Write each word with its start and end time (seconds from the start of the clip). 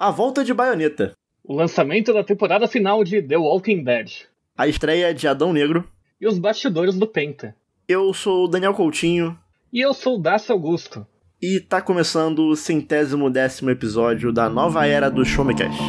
A 0.00 0.12
volta 0.12 0.44
de 0.44 0.54
Bayonetta. 0.54 1.12
O 1.42 1.52
lançamento 1.52 2.12
da 2.12 2.22
temporada 2.22 2.68
final 2.68 3.02
de 3.02 3.20
The 3.20 3.36
Walking 3.36 3.82
Dead. 3.82 4.26
A 4.56 4.68
estreia 4.68 5.12
de 5.12 5.26
Adão 5.26 5.52
Negro. 5.52 5.84
E 6.20 6.28
os 6.28 6.38
bastidores 6.38 6.94
do 6.94 7.04
Penta. 7.04 7.52
Eu 7.88 8.14
sou 8.14 8.44
o 8.44 8.48
Daniel 8.48 8.74
Coutinho. 8.74 9.36
E 9.72 9.80
eu 9.80 9.92
sou 9.92 10.14
o 10.14 10.22
Dácio 10.22 10.52
Augusto. 10.52 11.04
E 11.42 11.58
tá 11.58 11.82
começando 11.82 12.46
o 12.46 12.54
centésimo 12.54 13.28
décimo 13.28 13.70
episódio 13.70 14.32
da 14.32 14.48
nova 14.48 14.86
era 14.86 15.10
do 15.10 15.24
Showmecast. 15.24 15.82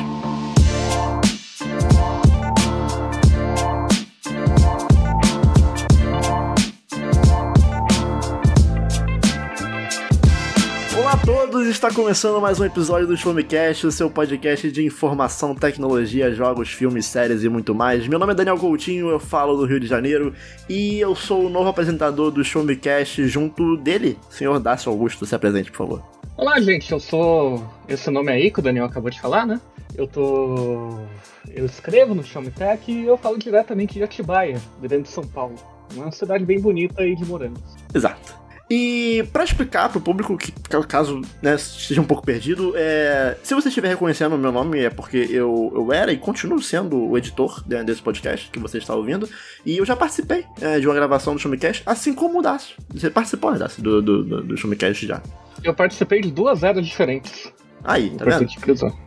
Está 11.80 11.94
começando 11.94 12.42
mais 12.42 12.60
um 12.60 12.66
episódio 12.66 13.08
do 13.08 13.16
Showmecast, 13.16 13.88
o 13.88 13.92
seu 13.92 14.10
podcast 14.12 14.70
de 14.70 14.86
informação, 14.86 15.56
tecnologia, 15.56 16.30
jogos, 16.30 16.68
filmes, 16.68 17.06
séries 17.06 17.42
e 17.42 17.48
muito 17.48 17.74
mais. 17.74 18.06
Meu 18.06 18.20
nome 18.20 18.34
é 18.34 18.36
Daniel 18.36 18.58
Coutinho, 18.58 19.08
eu 19.08 19.18
falo 19.18 19.56
do 19.56 19.66
Rio 19.66 19.80
de 19.80 19.88
Janeiro 19.88 20.34
e 20.68 21.00
eu 21.00 21.16
sou 21.16 21.46
o 21.46 21.50
novo 21.50 21.70
apresentador 21.70 22.32
do 22.32 22.44
Showmecast 22.44 23.26
junto 23.30 23.78
dele, 23.78 24.20
senhor 24.30 24.60
Dácio 24.60 24.92
Augusto. 24.92 25.26
Se 25.26 25.34
apresente, 25.34 25.72
por 25.72 25.78
favor. 25.78 26.04
Olá, 26.36 26.60
gente, 26.60 26.92
eu 26.92 27.00
sou 27.00 27.66
esse 27.88 28.12
nome 28.12 28.30
aí 28.30 28.52
que 28.52 28.60
o 28.60 28.62
Daniel 28.62 28.84
acabou 28.84 29.10
de 29.10 29.22
falar, 29.22 29.46
né? 29.46 29.62
Eu 29.96 30.06
tô. 30.06 31.00
Eu 31.48 31.66
escrevo 31.66 32.14
no 32.14 32.26
Showmetech 32.26 32.92
e 32.92 33.06
eu 33.06 33.18
falo 33.18 33.38
diretamente 33.38 33.94
de 33.94 34.04
Atibaia, 34.04 34.62
grande 34.82 35.08
São 35.08 35.24
Paulo. 35.24 35.56
Uma 35.96 36.12
cidade 36.12 36.44
bem 36.44 36.60
bonita 36.60 37.04
aí 37.04 37.16
de 37.16 37.24
morangos. 37.24 37.64
Exato. 37.96 38.39
E 38.70 39.28
para 39.34 39.44
explicar 39.44 39.90
pro 39.90 40.00
público 40.00 40.38
que 40.38 40.52
caso 40.88 41.22
né, 41.42 41.56
esteja 41.56 42.00
um 42.00 42.06
pouco 42.06 42.24
perdido, 42.24 42.74
é, 42.76 43.36
se 43.42 43.56
você 43.56 43.70
estiver 43.70 43.88
reconhecendo 43.88 44.36
o 44.36 44.38
meu 44.38 44.52
nome 44.52 44.80
é 44.80 44.90
porque 44.90 45.18
eu, 45.18 45.72
eu 45.74 45.92
era 45.92 46.12
e 46.12 46.18
continuo 46.18 46.62
sendo 46.62 47.10
o 47.10 47.18
editor 47.18 47.64
desse 47.84 48.02
podcast 48.02 48.50
que 48.52 48.60
você 48.60 48.78
está 48.78 48.94
ouvindo. 48.94 49.28
E 49.66 49.78
eu 49.78 49.86
já 49.86 49.96
participei 49.96 50.46
é, 50.62 50.80
de 50.80 50.88
uma 50.88 50.94
gravação 50.94 51.34
do 51.34 51.40
Showmecast, 51.40 51.82
assim 51.86 52.14
como 52.14 52.40
o 52.40 52.42
Dácio. 52.42 52.76
Você 52.94 53.10
participou, 53.10 53.52
né, 53.52 53.58
Dácio, 53.58 53.82
do, 53.82 54.02
do, 54.02 54.24
do, 54.24 54.44
do 54.44 54.58
Showmecast 54.58 55.08
já? 55.08 55.22
Eu 55.64 55.74
participei 55.74 56.22
de 56.22 56.32
duas 56.32 56.62
eras 56.62 56.86
diferentes. 56.86 57.52
Aí, 57.84 58.10
tá 58.12 58.26
vendo? 58.26 58.40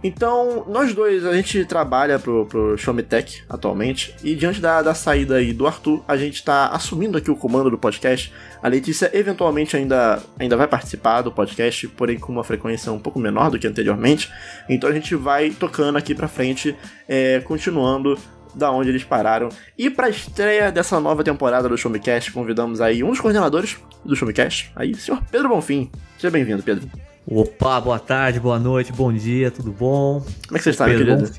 Então, 0.03 0.65
nós 0.69 0.95
dois, 0.95 1.25
a 1.27 1.35
gente 1.35 1.65
trabalha 1.65 2.19
pro, 2.19 2.47
pro 2.47 2.77
Showmetech 2.77 3.45
atualmente, 3.49 4.15
e 4.23 4.35
diante 4.35 4.61
da, 4.61 4.83
da 4.83 4.95
saída 4.95 5.37
aí 5.37 5.53
do 5.53 5.67
Arthur, 5.67 6.03
a 6.09 6.17
gente 6.17 6.43
tá 6.43 6.69
assumindo 6.69 7.19
aqui 7.19 7.31
o 7.31 7.37
comando 7.37 7.71
do 7.71 7.79
podcast. 7.79 8.33
A 8.63 8.69
Letícia 8.69 9.11
eventualmente 9.13 9.77
ainda, 9.77 10.23
ainda 10.39 10.57
vai 10.57 10.67
participar 10.67 11.23
do 11.23 11.31
podcast, 11.31 11.87
porém 11.89 12.19
com 12.19 12.33
uma 12.33 12.45
frequência 12.45 12.91
um 12.93 12.99
pouco 12.99 13.19
menor 13.19 13.51
do 13.51 13.59
que 13.59 13.67
anteriormente. 13.67 14.31
Então 14.69 14.89
a 14.89 14.93
gente 14.93 15.15
vai 15.15 15.51
tocando 15.51 15.99
aqui 15.99 16.15
pra 16.15 16.29
frente, 16.29 16.77
é, 17.09 17.41
continuando 17.41 18.19
da 18.55 18.71
onde 18.71 18.91
eles 18.91 19.05
pararam. 19.05 19.49
E 19.77 19.91
para 19.91 20.09
estreia 20.09 20.71
dessa 20.71 21.01
nova 21.01 21.25
temporada 21.25 21.69
do 21.69 21.77
Showmecast, 21.77 22.33
convidamos 22.33 22.81
aí 22.81 23.03
um 23.03 23.11
dos 23.11 23.21
coordenadores 23.21 23.79
do 24.05 24.15
Showmecast, 24.15 24.73
aí, 24.77 24.93
o 24.93 24.97
senhor 24.97 25.23
Pedro 25.31 25.49
Bonfim. 25.49 25.91
Seja 26.19 26.31
bem-vindo, 26.31 26.63
Pedro. 26.63 26.89
Opa, 27.27 27.81
boa 27.81 27.99
tarde, 28.01 28.41
boa 28.41 28.59
noite, 28.59 28.93
bom 28.93 29.13
dia, 29.13 29.51
tudo 29.51 29.71
bom? 29.71 30.25
Como 30.49 30.57
é 30.57 30.59
que 30.59 30.65
você 30.65 30.71
está, 30.71 30.87
meu 30.87 30.99
querido? 30.99 31.31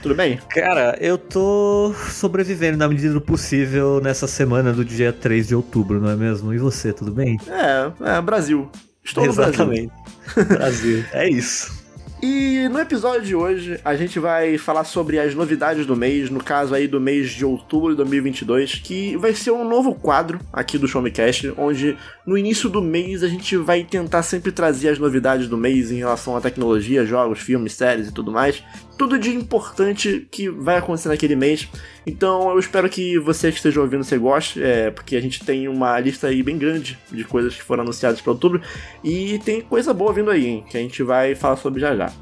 Tudo 0.00 0.14
bem? 0.14 0.38
Cara, 0.48 0.96
eu 1.00 1.18
tô 1.18 1.92
sobrevivendo 2.10 2.78
na 2.78 2.88
medida 2.88 3.12
do 3.12 3.20
possível 3.20 4.00
nessa 4.00 4.28
semana 4.28 4.72
do 4.72 4.84
dia 4.84 5.12
3 5.12 5.48
de 5.48 5.54
outubro, 5.56 6.00
não 6.00 6.10
é 6.10 6.16
mesmo? 6.16 6.54
E 6.54 6.58
você, 6.58 6.92
tudo 6.92 7.10
bem? 7.10 7.38
É, 7.48 8.16
é 8.16 8.20
Brasil. 8.20 8.70
Estou 9.04 9.24
Exatamente. 9.24 9.92
no 10.36 10.44
Brasil. 10.44 10.56
Brasil. 10.56 11.04
é 11.12 11.28
isso. 11.28 11.82
E 12.22 12.68
no 12.68 12.78
episódio 12.78 13.22
de 13.22 13.34
hoje 13.34 13.80
a 13.84 13.96
gente 13.96 14.20
vai 14.20 14.56
falar 14.56 14.84
sobre 14.84 15.18
as 15.18 15.34
novidades 15.34 15.84
do 15.84 15.96
mês, 15.96 16.30
no 16.30 16.38
caso 16.42 16.72
aí 16.72 16.86
do 16.86 17.00
mês 17.00 17.30
de 17.30 17.44
outubro 17.44 17.90
de 17.90 17.96
2022, 17.96 18.76
que 18.76 19.16
vai 19.16 19.34
ser 19.34 19.50
um 19.50 19.68
novo 19.68 19.92
quadro 19.92 20.38
aqui 20.52 20.78
do 20.78 20.86
Showmecast, 20.86 21.52
onde 21.58 21.98
no 22.24 22.38
início 22.38 22.68
do 22.68 22.80
mês 22.80 23.22
a 23.22 23.28
gente 23.28 23.56
vai 23.56 23.82
tentar 23.82 24.22
sempre 24.22 24.52
trazer 24.52 24.90
as 24.90 24.98
novidades 24.98 25.48
do 25.48 25.56
mês 25.56 25.90
em 25.90 25.96
relação 25.96 26.36
à 26.36 26.40
tecnologia, 26.40 27.04
jogos, 27.04 27.40
filmes, 27.40 27.72
séries 27.72 28.08
e 28.08 28.12
tudo 28.12 28.30
mais. 28.30 28.62
Tudo 28.96 29.18
de 29.18 29.30
importante 29.30 30.28
que 30.30 30.48
vai 30.48 30.78
acontecer 30.78 31.08
naquele 31.08 31.34
mês. 31.34 31.68
Então 32.06 32.50
eu 32.50 32.58
espero 32.58 32.88
que 32.88 33.18
você 33.18 33.50
que 33.50 33.56
esteja 33.56 33.80
ouvindo 33.80 34.04
você 34.04 34.18
goste, 34.18 34.62
é, 34.62 34.90
porque 34.90 35.16
a 35.16 35.20
gente 35.20 35.44
tem 35.44 35.66
uma 35.66 35.98
lista 35.98 36.28
aí 36.28 36.42
bem 36.42 36.56
grande 36.56 36.98
de 37.10 37.24
coisas 37.24 37.54
que 37.54 37.62
foram 37.62 37.82
anunciadas 37.82 38.20
para 38.20 38.32
outubro 38.32 38.60
e 39.02 39.40
tem 39.40 39.60
coisa 39.60 39.92
boa 39.92 40.12
vindo 40.12 40.30
aí, 40.30 40.46
hein, 40.46 40.64
que 40.68 40.76
a 40.76 40.80
gente 40.80 41.02
vai 41.02 41.34
falar 41.34 41.56
sobre 41.56 41.80
já 41.80 41.96
já. 41.96 42.12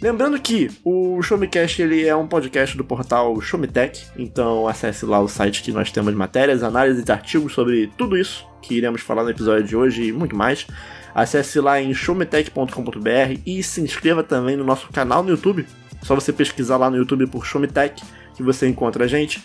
Lembrando 0.00 0.40
que 0.40 0.70
o 0.82 1.20
Showmecast 1.20 1.82
ele 1.82 2.06
é 2.06 2.16
um 2.16 2.26
podcast 2.26 2.74
do 2.74 2.82
portal 2.82 3.38
Showmetech, 3.38 4.06
então 4.16 4.66
acesse 4.66 5.04
lá 5.04 5.20
o 5.20 5.28
site 5.28 5.62
que 5.62 5.72
nós 5.72 5.92
temos 5.92 6.14
matérias, 6.14 6.62
análises 6.62 7.04
e 7.06 7.12
artigos 7.12 7.52
sobre 7.52 7.90
tudo 7.98 8.16
isso 8.16 8.49
que 8.60 8.74
iremos 8.74 9.00
falar 9.00 9.24
no 9.24 9.30
episódio 9.30 9.64
de 9.64 9.76
hoje 9.76 10.08
e 10.08 10.12
muito 10.12 10.36
mais. 10.36 10.66
Acesse 11.14 11.60
lá 11.60 11.80
em 11.80 11.92
showmetech.com.br 11.92 13.40
e 13.44 13.62
se 13.62 13.80
inscreva 13.80 14.22
também 14.22 14.56
no 14.56 14.64
nosso 14.64 14.88
canal 14.88 15.22
no 15.22 15.30
YouTube. 15.30 15.66
Só 16.02 16.14
você 16.14 16.32
pesquisar 16.32 16.76
lá 16.76 16.90
no 16.90 16.96
YouTube 16.96 17.26
por 17.26 17.44
Showmetech 17.44 18.02
que 18.34 18.42
você 18.42 18.66
encontra 18.66 19.04
a 19.04 19.08
gente. 19.08 19.42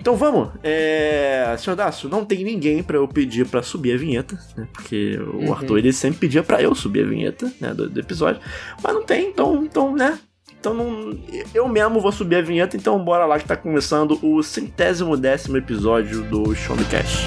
Então 0.00 0.14
vamos, 0.14 0.50
é... 0.62 1.56
senhor 1.58 1.74
Dácio, 1.74 2.08
não 2.08 2.24
tem 2.24 2.44
ninguém 2.44 2.84
para 2.84 2.96
eu 2.96 3.08
pedir 3.08 3.46
para 3.46 3.62
subir 3.62 3.94
a 3.94 3.96
vinheta, 3.96 4.38
né? 4.56 4.68
Porque 4.72 5.18
o 5.18 5.46
uhum. 5.46 5.52
Arthur 5.52 5.78
ele 5.78 5.92
sempre 5.92 6.20
pedia 6.20 6.42
para 6.42 6.62
eu 6.62 6.72
subir 6.72 7.04
a 7.04 7.08
vinheta, 7.08 7.52
né, 7.60 7.74
do, 7.74 7.90
do, 7.90 7.98
episódio, 7.98 8.40
mas 8.80 8.94
não 8.94 9.02
tem, 9.02 9.28
então, 9.28 9.64
então, 9.64 9.96
né? 9.96 10.16
Então 10.58 10.72
não, 10.72 11.18
eu 11.52 11.68
mesmo 11.68 12.00
vou 12.00 12.12
subir 12.12 12.36
a 12.36 12.42
vinheta, 12.42 12.76
então 12.76 13.02
bora 13.04 13.26
lá 13.26 13.40
que 13.40 13.44
tá 13.44 13.56
começando 13.56 14.18
o 14.22 14.40
centésimo 14.40 15.16
décimo 15.16 15.56
episódio 15.56 16.22
do 16.22 16.54
Show 16.54 16.76
Me 16.76 16.84
Cash. 16.84 17.26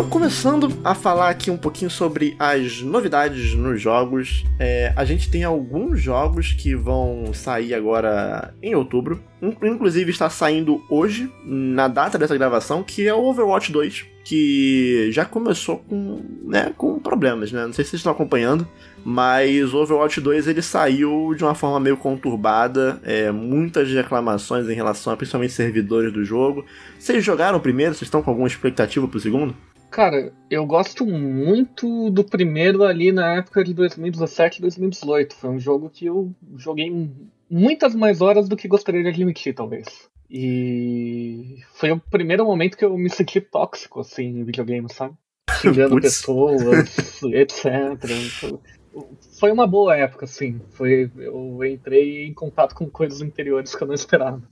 Começando 0.00 0.72
a 0.82 0.94
falar 0.94 1.28
aqui 1.28 1.50
um 1.50 1.56
pouquinho 1.56 1.90
sobre 1.90 2.34
as 2.38 2.80
novidades 2.80 3.54
nos 3.54 3.80
jogos, 3.80 4.44
é, 4.58 4.92
a 4.96 5.04
gente 5.04 5.30
tem 5.30 5.44
alguns 5.44 6.00
jogos 6.00 6.52
que 6.52 6.74
vão 6.74 7.34
sair 7.34 7.74
agora 7.74 8.54
em 8.62 8.74
outubro. 8.74 9.22
Inclusive 9.42 10.10
está 10.10 10.30
saindo 10.30 10.82
hoje, 10.88 11.30
na 11.44 11.88
data 11.88 12.16
dessa 12.18 12.36
gravação, 12.36 12.82
que 12.82 13.06
é 13.06 13.12
o 13.12 13.24
Overwatch 13.24 13.70
2, 13.72 14.06
que 14.24 15.10
já 15.12 15.24
começou 15.24 15.78
com, 15.78 16.22
né, 16.44 16.72
com 16.76 16.98
problemas, 16.98 17.52
né? 17.52 17.66
Não 17.66 17.72
sei 17.72 17.84
se 17.84 17.90
vocês 17.90 18.00
estão 18.00 18.12
acompanhando, 18.12 18.66
mas 19.04 19.74
o 19.74 19.78
Overwatch 19.78 20.20
2 20.20 20.46
ele 20.46 20.62
saiu 20.62 21.34
de 21.36 21.42
uma 21.42 21.54
forma 21.54 21.80
meio 21.80 21.96
conturbada, 21.96 23.00
é, 23.02 23.30
muitas 23.30 23.90
reclamações 23.90 24.68
em 24.68 24.74
relação 24.74 25.12
a 25.12 25.16
principalmente 25.16 25.52
servidores 25.52 26.12
do 26.12 26.24
jogo. 26.24 26.64
Vocês 26.98 27.22
jogaram 27.22 27.58
o 27.58 27.60
primeiro? 27.60 27.94
Vocês 27.94 28.06
estão 28.06 28.22
com 28.22 28.30
alguma 28.30 28.48
expectativa 28.48 29.06
pro 29.08 29.20
segundo? 29.20 29.54
Cara, 29.92 30.32
eu 30.50 30.64
gosto 30.64 31.04
muito 31.04 32.08
do 32.08 32.24
primeiro 32.24 32.82
ali 32.82 33.12
na 33.12 33.36
época 33.36 33.62
de 33.62 33.74
2017 33.74 34.62
2018. 34.62 35.34
Foi 35.34 35.50
um 35.50 35.60
jogo 35.60 35.90
que 35.90 36.06
eu 36.06 36.34
joguei 36.56 36.90
muitas 37.48 37.94
mais 37.94 38.22
horas 38.22 38.48
do 38.48 38.56
que 38.56 38.66
gostaria 38.66 39.02
de 39.02 39.10
admitir, 39.10 39.54
talvez. 39.54 39.86
E 40.30 41.58
foi 41.74 41.92
o 41.92 42.00
primeiro 42.00 42.46
momento 42.46 42.78
que 42.78 42.86
eu 42.86 42.96
me 42.96 43.10
senti 43.10 43.38
tóxico, 43.38 44.00
assim, 44.00 44.24
em 44.24 44.44
videogame, 44.44 44.90
sabe? 44.90 45.14
Xingando 45.60 45.96
pessoas, 46.00 46.62
etc. 47.24 47.66
Foi 49.38 49.52
uma 49.52 49.66
boa 49.66 49.94
época, 49.94 50.24
assim. 50.24 50.58
Foi, 50.70 51.10
eu 51.18 51.62
entrei 51.66 52.24
em 52.24 52.32
contato 52.32 52.74
com 52.74 52.88
coisas 52.88 53.20
interiores 53.20 53.74
que 53.74 53.82
eu 53.82 53.88
não 53.88 53.94
esperava. 53.94 54.42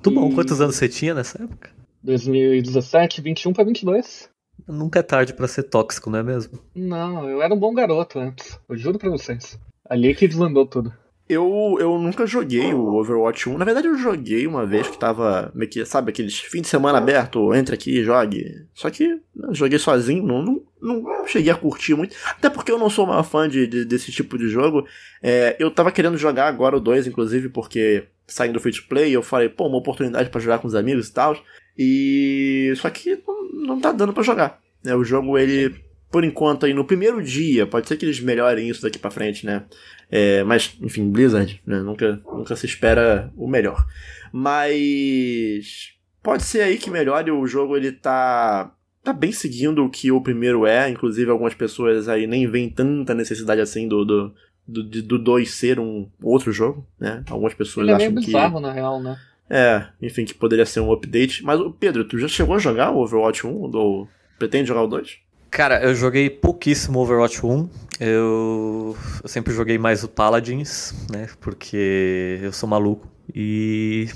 Tu 0.00 0.10
bom, 0.10 0.30
e... 0.30 0.34
quantos 0.34 0.58
anos 0.62 0.76
você 0.76 0.88
tinha 0.88 1.12
nessa 1.12 1.42
época? 1.42 1.70
2017, 2.02 3.20
21 3.20 3.52
para 3.52 3.64
22. 3.64 4.32
Nunca 4.66 5.00
é 5.00 5.02
tarde 5.02 5.34
para 5.34 5.48
ser 5.48 5.64
tóxico, 5.64 6.10
não 6.10 6.18
é 6.18 6.22
mesmo? 6.22 6.58
Não, 6.74 7.28
eu 7.28 7.42
era 7.42 7.52
um 7.52 7.58
bom 7.58 7.74
garoto 7.74 8.18
antes. 8.18 8.58
Eu 8.68 8.76
juro 8.76 8.98
pra 8.98 9.10
vocês. 9.10 9.58
Ali 9.88 10.14
que 10.14 10.26
desandou 10.26 10.66
tudo. 10.66 10.92
Eu, 11.26 11.76
eu 11.80 11.98
nunca 11.98 12.26
joguei 12.26 12.74
o 12.74 12.94
Overwatch 12.96 13.48
1. 13.48 13.56
Na 13.56 13.64
verdade, 13.64 13.88
eu 13.88 13.96
joguei 13.96 14.46
uma 14.46 14.66
vez 14.66 14.88
que 14.88 14.98
tava 14.98 15.50
meio 15.54 15.70
que, 15.70 15.84
sabe, 15.86 16.10
aqueles 16.10 16.38
fim 16.38 16.60
de 16.60 16.68
semana 16.68 16.98
aberto, 16.98 17.54
entre 17.54 17.74
aqui 17.74 17.98
e 17.98 18.04
jogue. 18.04 18.66
Só 18.74 18.90
que 18.90 19.04
eu 19.34 19.54
joguei 19.54 19.78
sozinho, 19.78 20.22
não, 20.22 20.42
não, 20.42 20.62
não 20.82 21.26
cheguei 21.26 21.50
a 21.50 21.56
curtir 21.56 21.94
muito. 21.94 22.14
Até 22.26 22.50
porque 22.50 22.70
eu 22.70 22.78
não 22.78 22.90
sou 22.90 23.06
uma 23.06 23.24
fã 23.24 23.48
de, 23.48 23.66
de 23.66 23.86
desse 23.86 24.12
tipo 24.12 24.36
de 24.36 24.48
jogo. 24.48 24.86
É, 25.22 25.56
eu 25.58 25.70
tava 25.70 25.90
querendo 25.90 26.18
jogar 26.18 26.46
agora 26.46 26.76
o 26.76 26.80
2, 26.80 27.06
inclusive, 27.06 27.48
porque 27.48 28.04
saindo 28.26 28.54
do 28.54 28.60
free 28.60 28.72
to 28.72 28.84
play, 28.86 29.10
eu 29.10 29.22
falei, 29.22 29.48
pô, 29.48 29.66
uma 29.66 29.78
oportunidade 29.78 30.28
para 30.28 30.40
jogar 30.40 30.58
com 30.58 30.68
os 30.68 30.74
amigos 30.74 31.08
e 31.08 31.12
tal. 31.12 31.36
E. 31.76 32.72
Só 32.76 32.88
que 32.90 33.18
não, 33.26 33.66
não 33.66 33.80
tá 33.80 33.92
dando 33.92 34.12
para 34.12 34.22
jogar. 34.22 34.60
Né? 34.82 34.94
O 34.94 35.04
jogo, 35.04 35.38
ele, 35.38 35.74
por 36.10 36.24
enquanto, 36.24 36.66
aí 36.66 36.74
no 36.74 36.84
primeiro 36.84 37.22
dia, 37.22 37.66
pode 37.66 37.88
ser 37.88 37.96
que 37.96 38.04
eles 38.04 38.20
melhorem 38.20 38.68
isso 38.68 38.82
daqui 38.82 38.98
para 38.98 39.10
frente, 39.10 39.44
né? 39.44 39.64
É, 40.10 40.44
mas, 40.44 40.76
enfim, 40.80 41.10
Blizzard, 41.10 41.60
né? 41.66 41.80
Nunca, 41.80 42.20
nunca 42.26 42.54
se 42.54 42.66
espera 42.66 43.32
o 43.36 43.48
melhor. 43.48 43.84
Mas. 44.32 45.92
Pode 46.22 46.42
ser 46.44 46.62
aí 46.62 46.78
que 46.78 46.90
melhore 46.90 47.30
o 47.30 47.46
jogo, 47.46 47.76
ele 47.76 47.92
tá. 47.92 48.72
Tá 49.02 49.12
bem 49.12 49.32
seguindo 49.32 49.84
o 49.84 49.90
que 49.90 50.10
o 50.10 50.18
primeiro 50.18 50.64
é, 50.64 50.88
inclusive 50.88 51.30
algumas 51.30 51.52
pessoas 51.52 52.08
aí 52.08 52.26
nem 52.26 52.46
veem 52.46 52.70
tanta 52.70 53.12
necessidade 53.12 53.60
assim 53.60 53.86
do, 53.86 54.02
do, 54.02 54.34
do 54.66 55.18
2 55.18 55.50
ser 55.50 55.78
um 55.78 56.08
outro 56.22 56.50
jogo, 56.52 56.86
né? 56.98 57.22
Algumas 57.28 57.52
pessoas 57.52 57.84
Ele 57.84 57.92
é 57.92 57.96
acham 57.96 58.12
meio 58.12 58.20
que. 58.20 58.26
bizarro, 58.26 58.60
na 58.60 58.72
real, 58.72 59.02
né? 59.02 59.18
É, 59.48 59.86
enfim, 60.00 60.24
que 60.24 60.34
poderia 60.34 60.66
ser 60.66 60.80
um 60.80 60.92
update. 60.92 61.44
Mas, 61.44 61.60
Pedro, 61.78 62.04
tu 62.04 62.18
já 62.18 62.28
chegou 62.28 62.54
a 62.54 62.58
jogar 62.58 62.90
o 62.90 62.98
Overwatch 62.98 63.46
1? 63.46 63.70
Ou 63.74 64.08
pretende 64.38 64.68
jogar 64.68 64.82
o 64.82 64.86
2? 64.86 65.18
Cara, 65.50 65.82
eu 65.84 65.94
joguei 65.94 66.28
pouquíssimo 66.28 66.98
Overwatch 66.98 67.44
1. 67.44 67.68
Eu, 68.00 68.96
eu 69.22 69.28
sempre 69.28 69.54
joguei 69.54 69.78
mais 69.78 70.02
o 70.02 70.08
Paladins, 70.08 70.92
né? 71.10 71.28
Porque 71.40 72.40
eu 72.42 72.52
sou 72.52 72.68
maluco. 72.68 73.08
E 73.32 74.08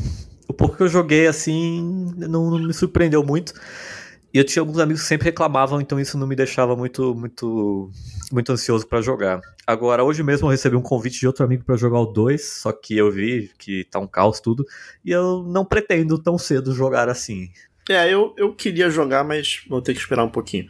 o 0.48 0.52
pouco 0.52 0.76
que 0.76 0.82
eu 0.82 0.88
joguei, 0.88 1.26
assim, 1.26 2.12
não, 2.16 2.50
não 2.50 2.58
me 2.58 2.74
surpreendeu 2.74 3.22
muito. 3.22 3.52
E 4.38 4.40
eu 4.40 4.44
tinha 4.44 4.62
alguns 4.62 4.78
amigos 4.78 5.02
que 5.02 5.08
sempre 5.08 5.24
reclamavam, 5.24 5.80
então 5.80 5.98
isso 5.98 6.16
não 6.16 6.24
me 6.24 6.36
deixava 6.36 6.76
muito, 6.76 7.12
muito, 7.12 7.90
muito 8.30 8.52
ansioso 8.52 8.86
para 8.86 9.02
jogar. 9.02 9.40
Agora, 9.66 10.04
hoje 10.04 10.22
mesmo 10.22 10.46
eu 10.46 10.52
recebi 10.52 10.76
um 10.76 10.80
convite 10.80 11.18
de 11.18 11.26
outro 11.26 11.44
amigo 11.44 11.64
para 11.64 11.76
jogar 11.76 11.98
o 11.98 12.06
2, 12.06 12.48
só 12.60 12.70
que 12.70 12.96
eu 12.96 13.10
vi 13.10 13.50
que 13.58 13.82
tá 13.90 13.98
um 13.98 14.06
caos 14.06 14.38
tudo, 14.38 14.64
e 15.04 15.10
eu 15.10 15.42
não 15.42 15.64
pretendo 15.64 16.16
tão 16.22 16.38
cedo 16.38 16.72
jogar 16.72 17.08
assim. 17.08 17.50
É, 17.90 18.14
eu, 18.14 18.32
eu 18.36 18.54
queria 18.54 18.88
jogar, 18.88 19.24
mas 19.24 19.64
vou 19.68 19.82
ter 19.82 19.92
que 19.92 19.98
esperar 19.98 20.22
um 20.22 20.30
pouquinho. 20.30 20.68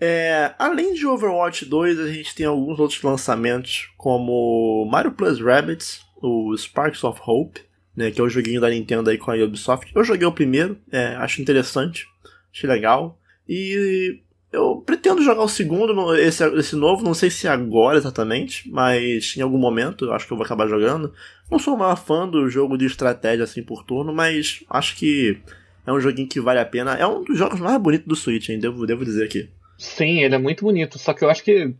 É, 0.00 0.54
além 0.56 0.94
de 0.94 1.04
Overwatch 1.04 1.64
2, 1.64 1.98
a 1.98 2.06
gente 2.06 2.32
tem 2.36 2.46
alguns 2.46 2.78
outros 2.78 3.02
lançamentos, 3.02 3.90
como 3.98 4.88
Mario 4.88 5.10
Plus 5.10 5.40
Rabbids, 5.40 6.06
o 6.22 6.56
Sparks 6.56 7.02
of 7.02 7.20
Hope, 7.26 7.62
né, 7.96 8.12
que 8.12 8.20
é 8.20 8.24
o 8.24 8.28
joguinho 8.28 8.60
da 8.60 8.70
Nintendo 8.70 9.10
aí 9.10 9.18
com 9.18 9.32
a 9.32 9.34
Ubisoft. 9.34 9.90
Eu 9.92 10.04
joguei 10.04 10.24
o 10.24 10.30
primeiro, 10.30 10.78
é, 10.92 11.16
acho 11.16 11.42
interessante, 11.42 12.11
achei 12.52 12.68
legal. 12.68 13.18
E 13.48 14.20
eu 14.52 14.82
pretendo 14.84 15.22
jogar 15.22 15.42
o 15.42 15.48
segundo, 15.48 16.14
esse, 16.16 16.44
esse 16.58 16.76
novo, 16.76 17.04
não 17.04 17.14
sei 17.14 17.30
se 17.30 17.48
agora 17.48 17.96
exatamente, 17.96 18.70
mas 18.70 19.34
em 19.36 19.40
algum 19.40 19.58
momento 19.58 20.04
eu 20.04 20.12
acho 20.12 20.26
que 20.26 20.32
eu 20.32 20.36
vou 20.36 20.44
acabar 20.44 20.68
jogando. 20.68 21.12
Não 21.50 21.58
sou 21.58 21.74
uma 21.74 21.96
fã 21.96 22.28
do 22.28 22.48
jogo 22.48 22.76
de 22.76 22.86
estratégia 22.86 23.44
assim 23.44 23.62
por 23.62 23.84
turno, 23.84 24.12
mas 24.12 24.62
acho 24.68 24.96
que 24.96 25.40
é 25.86 25.92
um 25.92 26.00
joguinho 26.00 26.28
que 26.28 26.40
vale 26.40 26.60
a 26.60 26.66
pena. 26.66 26.94
É 26.94 27.06
um 27.06 27.24
dos 27.24 27.38
jogos 27.38 27.60
mais 27.60 27.80
bonitos 27.80 28.06
do 28.06 28.16
Switch, 28.16 28.48
hein? 28.48 28.58
Devo, 28.58 28.86
devo 28.86 29.04
dizer 29.04 29.24
aqui. 29.24 29.48
Sim, 29.78 30.20
ele 30.20 30.34
é 30.34 30.38
muito 30.38 30.64
bonito, 30.64 30.98
só 30.98 31.12
que 31.12 31.24
eu 31.24 31.30
acho 31.30 31.42
que 31.42 31.74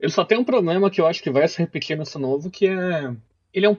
ele 0.00 0.12
só 0.12 0.24
tem 0.24 0.38
um 0.38 0.44
problema 0.44 0.90
que 0.90 1.00
eu 1.00 1.06
acho 1.06 1.22
que 1.22 1.30
vai 1.30 1.46
se 1.46 1.58
repetir 1.58 1.96
nesse 1.96 2.18
novo, 2.18 2.50
que 2.50 2.66
é 2.66 3.12
ele 3.54 3.66
é 3.66 3.70
um, 3.70 3.76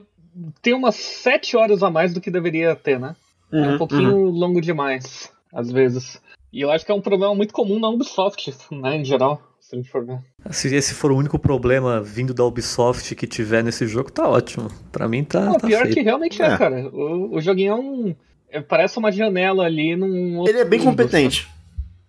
tem 0.60 0.74
umas 0.74 0.96
7 0.96 1.56
horas 1.56 1.82
a 1.82 1.90
mais 1.90 2.12
do 2.12 2.20
que 2.20 2.30
deveria 2.30 2.74
ter, 2.74 2.98
né? 2.98 3.14
Uhum, 3.52 3.64
é 3.64 3.68
um 3.74 3.78
pouquinho 3.78 4.16
uhum. 4.16 4.30
longo 4.30 4.60
demais, 4.60 5.32
às 5.52 5.70
vezes. 5.70 6.20
E 6.52 6.60
eu 6.60 6.70
acho 6.70 6.84
que 6.84 6.90
é 6.90 6.94
um 6.94 7.00
problema 7.00 7.34
muito 7.34 7.52
comum 7.52 7.78
na 7.78 7.88
Ubisoft, 7.88 8.54
né, 8.72 8.96
em 8.96 9.04
geral, 9.04 9.42
se 9.60 9.74
a 9.74 9.78
gente 9.78 9.90
for 9.90 10.04
ver. 10.04 10.18
Se 10.50 10.74
esse 10.74 10.94
for 10.94 11.12
o 11.12 11.16
único 11.16 11.38
problema 11.38 12.00
vindo 12.00 12.32
da 12.32 12.44
Ubisoft 12.44 13.14
que 13.14 13.26
tiver 13.26 13.62
nesse 13.62 13.86
jogo, 13.86 14.10
tá 14.10 14.28
ótimo. 14.28 14.68
Pra 14.90 15.08
mim 15.08 15.24
tá. 15.24 15.40
Não, 15.40 15.54
tá 15.54 15.66
pior 15.66 15.82
feito. 15.82 15.94
que 15.94 16.02
realmente 16.02 16.40
é, 16.40 16.46
é 16.46 16.56
cara. 16.56 16.88
O, 16.88 17.36
o 17.36 17.40
joguinho 17.40 17.72
é 17.72 17.74
um. 17.74 18.16
É, 18.50 18.60
parece 18.62 18.98
uma 18.98 19.12
janela 19.12 19.64
ali 19.64 19.94
num. 19.94 20.46
Ele 20.48 20.58
é 20.58 20.64
bem 20.64 20.78
mundo, 20.78 20.90
competente. 20.90 21.46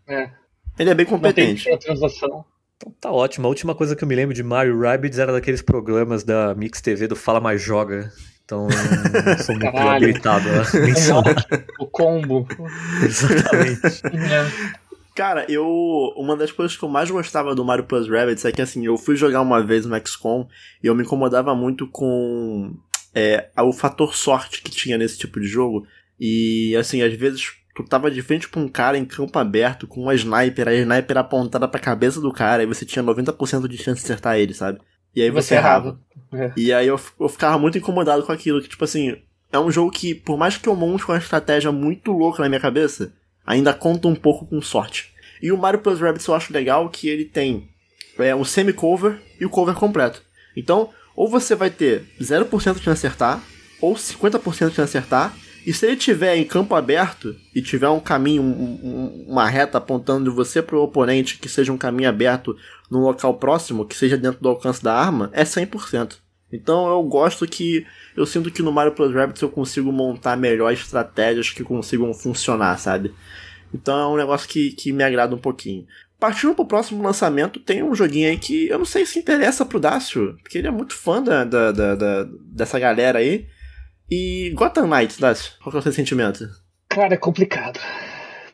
É. 0.08 0.30
Ele 0.78 0.90
é 0.90 0.96
bem 0.96 1.06
competente. 1.06 1.70
Não 1.70 1.78
tem 1.78 1.88
transação. 1.88 2.46
Então 2.80 2.94
tá 3.00 3.12
ótimo. 3.12 3.46
A 3.46 3.50
última 3.50 3.76
coisa 3.76 3.94
que 3.94 4.04
eu 4.04 4.08
me 4.08 4.16
lembro 4.16 4.34
de 4.34 4.42
Mario 4.42 4.80
Rabbids 4.80 5.20
era 5.20 5.34
daqueles 5.34 5.62
programas 5.62 6.24
da 6.24 6.56
Mix 6.56 6.80
TV 6.80 7.08
do 7.08 7.16
Fala 7.16 7.42
Mais 7.42 7.62
Joga. 7.62 8.10
Então 8.46 8.68
não 8.68 9.38
sou 9.44 9.54
muito 9.56 9.72
Caralho. 9.72 10.06
habilitado 10.06 10.48
a. 10.50 10.64
O 11.84 11.86
combo. 11.86 12.48
Exatamente. 13.04 14.02
É. 14.06 14.80
Cara, 15.14 15.46
eu. 15.50 15.68
Uma 16.16 16.38
das 16.38 16.54
coisas 16.54 16.78
que 16.78 16.84
eu 16.84 16.88
mais 16.88 17.12
gostava 17.12 17.54
do 17.54 17.66
Mario 17.66 17.84
Plus 17.84 18.08
Rabbids 18.10 18.46
é 18.46 18.52
que 18.54 18.62
assim, 18.62 18.86
eu 18.86 18.98
fui 18.98 19.18
jogar 19.18 19.42
uma 19.42 19.62
vez 19.62 19.86
no 19.86 20.08
XCOM 20.08 20.48
e 20.82 20.88
eu 20.88 20.96
me 20.96 21.04
incomodava 21.04 21.54
muito 21.54 21.86
com 21.86 22.74
é, 23.14 23.50
o 23.58 23.74
fator 23.74 24.16
sorte 24.16 24.62
que 24.62 24.72
tinha 24.72 24.98
nesse 24.98 25.18
tipo 25.18 25.38
de 25.42 25.48
jogo. 25.48 25.86
E 26.18 26.74
assim, 26.78 27.02
às 27.02 27.14
vezes 27.14 27.52
tu 27.84 27.90
tava 27.90 28.10
de 28.12 28.22
frente 28.22 28.50
pra 28.50 28.60
um 28.60 28.68
cara 28.68 28.98
em 28.98 29.06
campo 29.06 29.38
aberto 29.38 29.88
com 29.88 30.04
uma 30.04 30.16
sniper, 30.16 30.68
a 30.68 30.74
sniper 30.74 31.18
apontada 31.18 31.68
pra 31.68 31.80
cabeça 31.80 32.20
do 32.20 32.32
cara, 32.32 32.64
e 32.64 32.66
você 32.66 32.86
tinha 32.86 33.04
90% 33.04 33.68
de 33.68 33.78
chance 33.78 34.00
de 34.00 34.06
acertar 34.06 34.38
ele, 34.38 34.54
sabe? 34.54 34.80
E 35.16 35.22
aí 35.22 35.30
você, 35.30 35.50
Você 35.50 35.56
errava. 35.56 36.00
É. 36.32 36.52
E 36.56 36.72
aí 36.72 36.88
eu, 36.88 37.00
eu 37.20 37.30
ficava 37.30 37.58
muito 37.58 37.78
incomodado 37.78 38.24
com 38.24 38.32
aquilo, 38.32 38.62
que 38.62 38.70
tipo 38.70 38.84
assim, 38.84 39.18
é 39.52 39.60
um 39.60 39.72
jogo 39.72 39.92
que, 39.92 40.14
por 40.14 40.38
mais 40.38 40.58
que 40.58 40.70
eu 40.70 40.76
monte 40.76 41.06
uma 41.06 41.18
estratégia 41.18 41.72
muito 41.72 42.12
louca 42.12 42.44
na 42.44 42.50
minha 42.50 42.62
cabeça, 42.62 43.14
ainda 43.46 43.74
conta 43.74 44.08
um 44.08 44.16
pouco 44.16 44.46
com 44.46 44.62
sorte. 44.62 45.12
E 45.42 45.52
o 45.52 45.58
Mario 45.58 45.80
Plus 45.80 46.00
Rabbids 46.00 46.28
eu 46.28 46.36
acho 46.36 46.54
legal 46.54 46.90
que 46.90 47.08
ele 47.08 47.26
tem 47.26 47.70
é, 48.18 48.36
um 48.36 48.44
semi-cover 48.44 49.20
e 49.40 49.46
o 49.46 49.50
cover 49.50 49.74
completo. 49.74 50.22
Então, 50.56 50.90
ou 51.16 51.28
você 51.28 51.56
vai 51.56 51.70
ter 51.70 52.06
0% 52.22 52.80
de 52.80 52.90
acertar, 52.90 53.42
ou 53.82 53.96
50% 53.96 54.72
de 54.72 54.82
acertar, 54.82 55.36
e 55.70 55.74
se 55.74 55.86
ele 55.86 55.96
tiver 55.96 56.36
em 56.36 56.44
campo 56.46 56.74
aberto 56.74 57.36
e 57.54 57.62
tiver 57.62 57.90
um 57.90 58.00
caminho, 58.00 58.42
um- 58.42 58.80
um- 58.84 59.26
uma 59.28 59.48
reta 59.48 59.78
apontando 59.78 60.30
de 60.30 60.36
você 60.36 60.62
pro 60.62 60.82
oponente 60.82 61.38
que 61.38 61.48
seja 61.48 61.72
um 61.72 61.78
caminho 61.78 62.10
aberto 62.10 62.56
num 62.90 63.00
local 63.02 63.36
próximo, 63.36 63.86
que 63.86 63.96
seja 63.96 64.18
dentro 64.18 64.42
do 64.42 64.50
alcance 64.50 64.84
da 64.84 64.94
arma, 64.96 65.30
é 65.34 65.46
100%. 65.46 66.18
Então 66.52 66.88
eu 66.88 67.04
gosto 67.04 67.46
que. 67.46 67.86
Eu 68.18 68.26
sinto 68.26 68.50
que 68.50 68.64
no 68.64 68.72
Mario 68.72 68.94
Plus 68.94 69.14
Rabbids 69.14 69.42
eu 69.44 69.50
consigo 69.50 69.92
montar 69.92 70.36
melhor 70.36 70.74
estratégias 70.74 71.52
que 71.52 71.64
consigam 71.64 72.12
funcionar, 72.14 72.78
sabe? 72.80 73.14
Então 73.72 74.00
é 74.00 74.08
um 74.08 74.18
negócio 74.18 74.50
que, 74.50 74.72
que 74.72 74.92
me 74.92 75.04
agrada 75.04 75.36
um 75.36 75.40
pouquinho. 75.40 75.86
Partindo 76.20 76.56
pro 76.56 76.66
próximo 76.66 77.04
lançamento, 77.04 77.60
tem 77.60 77.84
um 77.84 77.94
joguinho 77.94 78.28
aí 78.30 78.38
que 78.38 78.68
eu 78.68 78.80
não 78.80 78.86
sei 78.86 79.06
se 79.06 79.20
interessa 79.20 79.64
pro 79.66 79.80
Dácio, 79.80 80.36
porque 80.42 80.58
ele 80.58 80.68
é 80.68 80.72
muito 80.72 80.96
fã 80.96 81.22
da, 81.22 81.44
da, 81.44 81.72
da- 81.72 81.96
da- 81.96 82.28
dessa 82.52 82.80
galera 82.80 83.20
aí. 83.20 83.46
E 84.12 84.52
Gotham 84.56 84.88
Knights, 84.88 85.18
Dácio, 85.18 85.54
qual 85.62 85.72
que 85.72 85.78
é 85.78 85.80
o 85.80 85.84
seu 85.84 85.92
sentimento? 85.92 86.48
Cara, 86.88 87.14
é 87.14 87.18
complicado. 87.18 87.80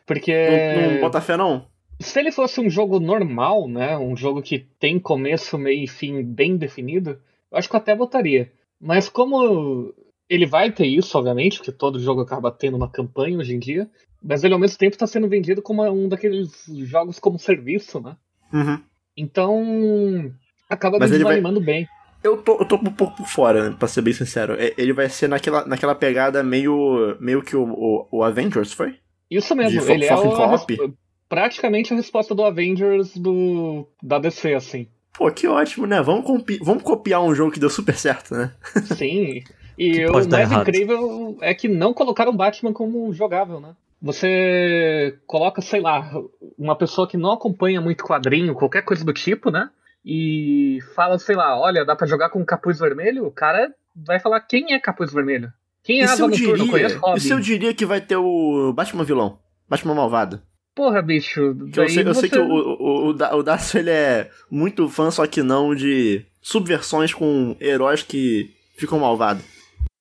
Porque. 0.06 0.32
Não, 0.76 0.92
não 0.92 1.00
bota 1.00 1.20
fé, 1.20 1.36
não? 1.36 1.66
Se 2.00 2.18
ele 2.20 2.30
fosse 2.30 2.60
um 2.60 2.68
jogo 2.68 3.00
normal, 3.00 3.66
né? 3.66 3.96
Um 3.96 4.14
jogo 4.16 4.42
que 4.42 4.58
tem 4.78 4.98
começo, 4.98 5.56
meio 5.56 5.84
e 5.84 5.88
fim 5.88 6.22
bem 6.22 6.56
definido, 6.56 7.18
eu 7.50 7.58
acho 7.58 7.68
que 7.68 7.74
eu 7.74 7.80
até 7.80 7.94
botaria. 7.94 8.52
Mas 8.78 9.08
como 9.08 9.94
ele 10.28 10.44
vai 10.44 10.70
ter 10.70 10.86
isso, 10.86 11.16
obviamente, 11.16 11.56
porque 11.58 11.72
todo 11.72 11.98
jogo 11.98 12.20
acaba 12.20 12.50
tendo 12.50 12.76
uma 12.76 12.90
campanha 12.90 13.38
hoje 13.38 13.54
em 13.54 13.58
dia, 13.58 13.88
mas 14.22 14.44
ele 14.44 14.52
ao 14.52 14.60
mesmo 14.60 14.76
tempo 14.76 14.94
está 14.94 15.06
sendo 15.06 15.28
vendido 15.28 15.62
como 15.62 15.82
um 15.90 16.08
daqueles 16.08 16.50
jogos 16.84 17.18
como 17.18 17.38
serviço, 17.38 17.98
né? 18.00 18.14
Uhum. 18.52 18.78
Então 19.16 20.30
acaba 20.68 20.98
Mas 20.98 21.10
me 21.10 21.16
ele 21.16 21.24
vai- 21.24 21.32
desanimando 21.36 21.60
bem. 21.64 21.88
Eu 22.26 22.36
tô, 22.38 22.58
eu 22.58 22.64
tô 22.64 22.76
um 22.76 22.84
pouco 22.92 23.16
por 23.16 23.26
fora, 23.26 23.70
né, 23.70 23.76
pra 23.78 23.88
ser 23.88 24.02
bem 24.02 24.12
sincero. 24.12 24.54
É- 24.58 24.74
Ele 24.76 24.92
vai 24.92 25.08
ser 25.08 25.28
naquela, 25.28 25.64
naquela 25.66 25.94
pegada 25.94 26.42
meio, 26.42 27.16
meio 27.20 27.42
que 27.42 27.56
o, 27.56 27.62
o, 27.64 28.08
o 28.10 28.22
Avengers, 28.22 28.72
foi? 28.72 28.96
Isso 29.30 29.54
mesmo, 29.54 29.80
De 29.80 29.86
fo- 29.86 29.92
ele 29.92 30.04
é 30.04 30.14
o- 30.14 30.92
praticamente 31.28 31.92
a 31.92 31.96
resposta 31.96 32.34
do 32.34 32.44
Avengers 32.44 33.16
do 33.16 33.86
da 34.02 34.18
DC, 34.18 34.54
assim. 34.54 34.86
Pô, 35.16 35.30
que 35.30 35.48
ótimo, 35.48 35.86
né? 35.86 36.02
Vamos, 36.02 36.44
vamos 36.60 36.82
copiar 36.82 37.22
um 37.22 37.34
jogo 37.34 37.50
que 37.50 37.58
deu 37.60 37.70
super 37.70 37.96
certo, 37.96 38.34
né? 38.34 38.52
Sim. 38.96 39.42
E 39.78 40.04
o 40.06 40.12
mais 40.12 40.26
errado. 40.50 40.62
incrível 40.68 41.36
é 41.40 41.52
que 41.54 41.68
não 41.68 41.92
colocaram 41.94 42.36
Batman 42.36 42.72
como 42.72 43.12
jogável, 43.12 43.60
né? 43.60 43.70
Você 44.00 45.18
coloca, 45.26 45.60
sei 45.62 45.80
lá, 45.80 46.10
uma 46.58 46.76
pessoa 46.76 47.08
que 47.08 47.16
não 47.16 47.32
acompanha 47.32 47.80
muito 47.80 48.04
quadrinho, 48.04 48.54
qualquer 48.54 48.82
coisa 48.82 49.04
do 49.04 49.12
tipo, 49.12 49.50
né? 49.50 49.70
E 50.08 50.78
fala, 50.94 51.18
sei 51.18 51.34
lá, 51.34 51.58
olha, 51.58 51.84
dá 51.84 51.96
pra 51.96 52.06
jogar 52.06 52.30
com 52.30 52.44
capuz 52.44 52.78
vermelho? 52.78 53.26
O 53.26 53.30
cara 53.32 53.74
vai 53.94 54.20
falar 54.20 54.40
quem 54.40 54.72
é 54.72 54.78
capuz 54.78 55.12
vermelho? 55.12 55.52
Quem 55.82 56.00
é 56.00 56.06
se, 56.06 56.12
Asa 56.14 56.22
eu 56.22 56.30
diria, 56.30 56.66
Conheço 56.70 56.98
Robin. 56.98 57.20
se 57.20 57.30
eu 57.32 57.40
diria 57.40 57.74
que 57.74 57.84
vai 57.84 58.00
ter 58.00 58.16
o 58.16 58.72
Batman 58.72 59.02
vilão? 59.04 59.38
Batman 59.68 59.94
malvado? 59.94 60.40
Porra, 60.76 61.02
bicho. 61.02 61.40
Eu 61.40 61.88
sei, 61.88 62.04
eu 62.06 62.14
sei 62.14 62.28
você- 62.28 62.28
que 62.28 62.38
o, 62.38 62.44
o, 62.46 63.10
o, 63.10 63.12
o 63.12 63.78
ele 63.78 63.90
é 63.90 64.30
muito 64.50 64.88
fã, 64.88 65.10
só 65.10 65.26
que 65.26 65.42
não 65.42 65.74
de 65.74 66.24
subversões 66.40 67.12
com 67.12 67.56
heróis 67.60 68.02
que 68.02 68.50
ficou 68.78 69.00
malvado. 69.00 69.42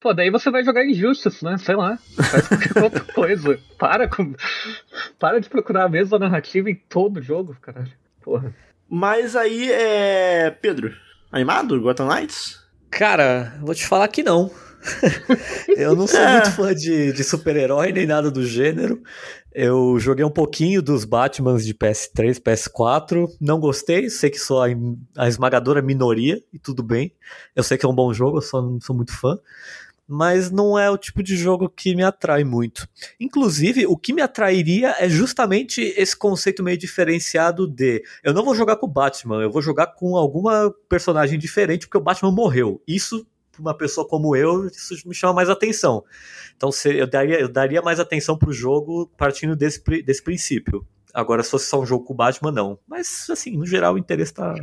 Pô, 0.01 0.13
daí 0.13 0.29
você 0.29 0.51
vai 0.51 0.63
jogar 0.63 0.85
Injustice, 0.85 1.43
né? 1.43 1.57
Sei 1.57 1.75
lá. 1.75 1.97
Faz 2.15 2.47
qualquer 2.47 2.77
outra 2.83 3.00
coisa. 3.13 3.59
Para 3.79 4.07
com. 4.07 4.35
Para 5.17 5.39
de 5.39 5.50
procurar 5.50 5.85
a 5.85 5.89
mesma 5.89 6.19
narrativa 6.19 6.69
em 6.69 6.75
todo 6.75 7.21
jogo, 7.24 7.55
caralho. 7.59 7.91
Porra. 8.21 8.53
Mas 8.89 9.36
aí 9.36 9.72
é. 9.72 10.51
Pedro, 10.51 10.94
animado? 11.32 11.80
Gotham 11.82 12.08
Knights? 12.08 12.63
Cara, 12.89 13.58
vou 13.62 13.74
te 13.74 13.86
falar 13.86 14.08
que 14.08 14.24
não. 14.24 14.51
eu 15.75 15.96
não 15.96 16.06
sou 16.08 16.20
é. 16.20 16.34
muito 16.34 16.51
fã 16.51 16.74
de, 16.74 17.12
de 17.12 17.24
super-herói 17.24 17.92
nem 17.92 18.06
nada 18.06 18.30
do 18.30 18.46
gênero. 18.46 19.01
Eu 19.51 19.98
joguei 20.00 20.24
um 20.24 20.30
pouquinho 20.30 20.82
dos 20.82 21.06
Batmans 21.06 21.65
de 21.65 21.74
PS3, 21.74 22.42
PS4. 22.42 23.27
Não 23.39 23.60
gostei, 23.60 24.10
sei 24.10 24.30
que 24.30 24.38
sou 24.38 24.62
a, 24.62 24.68
a 25.18 25.27
esmagadora 25.27 25.82
minoria 25.82 26.42
e 26.54 26.60
tudo 26.60 26.84
bem. 26.84 27.13
Eu 27.56 27.63
sei 27.63 27.77
que 27.77 27.86
é 27.86 27.89
um 27.89 27.96
bom 27.96 28.13
jogo, 28.13 28.38
eu 28.38 28.42
só 28.42 28.62
não 28.62 28.80
sou 28.82 28.96
muito 28.96 29.18
fã 29.18 29.39
mas 30.07 30.51
não 30.51 30.77
é 30.77 30.89
o 30.89 30.97
tipo 30.97 31.24
de 31.24 31.35
jogo 31.35 31.69
que 31.69 31.95
me 31.95 32.03
atrai 32.03 32.43
muito. 32.43 32.88
Inclusive, 33.19 33.85
o 33.88 33.97
que 33.97 34.13
me 34.13 34.21
atrairia 34.21 34.95
é 35.00 35.09
justamente 35.09 35.81
esse 35.81 36.15
conceito 36.15 36.63
meio 36.63 36.77
diferenciado 36.77 37.67
de 37.67 38.03
eu 38.24 38.33
não 38.33 38.43
vou 38.43 38.55
jogar 38.55 38.75
com 38.75 38.85
o 38.85 38.91
Batman, 38.91 39.41
eu 39.41 39.51
vou 39.51 39.62
jogar 39.62 39.88
com 39.88 40.15
alguma 40.15 40.74
personagem 40.88 41.39
diferente 41.39 41.88
porque 41.88 41.97
o 41.97 42.01
Batman 42.01 42.31
morreu. 42.31 42.81
Isso 42.88 43.25
uma 43.57 43.74
pessoa 43.74 44.07
como 44.07 44.35
eu, 44.35 44.67
isso 44.67 45.07
me 45.07 45.15
chama 45.15 45.33
mais 45.33 45.50
atenção. 45.50 46.03
Então 46.57 46.69
eu 46.85 47.07
daria, 47.07 47.39
eu 47.39 47.47
daria 47.47 47.81
mais 47.81 48.00
atenção 48.00 48.38
pro 48.38 48.51
jogo 48.51 49.09
partindo 49.17 49.55
desse, 49.55 49.81
desse 50.03 50.21
princípio. 50.21 50.85
Agora, 51.13 51.41
se 51.41 51.50
fosse 51.50 51.67
só 51.67 51.79
um 51.79 51.85
jogo 51.85 52.03
com 52.03 52.13
o 52.13 52.17
Batman, 52.17 52.51
não. 52.51 52.77
Mas, 52.85 53.29
assim, 53.29 53.55
no 53.55 53.65
geral, 53.65 53.93
o 53.93 53.97
interesse 53.97 54.33
tá. 54.33 54.53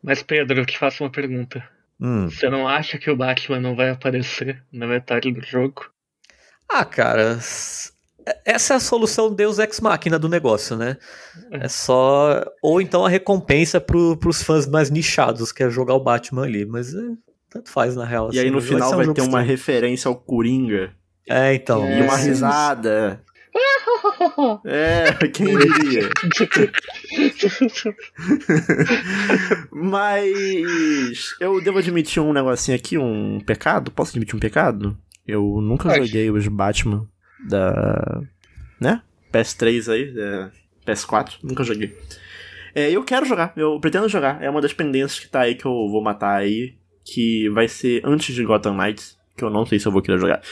Mas, 0.00 0.22
Pedro, 0.22 0.60
eu 0.60 0.64
te 0.64 0.78
faço 0.78 1.02
uma 1.02 1.10
pergunta. 1.10 1.68
Hum. 2.00 2.28
Você 2.30 2.48
não 2.48 2.66
acha 2.66 2.98
que 2.98 3.10
o 3.10 3.16
Batman 3.16 3.60
não 3.60 3.76
vai 3.76 3.90
aparecer 3.90 4.62
na 4.72 4.86
metade 4.86 5.30
do 5.30 5.44
jogo? 5.44 5.90
Ah, 6.68 6.84
cara. 6.84 7.38
Essa 8.44 8.74
é 8.74 8.76
a 8.76 8.80
solução 8.80 9.32
Deus 9.32 9.58
Ex 9.58 9.80
Machina 9.80 10.18
do 10.18 10.28
negócio, 10.28 10.76
né? 10.76 10.96
É, 11.50 11.64
é 11.64 11.68
só. 11.68 12.42
Ou 12.62 12.80
então 12.80 13.04
a 13.04 13.08
recompensa 13.08 13.80
pro, 13.80 14.16
pros 14.16 14.42
fãs 14.42 14.66
mais 14.66 14.90
nichados, 14.90 15.52
que 15.52 15.62
é 15.62 15.70
jogar 15.70 15.94
o 15.94 16.00
Batman 16.00 16.44
ali. 16.44 16.64
Mas 16.64 16.94
é, 16.94 17.00
tanto 17.50 17.70
faz, 17.70 17.96
na 17.96 18.04
real. 18.04 18.28
E 18.32 18.38
assim, 18.38 18.46
aí 18.46 18.50
no 18.50 18.62
final 18.62 18.90
vai, 18.90 19.02
um 19.02 19.06
vai 19.06 19.14
ter 19.14 19.22
uma 19.22 19.42
referência 19.42 20.08
ao 20.08 20.16
Coringa. 20.16 20.92
É, 21.28 21.54
então. 21.54 21.88
E 21.88 22.02
uma 22.02 22.16
risada. 22.16 23.22
É, 24.64 25.12
quem 25.28 25.56
diria? 25.58 26.08
Mas 29.72 31.36
eu 31.40 31.62
devo 31.62 31.78
admitir 31.78 32.22
um 32.22 32.32
negocinho 32.32 32.76
aqui, 32.76 32.96
um 32.98 33.40
pecado. 33.40 33.90
Posso 33.90 34.12
admitir 34.12 34.36
um 34.36 34.40
pecado? 34.40 34.96
Eu 35.26 35.60
nunca 35.60 35.88
Pode. 35.88 36.06
joguei 36.06 36.30
os 36.30 36.46
Batman 36.48 37.06
da. 37.48 38.22
né? 38.80 39.02
PS3 39.32 39.92
aí, 39.92 40.14
é, 40.16 40.50
PS4, 40.86 41.34
nunca 41.42 41.62
joguei. 41.62 41.96
É, 42.74 42.90
eu 42.90 43.02
quero 43.04 43.26
jogar, 43.26 43.52
eu 43.56 43.78
pretendo 43.80 44.08
jogar. 44.08 44.42
É 44.42 44.50
uma 44.50 44.60
das 44.60 44.72
pendências 44.72 45.18
que 45.20 45.28
tá 45.28 45.40
aí 45.40 45.54
que 45.54 45.66
eu 45.66 45.88
vou 45.88 46.02
matar 46.02 46.36
aí. 46.36 46.74
Que 47.04 47.48
vai 47.50 47.66
ser 47.66 48.02
antes 48.04 48.34
de 48.34 48.44
Gotham 48.44 48.74
Knights. 48.76 49.18
Que 49.36 49.44
eu 49.44 49.50
não 49.50 49.64
sei 49.64 49.78
se 49.78 49.86
eu 49.86 49.92
vou 49.92 50.02
querer 50.02 50.18
jogar. 50.18 50.42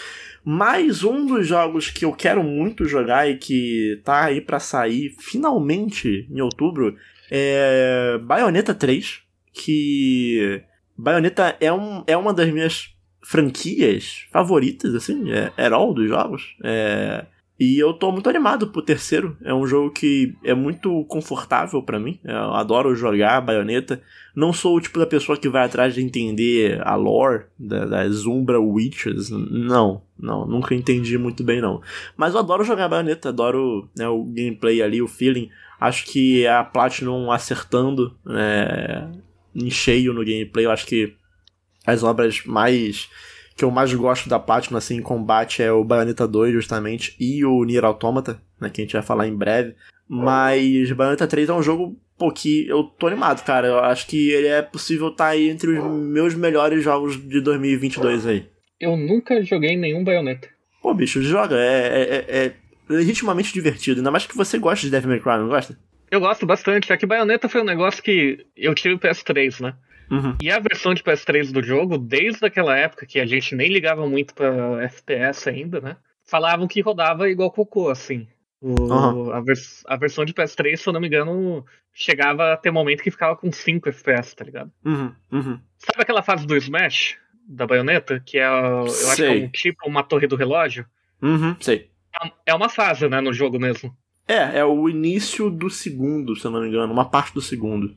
Mais 0.50 1.04
um 1.04 1.26
dos 1.26 1.46
jogos 1.46 1.90
que 1.90 2.06
eu 2.06 2.12
quero 2.14 2.42
muito 2.42 2.86
jogar 2.86 3.28
e 3.28 3.36
que 3.36 4.00
tá 4.02 4.24
aí 4.24 4.40
para 4.40 4.58
sair 4.58 5.14
finalmente 5.18 6.26
em 6.30 6.40
outubro 6.40 6.96
é 7.30 8.18
Bayonetta 8.24 8.74
3, 8.74 9.20
que 9.52 10.62
Bayonetta 10.96 11.54
é, 11.60 11.70
um, 11.70 12.02
é 12.06 12.16
uma 12.16 12.32
das 12.32 12.50
minhas 12.50 12.96
franquias 13.22 14.26
favoritas, 14.32 14.94
assim, 14.94 15.30
é 15.30 15.52
herói 15.58 15.92
dos 15.92 16.08
jogos. 16.08 16.56
É, 16.64 17.26
e 17.58 17.76
eu 17.76 17.92
tô 17.92 18.12
muito 18.12 18.28
animado 18.28 18.68
pro 18.68 18.80
terceiro. 18.80 19.36
É 19.42 19.52
um 19.52 19.66
jogo 19.66 19.90
que 19.90 20.36
é 20.44 20.54
muito 20.54 21.04
confortável 21.06 21.82
para 21.82 21.98
mim. 21.98 22.20
Eu 22.22 22.54
adoro 22.54 22.94
jogar 22.94 23.40
baioneta. 23.40 24.00
Não 24.34 24.52
sou 24.52 24.76
o 24.76 24.80
tipo 24.80 24.96
da 24.96 25.06
pessoa 25.06 25.36
que 25.36 25.48
vai 25.48 25.64
atrás 25.64 25.92
de 25.92 26.00
entender 26.00 26.80
a 26.86 26.94
lore 26.94 27.46
das 27.58 28.24
Umbra 28.26 28.60
Witches. 28.60 29.30
Não, 29.30 30.02
não, 30.16 30.46
nunca 30.46 30.72
entendi 30.72 31.18
muito 31.18 31.42
bem 31.42 31.60
não. 31.60 31.82
Mas 32.16 32.34
eu 32.34 32.40
adoro 32.40 32.62
jogar 32.62 32.88
baioneta, 32.88 33.30
adoro 33.30 33.88
né, 33.96 34.06
o 34.06 34.22
gameplay 34.22 34.80
ali, 34.80 35.02
o 35.02 35.08
feeling. 35.08 35.50
Acho 35.80 36.06
que 36.06 36.46
a 36.46 36.62
Platinum 36.62 37.32
acertando 37.32 38.16
né, 38.24 39.10
em 39.52 39.68
cheio 39.68 40.12
no 40.12 40.24
gameplay. 40.24 40.64
Eu 40.64 40.70
acho 40.70 40.86
que 40.86 41.12
as 41.84 42.04
obras 42.04 42.44
mais 42.44 43.08
que 43.58 43.64
eu 43.64 43.70
mais 43.72 43.92
gosto 43.92 44.28
da 44.28 44.38
Platinum, 44.38 44.78
assim, 44.78 44.96
em 44.96 45.02
combate 45.02 45.64
é 45.64 45.72
o 45.72 45.82
Bayonetta 45.82 46.28
2, 46.28 46.52
justamente, 46.52 47.16
e 47.18 47.44
o 47.44 47.64
Nier 47.64 47.84
Automata, 47.84 48.40
né, 48.60 48.70
que 48.70 48.80
a 48.80 48.84
gente 48.84 48.92
vai 48.92 49.02
falar 49.02 49.26
em 49.26 49.34
breve. 49.34 49.74
Mas 50.08 50.92
Bayonetta 50.92 51.26
3 51.26 51.48
é 51.48 51.52
um 51.52 51.62
jogo, 51.62 51.98
pô, 52.16 52.30
que 52.30 52.68
eu 52.68 52.84
tô 52.84 53.08
animado, 53.08 53.44
cara. 53.44 53.66
Eu 53.66 53.80
acho 53.80 54.06
que 54.06 54.30
ele 54.30 54.46
é 54.46 54.62
possível 54.62 55.08
estar 55.08 55.24
tá 55.24 55.30
aí 55.30 55.50
entre 55.50 55.76
os 55.76 55.84
meus 55.84 56.34
melhores 56.36 56.84
jogos 56.84 57.20
de 57.20 57.40
2022 57.40 58.26
aí. 58.26 58.46
Eu 58.80 58.96
nunca 58.96 59.42
joguei 59.44 59.76
nenhum 59.76 60.04
Bayonetta. 60.04 60.48
Pô, 60.80 60.94
bicho, 60.94 61.20
joga. 61.20 61.56
É, 61.56 62.24
é, 62.28 62.36
é 62.46 62.52
legitimamente 62.88 63.52
divertido. 63.52 63.98
Ainda 63.98 64.10
mais 64.12 64.24
que 64.24 64.36
você 64.36 64.56
gosta 64.56 64.86
de 64.86 64.90
Devil 64.92 65.10
May 65.10 65.20
Cry, 65.20 65.32
não 65.32 65.48
gosta? 65.48 65.76
Eu 66.10 66.20
gosto 66.20 66.46
bastante. 66.46 66.92
É 66.92 66.96
que 66.96 67.06
Bayonetta 67.06 67.48
foi 67.48 67.60
um 67.60 67.64
negócio 67.64 68.02
que 68.02 68.46
eu 68.56 68.74
tive 68.74 68.94
o 68.94 68.98
PS3, 69.00 69.60
né? 69.60 69.74
Uhum. 70.10 70.36
E 70.40 70.50
a 70.50 70.58
versão 70.58 70.94
de 70.94 71.02
PS3 71.02 71.52
do 71.52 71.62
jogo, 71.62 71.98
desde 71.98 72.44
aquela 72.44 72.76
época 72.76 73.06
que 73.06 73.20
a 73.20 73.26
gente 73.26 73.54
nem 73.54 73.68
ligava 73.68 74.06
muito 74.06 74.34
pra 74.34 74.82
FPS 74.84 75.48
ainda, 75.48 75.80
né? 75.80 75.96
Falavam 76.24 76.66
que 76.66 76.80
rodava 76.80 77.28
igual 77.28 77.50
cocô, 77.50 77.88
assim. 77.88 78.26
O, 78.60 78.70
uhum. 78.70 79.32
a, 79.32 79.40
vers 79.40 79.84
a, 79.86 79.96
versão 79.96 80.24
de 80.24 80.34
PS3, 80.34 80.76
se 80.76 80.88
eu 80.88 80.92
não 80.92 81.00
me 81.00 81.06
engano, 81.06 81.64
chegava 81.92 82.52
a 82.52 82.56
ter 82.56 82.70
momento 82.70 83.02
que 83.02 83.10
ficava 83.10 83.36
com 83.36 83.52
5 83.52 83.88
FPS, 83.88 84.34
tá 84.34 84.44
ligado? 84.44 84.72
Uhum. 84.84 85.12
Uhum. 85.30 85.60
Sabe 85.78 86.02
aquela 86.02 86.22
fase 86.22 86.46
do 86.46 86.56
Smash, 86.56 87.16
da 87.48 87.66
baioneta? 87.66 88.20
Que 88.24 88.38
é, 88.38 88.48
eu 88.48 88.84
acho 88.84 89.16
que 89.16 89.24
é 89.24 89.30
um 89.30 89.48
tipo, 89.48 89.88
uma 89.88 90.02
torre 90.02 90.26
do 90.26 90.36
relógio? 90.36 90.86
Uhum, 91.22 91.56
sei. 91.60 91.90
É, 92.22 92.32
é 92.46 92.54
uma 92.54 92.68
fase, 92.68 93.08
né, 93.08 93.20
no 93.20 93.32
jogo 93.32 93.58
mesmo. 93.58 93.96
É, 94.26 94.58
é 94.58 94.64
o 94.64 94.88
início 94.88 95.50
do 95.50 95.70
segundo, 95.70 96.36
se 96.36 96.44
eu 96.44 96.50
não 96.50 96.60
me 96.60 96.68
engano, 96.68 96.92
uma 96.92 97.08
parte 97.08 97.32
do 97.32 97.40
segundo. 97.40 97.96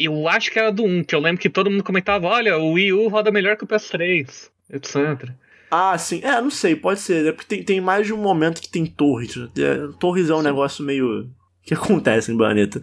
Eu 0.00 0.28
acho 0.28 0.50
que 0.50 0.58
era 0.58 0.70
do 0.70 0.84
1, 0.84 1.04
que 1.04 1.14
eu 1.14 1.20
lembro 1.20 1.40
que 1.40 1.50
todo 1.50 1.70
mundo 1.70 1.82
comentava: 1.82 2.28
olha, 2.28 2.56
o 2.56 2.72
Wii 2.72 2.92
U 2.92 3.08
roda 3.08 3.32
melhor 3.32 3.56
que 3.56 3.64
o 3.64 3.66
PS3, 3.66 4.48
etc. 4.70 5.30
Ah, 5.70 5.98
sim. 5.98 6.20
É, 6.22 6.40
não 6.40 6.50
sei, 6.50 6.76
pode 6.76 7.00
ser. 7.00 7.26
É 7.26 7.32
porque 7.32 7.56
tem, 7.56 7.64
tem 7.64 7.80
mais 7.80 8.06
de 8.06 8.12
um 8.12 8.16
momento 8.16 8.60
que 8.60 8.68
tem 8.68 8.86
torres. 8.86 9.36
É, 9.36 9.88
torres 9.98 10.30
é 10.30 10.34
um 10.34 10.38
sim. 10.38 10.44
negócio 10.44 10.84
meio. 10.84 11.28
que 11.68 11.74
acontece 11.74 12.32
em 12.32 12.36
Bayonetta. 12.36 12.80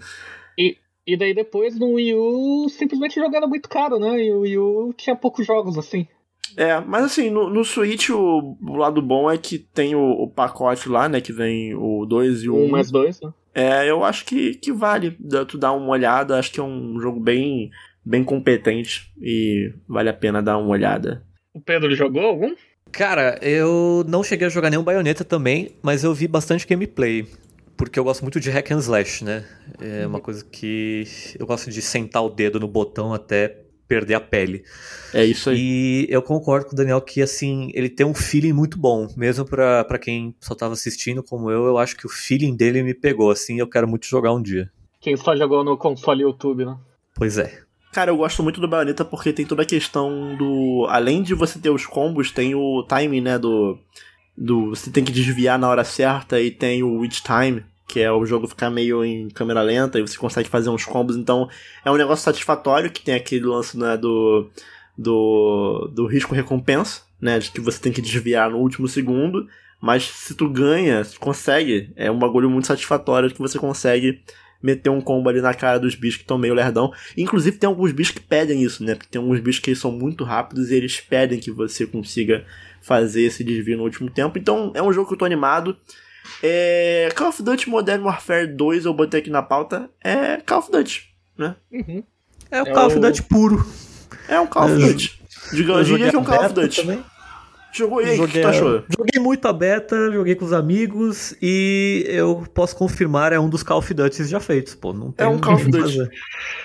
E, 0.58 0.78
e 1.08 1.18
daí 1.18 1.34
depois 1.34 1.78
no 1.78 1.94
Wii 1.94 2.14
U 2.14 2.70
simplesmente 2.70 3.16
jogando 3.16 3.48
muito 3.48 3.68
caro, 3.68 3.98
né? 3.98 4.24
E 4.24 4.32
o 4.32 4.42
Wii 4.42 4.58
U 4.60 4.94
tinha 4.96 5.16
poucos 5.16 5.46
jogos 5.46 5.76
assim. 5.76 6.08
É, 6.56 6.80
mas 6.80 7.04
assim, 7.06 7.32
no, 7.32 7.50
no 7.50 7.66
Switch 7.66 8.12
o, 8.12 8.56
o 8.62 8.76
lado 8.76 9.02
bom 9.02 9.30
é 9.30 9.38
que 9.38 9.58
tem 9.58 9.96
o, 9.96 10.02
o, 10.02 10.30
pacote 10.30 10.88
lá, 10.88 11.10
né? 11.10 11.20
Que 11.20 11.34
vem 11.34 11.74
o 11.74 12.06
2 12.06 12.44
e 12.44 12.50
o 12.50 12.56
1. 12.56 12.64
Um 12.64 12.68
mais 12.70 12.92
2, 12.92 13.22
né? 13.22 13.34
É, 13.56 13.90
eu 13.90 14.04
acho 14.04 14.26
que, 14.26 14.56
que 14.56 14.74
vale 14.74 15.18
tu 15.48 15.58
dar 15.58 15.72
uma 15.72 15.88
olhada. 15.88 16.38
Acho 16.38 16.52
que 16.52 16.60
é 16.60 16.64
um 16.64 17.00
jogo 17.00 17.22
bem, 17.22 17.72
bem 18.06 18.22
competente 18.22 19.14
e 19.22 19.74
vale 19.88 20.10
a 20.10 20.14
pena 20.14 20.44
dar 20.44 20.58
uma 20.58 20.70
olhada. 20.70 21.24
O 21.54 21.62
Pedro 21.62 21.96
jogou 21.96 22.22
algum? 22.22 22.54
Cara, 22.92 23.40
eu 23.42 24.06
não 24.08 24.24
cheguei 24.24 24.48
a 24.48 24.50
jogar 24.50 24.70
nenhum 24.70 24.84
Bayonetta 24.84 25.24
também, 25.24 25.72
mas 25.82 26.04
eu 26.04 26.14
vi 26.14 26.28
bastante 26.28 26.68
gameplay. 26.68 27.26
Porque 27.78 28.00
eu 28.00 28.04
gosto 28.04 28.22
muito 28.22 28.40
de 28.40 28.50
hack 28.50 28.72
and 28.72 28.80
slash, 28.80 29.24
né? 29.24 29.46
É 29.82 30.06
uma 30.06 30.20
coisa 30.20 30.44
que 30.44 31.06
eu 31.38 31.46
gosto 31.46 31.70
de 31.70 31.82
sentar 31.82 32.24
o 32.24 32.30
dedo 32.30 32.60
no 32.60 32.68
botão 32.68 33.14
até 33.14 33.65
perder 33.88 34.16
a 34.16 34.20
pele. 34.20 34.64
É 35.14 35.24
isso 35.24 35.50
aí. 35.50 35.58
E 35.60 36.08
eu 36.10 36.22
concordo 36.22 36.68
com 36.68 36.74
o 36.74 36.76
Daniel 36.76 37.02
que, 37.02 37.22
assim, 37.22 37.72
ele 37.74 37.90
tem 37.90 38.06
um 38.06 38.14
feeling 38.14 38.54
muito 38.54 38.78
bom. 38.78 39.08
Mesmo 39.16 39.46
para 39.46 40.00
quem 40.00 40.36
só 40.40 40.56
tava 40.56 40.74
assistindo 40.74 41.24
como 41.24 41.50
eu, 41.50 41.66
eu 41.66 41.78
acho 41.78 41.96
que 41.96 42.06
o 42.06 42.10
feeling 42.10 42.56
dele 42.56 42.84
me 42.84 42.94
pegou, 42.94 43.32
assim, 43.32 43.60
eu 43.60 43.70
quero 43.70 43.88
muito 43.88 44.06
jogar 44.06 44.34
um 44.34 44.42
dia. 44.42 44.72
Quem 45.00 45.16
só 45.16 45.36
jogou 45.36 45.64
no 45.64 45.78
console 45.78 46.24
YouTube, 46.24 46.66
né? 46.66 46.78
Pois 47.14 47.38
é. 47.38 47.62
Cara, 47.94 48.12
eu 48.12 48.18
gosto 48.18 48.44
muito 48.44 48.60
do 48.60 48.68
Bayonetta 48.68 49.06
porque 49.06 49.32
tem 49.32 49.46
toda 49.46 49.62
a 49.62 49.66
questão 49.66 50.36
do... 50.36 50.86
Além 50.90 51.24
de 51.24 51.34
você 51.34 51.60
ter 51.60 51.70
os 51.70 51.86
combos, 51.86 52.32
tem 52.32 52.54
o 52.54 52.84
timing, 52.84 53.22
né, 53.22 53.40
do... 53.40 53.80
do 54.38 54.72
você 54.72 54.92
tem 54.92 55.04
que 55.04 55.12
desviar 55.12 55.58
na 55.58 55.70
hora 55.70 55.84
certa 55.84 56.42
e 56.42 56.52
tem 56.52 56.84
o 56.84 57.00
witch 57.00 57.22
time, 57.22 57.64
que 57.88 58.00
é 58.00 58.12
o 58.12 58.26
jogo 58.26 58.48
ficar 58.48 58.70
meio 58.70 59.04
em 59.04 59.30
câmera 59.30 59.62
lenta 59.62 60.00
e 60.00 60.02
você 60.02 60.18
consegue 60.18 60.50
fazer 60.50 60.70
uns 60.70 60.86
combos, 60.86 61.16
então 61.16 61.50
é 61.84 61.92
um 61.92 61.96
negócio 61.96 62.24
satisfatório 62.24 62.92
que 62.92 63.02
tem 63.02 63.16
aquele 63.16 63.46
lance 63.46 63.78
né, 63.78 63.96
do, 63.96 64.50
do, 64.98 65.90
do 65.94 66.06
risco-recompensa, 66.08 67.02
né, 67.22 67.40
de 67.40 67.52
que 67.52 67.62
você 67.62 67.80
tem 67.80 67.92
que 67.92 68.02
desviar 68.02 68.50
no 68.50 68.58
último 68.58 68.88
segundo, 68.88 69.48
mas 69.80 70.04
se 70.04 70.34
tu 70.34 70.50
ganha, 70.50 71.04
se 71.04 71.14
tu 71.14 71.20
consegue, 71.20 71.92
é 71.96 72.10
um 72.10 72.18
bagulho 72.18 72.50
muito 72.50 72.68
satisfatório 72.68 73.30
que 73.30 73.40
você 73.40 73.60
consegue 73.60 74.22
meter 74.66 74.90
um 74.90 75.00
combo 75.00 75.30
ali 75.30 75.42
na 75.42 75.54
cara 75.54 75.78
dos 75.78 75.94
bichos 75.94 76.18
que 76.18 76.24
estão 76.24 76.40
meio 76.40 76.56
lerdão. 76.56 76.92
Inclusive 77.16 77.58
tem 77.58 77.68
alguns 77.68 77.92
bichos 77.92 78.16
que 78.16 78.20
pedem 78.20 78.64
isso, 78.64 78.84
né? 78.84 78.96
Porque 78.96 79.10
tem 79.12 79.22
alguns 79.22 79.40
bichos 79.40 79.60
que 79.60 79.76
são 79.76 79.92
muito 79.92 80.24
rápidos 80.24 80.72
e 80.72 80.76
eles 80.76 81.00
pedem 81.00 81.40
que 81.40 81.52
você 81.52 81.86
consiga 81.86 82.44
fazer 82.82 83.24
esse 83.24 83.44
desvio 83.44 83.78
no 83.78 83.84
último 83.84 84.10
tempo. 84.10 84.40
Então 84.40 84.72
é 84.74 84.82
um 84.82 84.92
jogo 84.92 85.08
que 85.08 85.14
eu 85.14 85.18
tô 85.20 85.26
animado. 85.26 85.78
É... 86.42 87.10
Call 87.16 87.30
of 87.30 87.42
Duty 87.42 87.70
Modern 87.70 88.04
Warfare 88.04 88.48
2 88.48 88.86
eu 88.86 88.94
botei 88.94 89.20
aqui 89.20 89.30
na 89.30 89.42
pauta. 89.42 89.90
É 90.04 90.38
Call 90.38 90.60
of 90.60 90.72
Duty, 90.72 91.04
né? 91.38 91.56
Uhum. 91.72 92.04
É 92.52 92.62
o 92.62 92.68
é 92.68 92.72
Call 92.72 92.88
of 92.88 93.00
Duty 93.00 93.24
puro. 93.24 93.66
É 94.28 94.40
um 94.40 94.48
Call 94.48 94.66
of 94.66 94.76
Duty. 94.76 95.22
Diga, 95.54 95.84
diria 95.84 96.10
que 96.10 96.16
é 96.16 96.20
um 96.20 96.24
Call 96.24 96.46
of 96.46 96.54
Duty. 96.54 96.82
Também. 96.82 97.04
Jogou 97.76 98.02
e 98.02 98.06
aí, 98.06 98.20
o 98.20 98.26
que 98.26 98.40
tu 98.40 98.48
achou? 98.48 98.84
Joguei 98.98 99.22
muito 99.22 99.46
a 99.50 99.52
beta, 99.52 100.10
joguei 100.10 100.34
com 100.34 100.46
os 100.46 100.54
amigos 100.54 101.36
e 101.42 102.06
eu 102.08 102.48
posso 102.54 102.74
confirmar, 102.74 103.34
é 103.34 103.40
um 103.40 103.50
dos 103.50 103.64
Call 103.64 103.80
of 103.80 103.94
Duty 103.94 104.24
já 104.24 104.40
feitos, 104.40 104.76
pô. 104.76 104.94
Não 104.94 105.12
tem 105.12 105.28
é 105.28 105.30
um 105.30 105.40
Call 105.40 105.56
of 105.56 105.70
Duty. 105.70 106.10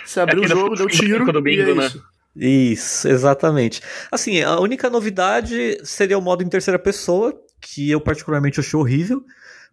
Você 0.04 0.20
abriu 0.20 0.44
é 0.44 0.46
o 0.46 0.48
jogo, 0.48 0.76
deu 0.76 0.86
tiro 0.86 1.32
do 1.32 1.42
bingo, 1.42 1.62
e 1.62 1.70
é 1.70 1.74
né? 1.74 1.86
isso. 1.86 2.04
Isso, 2.36 3.08
exatamente. 3.08 3.82
Assim, 4.10 4.40
a 4.40 4.60
única 4.60 4.88
novidade 4.88 5.80
seria 5.82 6.16
o 6.16 6.22
modo 6.22 6.44
em 6.44 6.48
terceira 6.48 6.78
pessoa, 6.78 7.34
que 7.60 7.90
eu 7.90 8.00
particularmente 8.00 8.60
achei 8.60 8.78
horrível, 8.78 9.24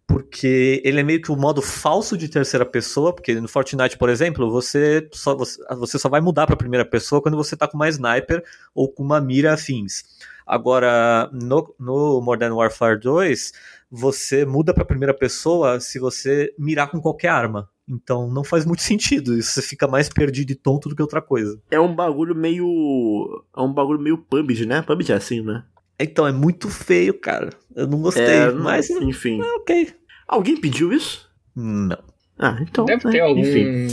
porque 0.08 0.80
ele 0.86 1.00
é 1.00 1.02
meio 1.02 1.20
que 1.20 1.30
o 1.30 1.34
um 1.34 1.38
modo 1.38 1.60
falso 1.60 2.16
de 2.16 2.30
terceira 2.30 2.64
pessoa, 2.64 3.14
porque 3.14 3.38
no 3.38 3.46
Fortnite, 3.46 3.98
por 3.98 4.08
exemplo, 4.08 4.50
você 4.50 5.06
só, 5.12 5.36
você, 5.36 5.98
só 5.98 6.08
vai 6.08 6.22
mudar 6.22 6.46
para 6.46 6.56
primeira 6.56 6.84
pessoa 6.84 7.20
quando 7.20 7.36
você 7.36 7.54
tá 7.54 7.68
com 7.68 7.76
uma 7.76 7.90
sniper 7.90 8.42
ou 8.74 8.90
com 8.90 9.02
uma 9.02 9.20
mira 9.20 9.52
afins. 9.52 10.04
Agora, 10.46 11.28
no, 11.30 11.74
no 11.78 12.22
Modern 12.22 12.54
Warfare 12.54 12.98
2, 12.98 13.52
você 13.90 14.46
muda 14.46 14.72
para 14.72 14.82
primeira 14.82 15.12
pessoa 15.12 15.78
se 15.78 15.98
você 15.98 16.54
mirar 16.58 16.90
com 16.90 17.02
qualquer 17.02 17.28
arma. 17.28 17.68
Então 17.86 18.30
não 18.30 18.42
faz 18.42 18.64
muito 18.64 18.80
sentido. 18.80 19.36
Isso 19.36 19.52
você 19.52 19.62
fica 19.62 19.86
mais 19.86 20.08
perdido 20.08 20.50
e 20.50 20.54
tonto 20.54 20.88
do 20.88 20.96
que 20.96 21.02
outra 21.02 21.20
coisa. 21.20 21.60
É 21.70 21.78
um 21.78 21.94
bagulho 21.94 22.34
meio. 22.34 23.44
É 23.54 23.60
um 23.60 23.72
bagulho 23.72 24.00
meio 24.00 24.16
PUBG, 24.16 24.64
né? 24.64 24.80
PUBG 24.80 25.12
é 25.12 25.16
assim, 25.16 25.42
né? 25.42 25.64
Então, 25.98 26.26
é 26.26 26.32
muito 26.32 26.68
feio, 26.68 27.14
cara. 27.14 27.50
Eu 27.74 27.86
não 27.86 28.00
gostei, 28.00 28.24
é, 28.24 28.52
mas. 28.52 28.88
Enfim. 28.90 29.40
É, 29.40 29.52
ok. 29.56 29.94
Alguém 30.26 30.56
pediu 30.56 30.92
isso? 30.92 31.28
Não. 31.54 31.98
Ah, 32.38 32.58
então. 32.60 32.84
Deve 32.84 33.04
né? 33.06 33.12
ter 33.12 33.20
algum 33.20 33.40
enfim. 33.40 33.88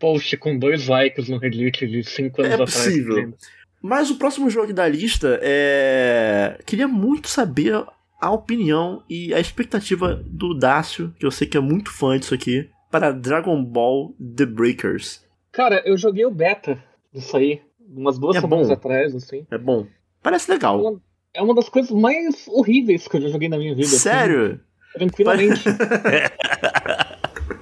post 0.00 0.36
com 0.38 0.58
dois 0.58 0.88
likes 0.88 1.28
no 1.28 1.38
Reddit 1.38 1.86
de 1.86 2.02
5 2.02 2.40
anos 2.40 2.50
é 2.50 2.54
atrás. 2.54 2.76
É 2.76 2.88
possível. 2.88 3.34
Mas 3.80 4.10
o 4.10 4.16
próximo 4.16 4.50
jogo 4.50 4.72
da 4.72 4.88
lista 4.88 5.38
é. 5.42 6.58
Queria 6.66 6.88
muito 6.88 7.28
saber 7.28 7.84
a 8.20 8.30
opinião 8.32 9.02
e 9.08 9.32
a 9.32 9.38
expectativa 9.38 10.20
do 10.26 10.54
Dácio, 10.54 11.14
que 11.18 11.24
eu 11.24 11.30
sei 11.30 11.46
que 11.46 11.56
é 11.56 11.60
muito 11.60 11.92
fã 11.92 12.18
disso 12.18 12.34
aqui, 12.34 12.68
para 12.90 13.12
Dragon 13.12 13.62
Ball 13.64 14.14
The 14.36 14.46
Breakers. 14.46 15.24
Cara, 15.52 15.82
eu 15.84 15.96
joguei 15.96 16.26
o 16.26 16.30
beta 16.30 16.82
disso 17.12 17.36
aí, 17.36 17.62
umas 17.80 18.18
duas 18.18 18.36
é 18.36 18.40
semanas 18.40 18.66
bom. 18.66 18.72
atrás, 18.72 19.14
assim. 19.14 19.46
É 19.50 19.58
bom. 19.58 19.86
Parece 20.22 20.50
legal. 20.50 21.00
É 21.34 21.42
uma, 21.42 21.54
das 21.54 21.68
coisas 21.68 21.90
mais 21.90 22.46
horríveis 22.48 23.06
que 23.06 23.16
eu 23.16 23.20
já 23.20 23.28
joguei 23.28 23.48
na 23.48 23.58
minha 23.58 23.74
vida. 23.74 23.86
Assim. 23.86 23.98
Sério? 23.98 24.44
Assim, 24.52 24.60
tranquilamente. 24.94 25.62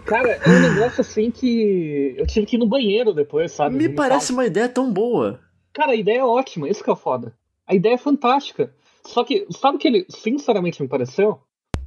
Cara, 0.06 0.30
é 0.30 0.48
um 0.48 0.74
negócio 0.74 1.00
assim 1.00 1.30
que 1.32 2.14
eu 2.16 2.26
tive 2.26 2.46
que 2.46 2.56
ir 2.56 2.58
no 2.60 2.68
banheiro 2.68 3.12
depois, 3.12 3.50
sabe? 3.50 3.76
Me 3.76 3.88
parece 3.88 4.32
uma 4.32 4.46
ideia 4.46 4.68
tão 4.68 4.92
boa. 4.92 5.40
Cara, 5.72 5.92
a 5.92 5.96
ideia 5.96 6.20
é 6.20 6.24
ótima, 6.24 6.68
isso 6.68 6.82
que 6.82 6.88
é 6.88 6.92
o 6.92 6.96
foda. 6.96 7.34
A 7.66 7.74
ideia 7.74 7.94
é 7.94 7.98
fantástica. 7.98 8.72
Só 9.04 9.24
que, 9.24 9.46
sabe 9.50 9.76
o 9.76 9.78
que 9.78 9.88
ele 9.88 10.06
sinceramente 10.08 10.80
me 10.80 10.88
pareceu? 10.88 11.40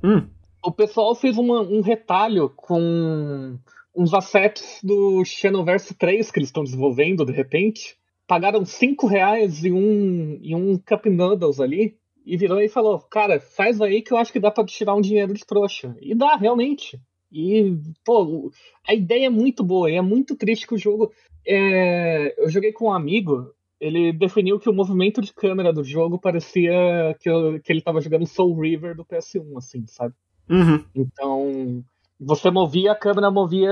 Hum. 0.03 0.27
O 0.63 0.71
pessoal 0.71 1.15
fez 1.15 1.37
uma, 1.37 1.61
um 1.61 1.81
retalho 1.81 2.49
com 2.49 3.57
uns 3.95 4.13
assets 4.13 4.79
do 4.83 5.23
Xenoverse 5.23 5.93
3 5.93 6.29
que 6.29 6.39
eles 6.39 6.49
estão 6.49 6.63
desenvolvendo 6.63 7.25
de 7.25 7.31
repente. 7.31 7.97
Pagaram 8.29 8.63
5 8.63 9.07
reais 9.07 9.65
e 9.65 9.71
um, 9.71 10.37
e 10.39 10.53
um 10.53 10.77
Cup 10.77 11.07
Noodles 11.07 11.59
ali. 11.59 11.97
E 12.23 12.37
virou 12.37 12.61
e 12.61 12.69
falou: 12.69 12.99
Cara, 12.99 13.39
faz 13.39 13.81
aí 13.81 14.03
que 14.03 14.13
eu 14.13 14.17
acho 14.17 14.31
que 14.31 14.39
dá 14.39 14.51
pra 14.51 14.63
tirar 14.63 14.93
um 14.93 15.01
dinheiro 15.01 15.33
de 15.33 15.43
trouxa. 15.43 15.97
E 15.99 16.13
dá, 16.13 16.35
realmente. 16.35 17.01
E, 17.31 17.75
pô, 18.05 18.51
a 18.87 18.93
ideia 18.93 19.25
é 19.25 19.29
muito 19.31 19.63
boa. 19.63 19.89
E 19.89 19.95
é 19.95 20.01
muito 20.01 20.35
triste 20.35 20.67
que 20.67 20.75
o 20.75 20.77
jogo. 20.77 21.11
É... 21.43 22.35
Eu 22.37 22.49
joguei 22.49 22.71
com 22.71 22.85
um 22.85 22.93
amigo 22.93 23.51
ele 23.79 24.11
definiu 24.11 24.59
que 24.59 24.69
o 24.69 24.73
movimento 24.73 25.21
de 25.21 25.33
câmera 25.33 25.71
do 25.71 25.83
jogo 25.83 26.19
parecia 26.19 27.15
que, 27.19 27.29
eu, 27.29 27.59
que 27.61 27.71
ele 27.71 27.79
estava 27.79 28.01
jogando 28.01 28.27
Soul 28.27 28.59
River 28.59 28.95
do 28.95 29.05
PS1, 29.05 29.57
assim, 29.57 29.87
sabe? 29.87 30.13
Uhum. 30.49 30.83
Então, 30.93 31.83
você 32.19 32.51
movia, 32.51 32.91
a 32.91 32.95
câmera 32.95 33.31
movia. 33.31 33.71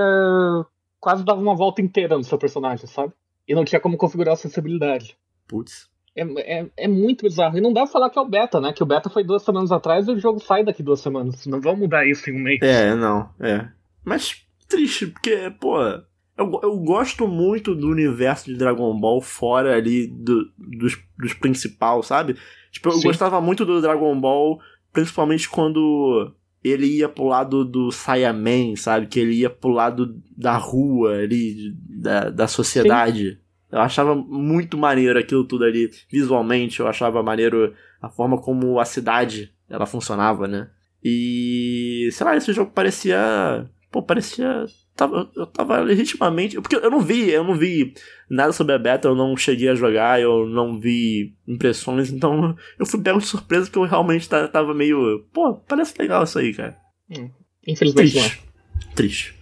quase 1.00 1.26
dava 1.26 1.42
uma 1.42 1.56
volta 1.56 1.82
inteira 1.82 2.18
no 2.18 2.24
seu 2.24 2.38
personagem, 2.38 2.88
sabe? 2.88 3.14
E 3.48 3.56
não 3.56 3.64
tinha 3.64 3.80
como 3.80 3.98
configurar 3.98 4.32
a 4.32 4.34
acessibilidade. 4.34 5.18
Putz. 5.48 5.90
É, 6.16 6.24
é, 6.60 6.70
é, 6.76 6.88
muito 6.88 7.24
bizarro. 7.24 7.58
E 7.58 7.62
não 7.62 7.72
dá 7.72 7.84
pra 7.84 7.92
falar 7.92 8.10
que 8.10 8.18
é 8.18 8.22
o 8.22 8.28
beta, 8.28 8.60
né? 8.60 8.74
Que 8.74 8.82
o 8.82 8.86
beta 8.86 9.10
foi 9.10 9.24
duas 9.24 9.44
semanas 9.44 9.72
atrás 9.72 10.08
e 10.08 10.12
o 10.12 10.20
jogo 10.20 10.40
sai 10.40 10.64
daqui 10.64 10.82
duas 10.82 11.00
semanas. 11.00 11.46
Não 11.46 11.62
vão 11.62 11.76
mudar 11.76 12.06
isso 12.08 12.30
em 12.30 12.34
um 12.34 12.44
mês. 12.44 12.60
É, 12.62 12.96
não, 12.96 13.30
é. 13.40 13.68
Mas 14.04 14.44
triste, 14.68 15.08
porque, 15.08 15.54
pô, 15.60 15.80
eu, 16.38 16.60
eu 16.64 16.78
gosto 16.80 17.28
muito 17.28 17.74
do 17.76 17.88
universo 17.88 18.46
de 18.46 18.58
Dragon 18.58 19.00
Ball 19.00 19.22
fora 19.22 19.76
ali 19.76 20.08
do, 20.08 20.52
dos, 20.58 20.98
dos 21.18 21.34
principais, 21.34 22.06
sabe? 22.06 22.36
Tipo, 22.72 22.90
eu 22.90 22.94
Sim. 22.94 23.08
gostava 23.08 23.40
muito 23.40 23.66
do 23.66 23.82
Dragon 23.82 24.20
Ball, 24.20 24.60
principalmente 24.92 25.50
quando 25.50 26.34
ele 26.64 26.88
ia 26.88 27.08
pro 27.08 27.26
lado 27.26 27.64
do 27.64 27.92
Saiyaman, 27.92 28.76
sabe? 28.76 29.08
Que 29.08 29.20
ele 29.20 29.36
ia 29.36 29.50
pro 29.50 29.70
lado 29.70 30.22
da 30.36 30.58
rua 30.58 31.18
ali, 31.20 31.74
da, 31.74 32.30
da 32.30 32.48
sociedade. 32.48 33.32
Sim. 33.32 33.38
Eu 33.72 33.80
achava 33.80 34.16
muito 34.16 34.78
maneiro 34.78 35.20
aquilo 35.20 35.44
tudo 35.44 35.66
ali, 35.66 35.90
visualmente, 36.10 36.80
eu 36.80 36.88
achava 36.88 37.22
maneiro 37.22 37.74
a 38.02 38.10
forma 38.10 38.38
como 38.38 38.80
a 38.80 38.86
cidade 38.86 39.54
ela 39.70 39.86
funcionava, 39.86 40.48
né? 40.48 40.70
E, 41.04 42.10
sei 42.12 42.26
lá, 42.26 42.36
esse 42.36 42.54
jogo 42.54 42.72
parecia. 42.72 43.70
Pô, 43.92 44.02
parecia 44.02 44.66
tava, 44.98 45.30
eu 45.36 45.46
tava 45.46 45.80
legitimamente. 45.80 46.60
Porque 46.60 46.76
eu 46.76 46.92
não 46.92 47.00
vi, 47.00 47.30
eu 47.30 47.44
não 47.44 47.56
vi 47.56 47.94
nada 48.30 48.52
sobre 48.52 48.74
a 48.74 48.80
beta, 48.80 49.08
eu 49.08 49.16
não 49.16 49.38
cheguei 49.38 49.70
a 49.70 49.76
jogar, 49.76 50.20
eu 50.20 50.46
não 50.46 50.80
vi 50.80 51.36
impressões, 51.48 52.12
então 52.12 52.56
eu 52.78 52.86
fui 52.86 53.00
pego 53.02 53.20
de 53.20 53.26
surpresa 53.26 53.66
porque 53.66 53.80
eu 53.80 53.84
realmente 53.84 54.28
tava 54.28 54.74
meio. 54.74 55.26
Pô, 55.32 55.56
parece 55.56 55.94
legal 55.98 56.24
isso 56.24 56.40
aí, 56.40 56.54
cara. 56.54 56.76
Hum, 57.10 57.30
infelizmente 57.66 58.12
Triste. 58.12 58.44
Triste. 58.96 59.38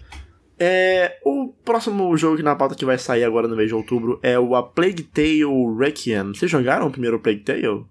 É, 0.57 1.17
o 1.25 1.53
próximo 1.65 2.15
jogo 2.15 2.37
que 2.37 2.43
na 2.43 2.55
pauta 2.55 2.75
que 2.75 2.85
vai 2.85 2.97
sair 2.97 3.25
agora 3.25 3.47
no 3.47 3.55
mês 3.55 3.67
de 3.67 3.75
outubro 3.75 4.19
é 4.23 4.39
o 4.39 4.55
A 4.55 4.63
Plague 4.63 5.03
Tale 5.03 5.43
Requiem. 5.77 6.33
Vocês 6.33 6.49
jogaram 6.49 6.87
o 6.87 6.91
primeiro 6.91 7.19
Plague 7.19 7.41
Tale? 7.41 7.85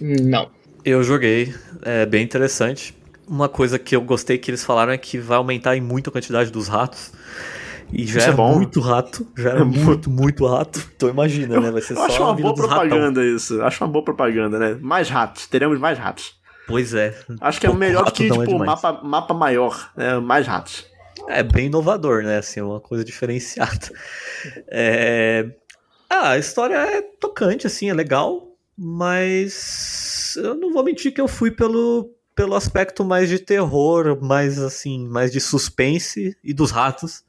Não. 0.00 0.50
Eu 0.84 1.02
joguei, 1.02 1.54
é 1.82 2.04
bem 2.04 2.24
interessante. 2.24 2.94
Uma 3.26 3.48
coisa 3.48 3.78
que 3.78 3.96
eu 3.96 4.00
gostei 4.00 4.38
que 4.38 4.50
eles 4.50 4.64
falaram 4.64 4.92
é 4.92 4.98
que 4.98 5.18
vai 5.18 5.36
aumentar 5.36 5.76
em 5.76 5.80
muito 5.80 6.10
a 6.10 6.12
quantidade 6.12 6.50
dos 6.50 6.68
ratos. 6.68 7.12
E 7.92 8.06
já 8.06 8.20
Isso 8.20 8.28
é, 8.28 8.32
é 8.32 8.36
muito 8.36 8.80
rato, 8.80 9.26
já 9.36 9.50
é, 9.50 9.60
é 9.60 9.64
muito, 9.64 10.10
muito 10.10 10.46
rato. 10.46 10.80
Então 10.96 11.08
imagina, 11.08 11.60
né? 11.60 11.70
Vai 11.70 11.82
ser 11.82 11.92
eu 11.92 11.98
só 11.98 12.06
acho 12.06 12.22
uma 12.22 12.34
boa 12.34 12.54
propaganda 12.54 13.20
ratão. 13.20 13.36
isso. 13.36 13.62
Acho 13.62 13.84
uma 13.84 13.90
boa 13.90 14.04
propaganda, 14.04 14.58
né? 14.58 14.78
Mais 14.80 15.08
ratos, 15.08 15.46
teremos 15.46 15.78
mais 15.78 15.98
ratos. 15.98 16.34
Pois 16.66 16.94
é. 16.94 17.14
Acho 17.40 17.60
que 17.60 17.66
é 17.66 17.72
melhor 17.72 18.06
do 18.06 18.12
que, 18.12 18.28
tipo, 18.28 18.42
é 18.42 18.66
mapa, 18.66 19.00
mapa 19.02 19.34
maior, 19.34 19.92
né? 19.96 20.18
Mais 20.18 20.46
ratos. 20.46 20.86
É 21.28 21.42
bem 21.42 21.66
inovador, 21.66 22.22
né? 22.22 22.38
Assim, 22.38 22.60
uma 22.60 22.80
coisa 22.80 23.04
diferenciada. 23.04 23.90
É... 24.68 25.46
Ah, 26.10 26.30
a 26.32 26.38
história 26.38 26.74
é 26.74 27.00
tocante, 27.00 27.66
assim, 27.66 27.88
é 27.88 27.94
legal, 27.94 28.46
mas 28.76 30.36
eu 30.36 30.54
não 30.54 30.70
vou 30.70 30.84
mentir 30.84 31.14
que 31.14 31.20
eu 31.20 31.26
fui 31.26 31.50
pelo, 31.50 32.14
pelo 32.34 32.54
aspecto 32.54 33.04
mais 33.04 33.28
de 33.28 33.38
terror, 33.38 34.18
mais 34.22 34.58
assim, 34.58 35.06
mais 35.08 35.30
de 35.30 35.40
suspense 35.40 36.36
e 36.42 36.52
dos 36.52 36.70
ratos. 36.70 37.24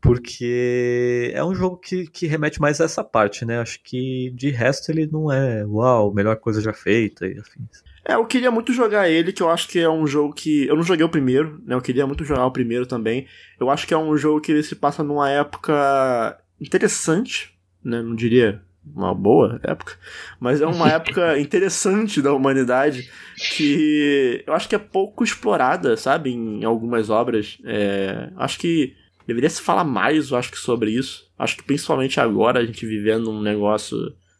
Porque 0.00 1.30
é 1.34 1.44
um 1.44 1.54
jogo 1.54 1.76
que, 1.76 2.06
que 2.06 2.26
remete 2.26 2.60
mais 2.60 2.80
a 2.80 2.84
essa 2.84 3.04
parte, 3.04 3.44
né? 3.44 3.60
Acho 3.60 3.82
que 3.82 4.30
de 4.30 4.50
resto 4.50 4.90
ele 4.90 5.06
não 5.06 5.30
é, 5.30 5.64
uau, 5.66 6.14
melhor 6.14 6.36
coisa 6.36 6.60
já 6.60 6.72
feita 6.72 7.26
e 7.26 7.38
afins. 7.38 7.82
É, 8.04 8.14
eu 8.14 8.24
queria 8.24 8.50
muito 8.50 8.72
jogar 8.72 9.10
ele, 9.10 9.32
que 9.32 9.42
eu 9.42 9.50
acho 9.50 9.68
que 9.68 9.78
é 9.78 9.90
um 9.90 10.06
jogo 10.06 10.32
que. 10.32 10.66
Eu 10.66 10.76
não 10.76 10.82
joguei 10.82 11.04
o 11.04 11.08
primeiro, 11.08 11.60
né? 11.66 11.74
Eu 11.74 11.82
queria 11.82 12.06
muito 12.06 12.24
jogar 12.24 12.46
o 12.46 12.50
primeiro 12.50 12.86
também. 12.86 13.26
Eu 13.58 13.68
acho 13.68 13.86
que 13.86 13.92
é 13.92 13.98
um 13.98 14.16
jogo 14.16 14.40
que 14.40 14.50
ele 14.50 14.62
se 14.62 14.74
passa 14.74 15.02
numa 15.04 15.28
época 15.28 16.38
interessante, 16.58 17.54
né? 17.84 18.00
Não 18.00 18.14
diria 18.14 18.62
uma 18.84 19.14
boa 19.14 19.60
época, 19.62 19.96
mas 20.38 20.60
é 20.60 20.66
uma 20.66 20.88
época 20.92 21.38
interessante 21.38 22.22
da 22.22 22.32
humanidade 22.32 23.10
que 23.56 24.42
eu 24.46 24.54
acho 24.54 24.68
que 24.68 24.74
é 24.74 24.78
pouco 24.78 25.22
explorada, 25.24 25.96
sabe, 25.96 26.30
em 26.30 26.64
algumas 26.64 27.10
obras. 27.10 27.58
É, 27.64 28.30
acho 28.36 28.58
que 28.58 28.94
deveria 29.26 29.50
se 29.50 29.62
falar 29.62 29.84
mais, 29.84 30.30
eu 30.30 30.36
acho 30.36 30.50
que 30.50 30.58
sobre 30.58 30.90
isso. 30.90 31.30
Acho 31.38 31.56
que 31.56 31.62
principalmente 31.62 32.20
agora 32.20 32.60
a 32.60 32.64
gente 32.64 32.86
vivendo 32.86 33.30
um 33.30 33.40
negócio, 33.40 33.96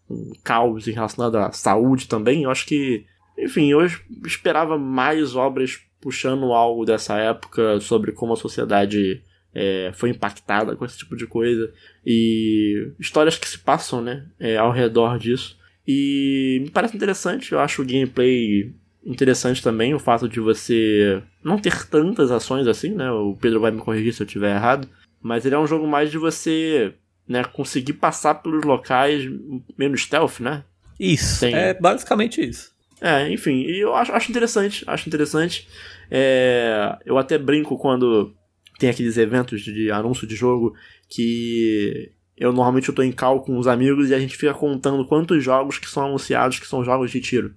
um 0.09 0.33
caos 0.43 0.87
relacionado 0.87 1.37
à 1.37 1.53
saúde 1.53 2.09
também. 2.09 2.43
Eu 2.43 2.51
acho 2.51 2.67
que, 2.67 3.05
enfim, 3.39 3.71
eu 3.71 3.81
esperava 4.27 4.79
mais 4.79 5.35
obras 5.35 5.79
puxando 6.01 6.53
algo 6.53 6.85
dessa 6.85 7.17
época 7.19 7.79
sobre 7.81 8.13
como 8.13 8.33
a 8.33 8.37
sociedade 8.37 9.23
é, 9.55 9.91
foi 9.95 10.11
impactada 10.11 10.77
com 10.77 10.85
esse 10.85 10.99
tipo 10.99 11.17
de 11.17 11.27
coisa. 11.27 11.73
E 12.05 12.93
histórias 12.99 13.39
que 13.39 13.49
se 13.49 13.59
passam, 13.59 14.01
né, 14.01 14.27
é, 14.39 14.57
ao 14.57 14.73
redor 14.73 15.19
disso. 15.19 15.59
E 15.87 16.59
me 16.63 16.71
parece 16.71 16.97
interessante, 16.97 17.53
eu 17.53 17.61
acho 17.61 17.83
o 17.83 17.87
gameplay 17.87 18.73
interessante 19.05 19.63
também, 19.63 19.95
o 19.95 19.99
fato 19.99 20.29
de 20.29 20.41
você 20.41 21.23
não 21.43 21.59
ter 21.59 21.87
tantas 21.87 22.31
ações 22.31 22.67
assim, 22.67 22.91
né? 22.91 23.11
O 23.11 23.35
Pedro 23.35 23.61
vai 23.61 23.71
me 23.71 23.81
corrigir 23.81 24.13
se 24.13 24.23
eu 24.23 24.27
estiver 24.27 24.55
errado. 24.55 24.89
Mas 25.23 25.45
ele 25.45 25.55
é 25.55 25.59
um 25.59 25.67
jogo 25.67 25.87
mais 25.87 26.11
de 26.11 26.19
você 26.19 26.95
né, 27.27 27.45
conseguir 27.45 27.95
passar 27.95 28.35
pelos 28.37 28.65
locais 28.65 29.29
menos 29.77 30.03
stealth, 30.03 30.41
né? 30.41 30.65
Isso, 30.99 31.41
Tem... 31.41 31.55
é 31.55 31.75
basicamente 31.75 32.47
isso. 32.47 32.73
É, 33.01 33.31
enfim, 33.31 33.63
e 33.63 33.81
eu 33.81 33.95
acho, 33.95 34.13
acho 34.13 34.31
interessante, 34.31 34.85
acho 34.87 35.09
interessante. 35.09 35.67
É, 36.11 36.99
eu 37.07 37.17
até 37.17 37.39
brinco 37.39 37.79
quando 37.79 38.35
tem 38.81 38.91
aqueles 38.91 39.17
eventos 39.17 39.61
de 39.63 39.91
anúncio 39.91 40.27
de 40.27 40.35
jogo 40.35 40.75
que 41.09 42.11
eu 42.37 42.53
normalmente 42.53 42.89
eu 42.89 42.95
tô 42.95 43.03
em 43.03 43.13
cal 43.13 43.43
com 43.43 43.57
os 43.59 43.67
amigos 43.67 44.11
e 44.11 44.15
a 44.15 44.19
gente 44.19 44.37
fica 44.37 44.55
contando 44.55 45.05
quantos 45.05 45.45
jogos 45.45 45.79
que 45.79 45.89
são 45.89 46.07
anunciados 46.07 46.59
que 46.59 46.67
são 46.67 46.85
jogos 46.85 47.11
de 47.11 47.21
tiro. 47.21 47.55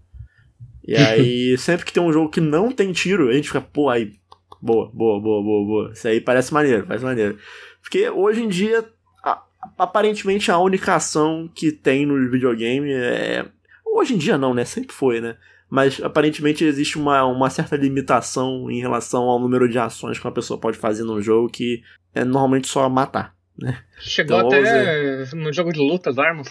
E 0.86 0.96
aí, 0.98 1.58
sempre 1.58 1.86
que 1.86 1.94
tem 1.94 2.04
um 2.04 2.14
jogo 2.14 2.30
que 2.30 2.42
não 2.42 2.72
tem 2.72 2.92
tiro, 2.92 3.30
a 3.30 3.34
gente 3.34 3.48
fica, 3.48 3.62
pô, 3.62 3.90
aí, 3.90 4.14
boa, 4.62 4.92
boa, 4.94 5.20
boa, 5.20 5.42
boa, 5.42 5.66
boa. 5.66 5.92
Isso 5.94 6.08
aí 6.08 6.22
parece 6.22 6.54
maneiro, 6.54 6.86
parece 6.86 7.06
maneiro. 7.06 7.38
Porque 7.82 8.10
hoje 8.10 8.44
em 8.44 8.50
dia, 8.50 8.86
a, 9.24 9.42
aparentemente 9.78 10.52
a 10.52 10.58
única 10.58 10.96
ação 10.96 11.50
que 11.56 11.72
tem 11.72 12.06
no 12.06 12.30
videogame 12.30 12.92
é 12.92 13.46
Hoje 13.94 14.16
em 14.16 14.18
dia 14.18 14.40
não, 14.40 14.56
né? 14.56 14.66
Sempre 14.66 14.92
foi, 14.92 15.22
né? 15.22 15.38
Mas 15.70 16.02
aparentemente 16.02 16.64
existe 16.64 16.98
uma, 16.98 17.26
uma 17.26 17.50
certa 17.50 17.76
limitação 17.76 18.70
em 18.70 18.80
relação 18.80 19.24
ao 19.24 19.40
número 19.40 19.68
de 19.68 19.80
ações 19.80 20.20
que 20.20 20.26
uma 20.26 20.34
pessoa 20.34 20.60
pode 20.60 20.78
fazer 20.78 21.04
num 21.04 21.22
jogo 21.22 21.50
que 21.50 21.82
é 22.14 22.24
normalmente 22.24 22.68
só 22.68 22.88
matar, 22.90 23.36
né? 23.58 23.84
Chegou 24.00 24.38
então, 24.38 24.60
até 24.60 25.26
no 25.36 25.52
jogo 25.52 25.72
de 25.72 25.80
luta 25.80 26.10
as 26.10 26.20
armas. 26.20 26.50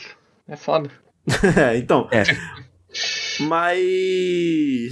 É 0.48 0.56
foda. 0.56 0.90
é, 1.56 1.76
então. 1.76 2.08
É. 2.10 2.24
Mas, 3.40 3.80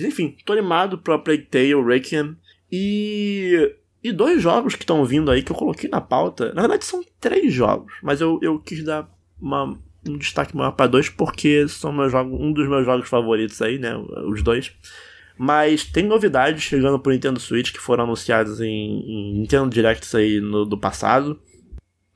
enfim, 0.03 0.37
tô 0.45 0.53
animado 0.53 0.99
pra 0.99 1.19
Plague 1.19 1.47
Tale, 1.47 1.83
Requiem. 1.85 2.37
E 2.71 3.75
e 4.03 4.13
dois 4.13 4.43
jogos 4.43 4.75
que 4.75 4.83
estão 4.83 5.05
vindo 5.05 5.31
aí 5.31 5.43
que 5.43 5.53
eu 5.53 5.57
coloquei 5.57 5.89
na 5.89 6.01
pauta. 6.01 6.55
Na 6.55 6.63
verdade, 6.63 6.85
são 6.85 7.03
três 7.21 7.53
jogos, 7.53 7.93
mas 8.03 8.21
eu, 8.21 8.39
eu 8.43 8.59
quis 8.59 8.83
dar 8.83 9.09
uma, 9.41 9.79
um 10.09 10.17
destaque 10.17 10.57
maior 10.57 10.73
para 10.73 10.87
dois, 10.87 11.09
porque 11.09 11.67
são 11.69 11.93
meus 11.93 12.13
jogos, 12.13 12.41
um 12.41 12.53
dos 12.53 12.69
meus 12.69 12.85
jogos 12.85 13.09
favoritos 13.09 13.61
aí, 13.61 13.79
né? 13.79 13.97
Os 14.27 14.43
dois. 14.43 14.73
Mas 15.39 15.85
tem 15.85 16.05
novidades 16.05 16.63
chegando 16.63 16.99
pro 16.99 17.13
Nintendo 17.13 17.41
Switch 17.41 17.73
que 17.73 17.81
foram 17.81 18.05
anunciadas 18.05 18.61
em, 18.61 18.67
em 18.67 19.41
Nintendo 19.41 19.71
Directs 19.71 20.15
aí 20.15 20.41
no, 20.41 20.65
do 20.65 20.77
passado. 20.77 21.41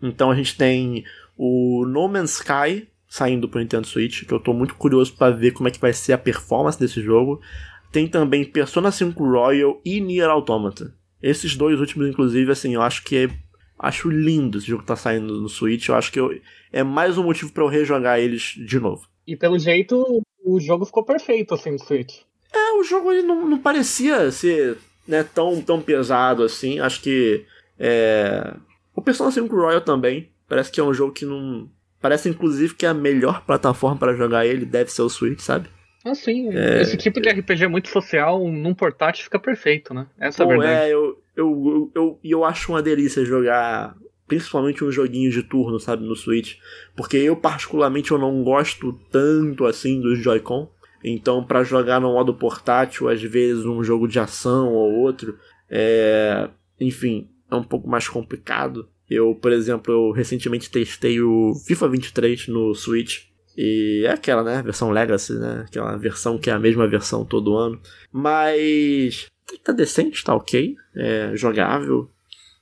Então 0.02 0.30
a 0.30 0.34
gente 0.34 0.56
tem 0.56 1.04
o 1.36 1.86
No 1.86 2.06
Man's 2.08 2.34
Sky 2.34 2.86
saindo 3.08 3.48
pro 3.48 3.60
Nintendo 3.60 3.86
Switch, 3.86 4.24
que 4.24 4.32
eu 4.32 4.40
tô 4.40 4.52
muito 4.52 4.74
curioso 4.74 5.14
para 5.14 5.34
ver 5.34 5.52
como 5.52 5.68
é 5.68 5.70
que 5.70 5.80
vai 5.80 5.92
ser 5.92 6.12
a 6.12 6.18
performance 6.18 6.78
desse 6.78 7.00
jogo. 7.00 7.40
Tem 7.92 8.08
também 8.08 8.44
Persona 8.44 8.90
5 8.90 9.22
Royal 9.24 9.80
e 9.84 10.00
Nier 10.00 10.28
Automata. 10.28 10.92
Esses 11.22 11.56
dois 11.56 11.80
últimos, 11.80 12.08
inclusive, 12.08 12.50
assim, 12.50 12.74
eu 12.74 12.82
acho 12.82 13.04
que 13.04 13.16
é 13.16 13.30
Acho 13.78 14.08
lindo 14.08 14.58
esse 14.58 14.68
jogo 14.68 14.82
que 14.82 14.88
tá 14.88 14.96
saindo 14.96 15.40
no 15.40 15.48
Switch. 15.48 15.88
Eu 15.88 15.96
acho 15.96 16.10
que 16.12 16.20
eu, 16.20 16.30
é 16.74 16.82
mais 16.82 17.16
um 17.16 17.22
motivo 17.22 17.52
para 17.52 17.62
eu 17.62 17.68
rejogar 17.68 18.18
eles 18.18 18.56
de 18.56 18.80
novo. 18.80 19.06
E 19.24 19.37
pelo 19.37 19.56
jeito, 19.56 20.20
o 20.44 20.58
jogo 20.58 20.84
ficou 20.84 21.04
perfeito 21.04 21.54
assim 21.54 21.70
no 21.70 21.78
Switch. 21.78 22.22
É, 22.52 22.72
o 22.72 22.82
jogo 22.82 23.12
ele 23.12 23.22
não, 23.22 23.48
não 23.48 23.58
parecia 23.58 24.28
ser 24.32 24.76
né, 25.06 25.22
tão, 25.22 25.62
tão 25.62 25.80
pesado 25.80 26.42
assim. 26.42 26.80
Acho 26.80 27.00
que. 27.00 27.44
É... 27.78 28.54
O 28.92 29.00
Persona 29.00 29.30
5 29.30 29.54
Royal 29.54 29.80
também. 29.82 30.28
Parece 30.48 30.72
que 30.72 30.80
é 30.80 30.84
um 30.84 30.92
jogo 30.92 31.12
que 31.12 31.24
não. 31.24 31.70
Parece 32.00 32.28
inclusive 32.28 32.74
que 32.74 32.84
é 32.84 32.88
a 32.88 32.94
melhor 32.94 33.44
plataforma 33.46 33.96
para 33.96 34.14
jogar 34.14 34.44
ele 34.44 34.66
deve 34.66 34.90
ser 34.90 35.02
o 35.02 35.08
Switch, 35.08 35.40
sabe? 35.40 35.68
Ah, 36.04 36.14
sim. 36.14 36.52
É... 36.52 36.82
Esse 36.82 36.96
tipo 36.96 37.20
de 37.20 37.28
RPG 37.28 37.68
muito 37.68 37.88
social 37.88 38.46
num 38.48 38.74
portátil 38.74 39.22
fica 39.22 39.38
perfeito, 39.38 39.94
né? 39.94 40.08
Essa 40.18 40.44
Pô, 40.44 40.50
é 40.50 40.54
a 40.54 40.58
verdade. 40.58 40.80
É, 40.80 40.92
eu, 40.92 41.22
eu, 41.37 41.92
eu, 41.94 42.18
eu 42.22 42.44
acho 42.44 42.72
uma 42.72 42.82
delícia 42.82 43.24
jogar 43.24 43.96
principalmente 44.26 44.84
um 44.84 44.90
joguinho 44.90 45.30
de 45.30 45.42
turno, 45.42 45.78
sabe, 45.78 46.04
no 46.04 46.16
Switch, 46.16 46.56
porque 46.96 47.16
eu 47.16 47.37
particularmente 47.37 48.10
eu 48.10 48.18
não 48.18 48.42
gosto 48.42 48.92
tanto 49.10 49.66
assim 49.66 50.00
dos 50.00 50.18
Joy-Con. 50.18 50.70
Então, 51.02 51.44
para 51.44 51.62
jogar 51.62 52.00
no 52.00 52.12
modo 52.12 52.32
portátil, 52.34 53.08
às 53.08 53.22
vezes 53.22 53.66
um 53.66 53.84
jogo 53.84 54.08
de 54.08 54.18
ação 54.18 54.72
ou 54.72 54.90
outro, 55.00 55.38
é, 55.68 56.48
enfim, 56.80 57.28
é 57.50 57.54
um 57.54 57.62
pouco 57.62 57.88
mais 57.88 58.08
complicado. 58.08 58.88
Eu, 59.08 59.34
por 59.34 59.52
exemplo, 59.52 59.92
eu 59.92 60.10
recentemente 60.12 60.70
testei 60.70 61.20
o 61.20 61.54
FIFA 61.66 61.88
23 61.88 62.48
no 62.48 62.74
Switch. 62.74 63.24
E 63.56 64.02
é 64.04 64.10
aquela, 64.10 64.42
né? 64.42 64.62
Versão 64.62 64.90
Legacy, 64.90 65.34
né? 65.34 65.64
Aquela 65.68 65.96
versão 65.96 66.38
que 66.38 66.50
é 66.50 66.52
a 66.52 66.58
mesma 66.58 66.88
versão 66.88 67.24
todo 67.24 67.56
ano. 67.56 67.80
Mas 68.10 69.28
tá 69.62 69.72
decente, 69.72 70.24
tá 70.24 70.34
ok, 70.34 70.74
é 70.96 71.32
jogável, 71.37 72.10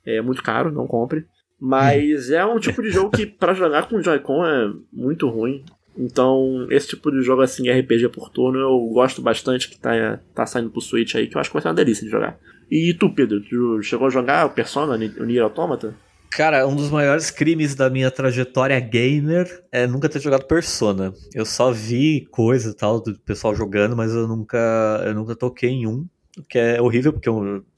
é 0.04 0.20
muito 0.20 0.42
caro, 0.42 0.72
não 0.72 0.86
compre. 0.86 1.24
Mas 1.64 2.28
é 2.28 2.44
um 2.44 2.58
tipo 2.58 2.82
de 2.82 2.90
jogo 2.90 3.16
que 3.16 3.24
para 3.24 3.54
jogar 3.54 3.88
com 3.88 4.02
Joy-Con 4.02 4.44
é 4.44 4.72
muito 4.92 5.28
ruim. 5.28 5.64
Então, 5.96 6.66
esse 6.70 6.88
tipo 6.88 7.08
de 7.12 7.22
jogo 7.22 7.40
assim, 7.40 7.70
RPG 7.70 8.08
por 8.08 8.30
turno, 8.30 8.58
eu 8.58 8.80
gosto 8.92 9.22
bastante 9.22 9.68
que 9.68 9.78
tá, 9.78 10.18
tá 10.34 10.44
saindo 10.44 10.70
pro 10.70 10.80
Switch 10.80 11.14
aí, 11.14 11.28
que 11.28 11.36
eu 11.36 11.40
acho 11.40 11.48
que 11.48 11.54
vai 11.54 11.62
ser 11.62 11.68
uma 11.68 11.74
delícia 11.74 12.04
de 12.04 12.10
jogar. 12.10 12.36
E 12.68 12.92
tu, 12.92 13.14
Pedro, 13.14 13.40
tu 13.42 13.80
chegou 13.80 14.08
a 14.08 14.10
jogar 14.10 14.46
o 14.46 14.50
Persona, 14.50 14.94
o 14.94 15.24
Nier 15.24 15.44
Automata? 15.44 15.94
Cara, 16.32 16.66
um 16.66 16.74
dos 16.74 16.90
maiores 16.90 17.30
crimes 17.30 17.76
da 17.76 17.88
minha 17.88 18.10
trajetória 18.10 18.80
gamer 18.80 19.62
é 19.70 19.86
nunca 19.86 20.08
ter 20.08 20.20
jogado 20.20 20.46
Persona. 20.46 21.14
Eu 21.32 21.46
só 21.46 21.70
vi 21.70 22.26
coisa 22.28 22.70
e 22.70 22.74
tal 22.74 23.00
do 23.00 23.16
pessoal 23.20 23.54
jogando, 23.54 23.94
mas 23.94 24.12
eu 24.12 24.26
nunca, 24.26 25.00
eu 25.06 25.14
nunca 25.14 25.36
toquei 25.36 25.70
em 25.70 25.86
um 25.86 26.08
o 26.36 26.42
que 26.42 26.58
é 26.58 26.82
horrível, 26.82 27.12
porque 27.12 27.30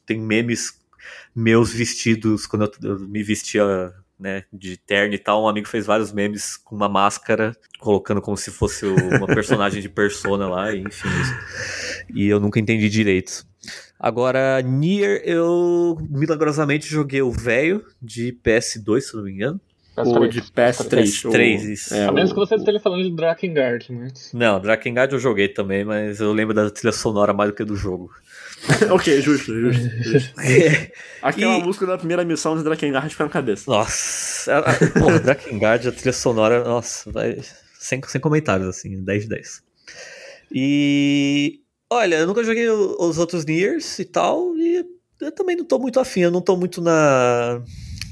tenho 0.07 0.23
memes 0.23 0.81
meus 1.35 1.73
vestidos, 1.73 2.47
quando 2.47 2.71
eu, 2.83 2.99
me 3.01 3.23
vestia 3.23 3.93
né, 4.19 4.45
de 4.53 4.77
terno 4.77 5.14
e 5.14 5.19
tal, 5.19 5.45
um 5.45 5.49
amigo 5.49 5.69
fez 5.69 5.87
vários 5.87 6.12
memes 6.12 6.57
com 6.57 6.75
uma 6.75 6.88
máscara, 6.88 7.57
colocando 7.79 8.21
como 8.21 8.37
se 8.37 8.51
fosse 8.51 8.87
uma 8.87 9.27
personagem 9.27 9.83
de 9.83 9.88
Persona 9.88 10.49
lá, 10.49 10.73
e, 10.73 10.81
enfim. 10.81 11.09
E 12.14 12.27
eu 12.27 12.38
nunca 12.40 12.61
entendi 12.61 12.88
direito. 12.88 13.47
Agora, 13.99 14.61
Nier, 14.61 15.23
eu 15.25 15.97
milagrosamente 16.11 16.87
joguei 16.87 17.23
o 17.23 17.31
velho 17.31 17.85
de 18.03 18.37
PS2, 18.45 19.01
se 19.01 19.17
não 19.17 19.25
me 19.25 19.33
engano. 19.33 19.61
Ou 19.96 20.26
de 20.26 20.42
PS3. 20.42 21.02
PS3, 21.02 21.72
isso. 21.72 21.94
É, 21.94 22.07
a 22.07 22.12
menos 22.12 22.33
que 22.33 22.38
você 22.38 22.57
esteja 22.57 22.80
falando 22.80 23.04
de 23.04 23.14
Drakengard, 23.14 23.87
mas... 23.92 24.33
Não, 24.33 24.61
Drakengard 24.61 25.12
eu 25.12 25.20
joguei 25.20 25.48
também, 25.48 25.85
mas 25.85 26.20
eu 26.20 26.33
lembro 26.33 26.52
da 26.52 26.68
trilha 26.70 26.92
sonora 26.92 27.33
mais 27.33 27.50
do 27.50 27.57
que 27.57 27.64
do 27.64 27.76
jogo. 27.76 28.11
ok, 28.90 29.20
justo, 29.20 29.54
justo. 29.54 30.02
justo. 30.02 30.35
É. 30.40 30.90
Aquela 31.22 31.59
e... 31.59 31.62
música 31.62 31.87
da 31.87 31.96
primeira 31.96 32.24
missão 32.24 32.57
de 32.57 32.64
Drakengard 32.64 33.09
fica 33.09 33.24
na 33.24 33.30
cabeça. 33.30 33.70
Nossa, 33.70 34.52
a, 34.52 34.59
a, 34.59 34.74
porra, 34.98 35.20
Drakengard, 35.20 35.88
a 35.88 35.92
trilha 35.92 36.12
sonora, 36.12 36.64
nossa, 36.64 37.11
vai, 37.12 37.38
sem, 37.78 38.00
sem 38.07 38.20
comentários, 38.20 38.68
assim, 38.68 39.02
10 39.02 39.22
de 39.24 39.28
10. 39.28 39.62
E. 40.52 41.61
Olha, 41.90 42.16
eu 42.16 42.26
nunca 42.26 42.42
joguei 42.42 42.68
os 42.68 43.18
outros 43.18 43.44
Niers 43.44 43.98
e 44.00 44.04
tal, 44.04 44.57
e 44.57 44.85
eu 45.20 45.30
também 45.30 45.54
não 45.54 45.64
tô 45.64 45.78
muito 45.78 46.00
afim, 46.00 46.20
eu 46.20 46.30
não 46.30 46.40
tô 46.40 46.57
muito 46.57 46.80
na, 46.80 47.62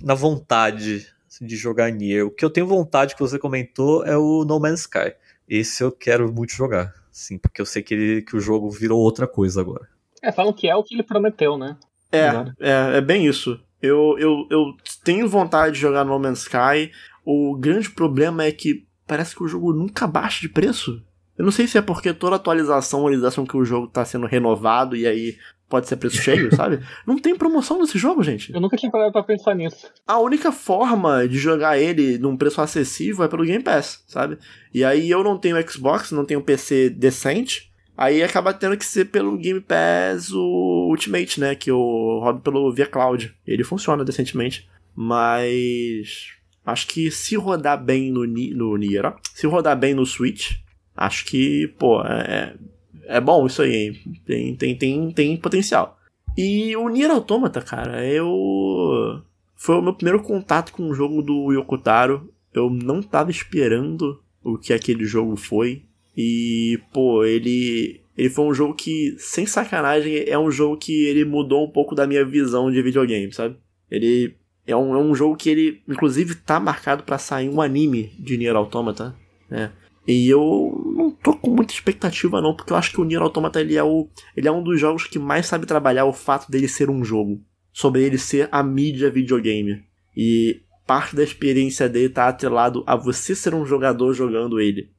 na 0.03 0.15
vontade 0.15 1.07
de 1.45 1.57
jogar 1.57 1.91
Nier. 1.91 2.27
O 2.27 2.31
que 2.31 2.45
eu 2.45 2.51
tenho 2.51 2.67
vontade, 2.67 3.15
que 3.15 3.21
você 3.21 3.39
comentou, 3.39 4.05
é 4.05 4.17
o 4.17 4.45
No 4.45 4.61
Man's 4.61 4.81
Sky. 4.81 5.15
Esse 5.49 5.83
eu 5.83 5.91
quero 5.91 6.33
muito 6.33 6.53
jogar, 6.53 6.95
sim, 7.11 7.37
porque 7.37 7.61
eu 7.61 7.67
sei 7.67 7.83
que, 7.83 7.93
ele, 7.93 8.23
que 8.23 8.37
o 8.37 8.41
jogo 8.41 8.71
virou 8.71 9.01
outra 9.01 9.27
coisa 9.27 9.61
agora. 9.61 9.89
É, 10.23 10.31
falam 10.31 10.53
que 10.53 10.69
é 10.69 10.77
o 10.77 10.85
que 10.85 10.95
ele 10.95 11.03
prometeu, 11.03 11.59
né? 11.59 11.77
É, 12.11 12.27
é, 12.61 12.99
é 12.99 13.01
bem 13.01 13.27
isso. 13.27 13.61
Eu, 13.81 14.17
eu, 14.19 14.47
eu 14.49 14.77
tenho 15.05 15.29
vontade 15.29 15.75
de 15.75 15.81
jogar 15.81 16.05
No 16.05 16.19
Man's 16.19 16.43
Sky. 16.43 16.93
O 17.25 17.57
grande 17.57 17.91
problema 17.91 18.45
é 18.45 18.53
que 18.53 18.87
parece 19.07 19.35
que 19.35 19.43
o 19.43 19.49
jogo 19.49 19.73
nunca 19.73 20.07
baixa 20.07 20.41
de 20.41 20.49
preço. 20.49 21.03
Eu 21.37 21.45
não 21.45 21.51
sei 21.51 21.67
se 21.67 21.77
é 21.77 21.83
porque 21.83 22.13
toda 22.13 22.37
atualização 22.37 23.09
eles 23.09 23.25
acham 23.25 23.45
que 23.45 23.57
o 23.57 23.65
jogo 23.65 23.89
tá 23.89 24.05
sendo 24.05 24.27
renovado 24.27 24.95
e 24.95 25.07
aí 25.07 25.37
pode 25.73 25.89
ser 25.89 25.97
preço 25.97 26.19
cheio, 26.19 26.53
sabe? 26.55 26.81
Não 27.07 27.19
tem 27.19 27.35
promoção 27.35 27.81
nesse 27.81 27.99
jogo, 27.99 28.23
gente. 28.23 28.53
Eu 28.53 28.61
nunca 28.61 28.77
tinha 28.77 28.93
parado 28.93 29.11
pra 29.11 29.23
pensar 29.23 29.55
nisso. 29.55 29.91
A 30.07 30.19
única 30.19 30.53
forma 30.53 31.27
de 31.27 31.39
jogar 31.39 31.79
ele 31.79 32.19
num 32.19 32.37
preço 32.37 32.61
acessível 32.61 33.25
é 33.25 33.29
pelo 33.29 33.43
Game 33.43 33.65
Pass, 33.65 34.05
sabe? 34.07 34.37
E 34.75 34.85
aí 34.85 35.11
eu 35.11 35.25
não 35.25 35.39
tenho 35.39 35.57
Xbox, 35.67 36.13
não 36.13 36.27
tenho 36.27 36.43
PC 36.43 36.91
decente. 36.91 37.73
Aí 37.97 38.23
acaba 38.23 38.53
tendo 38.53 38.77
que 38.77 38.85
ser 38.85 39.07
pelo 39.07 39.39
Game 39.39 39.63
Pass 39.63 40.31
o 40.31 40.89
Ultimate, 40.91 41.41
né? 41.41 41.55
Que 41.55 41.71
eu 41.71 41.79
rodo 42.23 42.41
pelo 42.41 42.71
via 42.71 42.87
cloud. 42.87 43.35
Ele 43.47 43.65
funciona 43.65 44.05
decentemente. 44.05 44.69
Mas. 44.95 46.29
Acho 46.67 46.87
que 46.87 47.11
se 47.11 47.35
rodar 47.35 47.83
bem 47.83 48.13
no, 48.13 48.25
no 48.27 48.77
Nier, 48.77 49.07
ó, 49.07 49.15
se 49.35 49.49
rodar 49.49 49.77
bem 49.77 49.95
no 49.95 50.07
Switch, 50.07 50.53
acho 50.97 51.25
que, 51.25 51.67
pô, 51.77 52.01
é, 52.03 52.55
é 53.07 53.21
bom 53.21 53.47
isso 53.47 53.63
aí? 53.63 53.97
Tem, 54.27 54.55
tem, 54.57 54.77
tem, 54.77 55.11
tem 55.11 55.37
potencial. 55.37 55.99
E 56.37 56.75
o 56.77 56.89
Nier 56.89 57.11
Automata, 57.11 57.61
cara, 57.61 58.07
eu 58.07 59.23
foi 59.63 59.77
o 59.77 59.83
meu 59.83 59.95
primeiro 59.95 60.21
contato 60.21 60.73
com 60.73 60.89
o 60.89 60.95
jogo 60.95 61.23
do 61.23 61.53
Yokotaro. 61.53 62.29
Eu 62.53 62.69
não 62.69 63.01
tava 63.01 63.31
esperando 63.31 64.21
o 64.43 64.59
que 64.59 64.73
aquele 64.73 65.05
jogo 65.05 65.37
foi. 65.37 65.85
E, 66.17 66.81
pô, 66.93 67.25
ele. 67.25 68.01
Ele 68.19 68.29
foi 68.29 68.45
um 68.45 68.53
jogo 68.53 68.75
que, 68.75 69.15
sem 69.19 69.47
sacanagem, 69.47 70.25
é 70.27 70.39
um 70.39 70.51
jogo 70.51 70.77
que 70.77 71.05
ele 71.07 71.25
mudou 71.25 71.65
um 71.65 71.71
pouco 71.71 71.95
da 71.95 72.07
minha 72.07 72.25
visão 72.25 72.71
de 72.71 72.83
videogame, 72.83 73.33
sabe? 73.33 73.57
Ele 73.91 74.35
é 74.67 74.77
um, 74.77 74.95
é 74.95 74.99
um 74.99 75.15
jogo 75.15 75.37
que 75.37 75.49
ele, 75.49 75.81
inclusive, 75.89 76.35
tá 76.35 76.59
marcado 76.59 77.05
para 77.05 77.17
sair 77.17 77.49
um 77.49 77.63
anime 77.63 78.13
de 78.19 78.37
Nier 78.37 78.57
Automata, 78.57 79.15
né? 79.49 79.73
E 80.07 80.29
eu 80.29 80.93
não 80.97 81.11
tô 81.11 81.37
com 81.37 81.51
muita 81.51 81.73
expectativa 81.73 82.41
não, 82.41 82.57
porque 82.57 82.73
eu 82.73 82.77
acho 82.77 82.91
que 82.91 83.01
o 83.01 83.05
Nier 83.05 83.23
Automata 83.23 83.61
ele 83.61 83.77
é, 83.77 83.85
o, 83.85 84.09
ele 84.37 84.49
é 84.49 84.53
um 84.53 84.63
dos 84.63 84.81
jogos 84.81 85.05
que 85.05 85.19
mais 85.19 85.47
sabe 85.47 85.67
trabalhar 85.67 86.05
o 86.05 86.13
fato 86.13 86.51
dele 86.51 86.67
ser 86.67 86.91
um 86.91 87.05
jogo, 87.05 87.41
sobre 87.73 88.03
ele 88.03 88.19
ser 88.19 88.49
a 88.51 88.63
mídia 88.63 89.11
videogame. 89.11 89.85
E 90.17 90.61
parte 90.87 91.15
da 91.15 91.23
experiência 91.23 91.89
dele 91.89 92.09
tá 92.09 92.29
atrelado 92.29 92.83
a 92.87 92.97
você 92.97 93.35
ser 93.35 93.55
um 93.55 93.65
jogador 93.65 94.13
jogando 94.13 94.61
ele. 94.61 94.91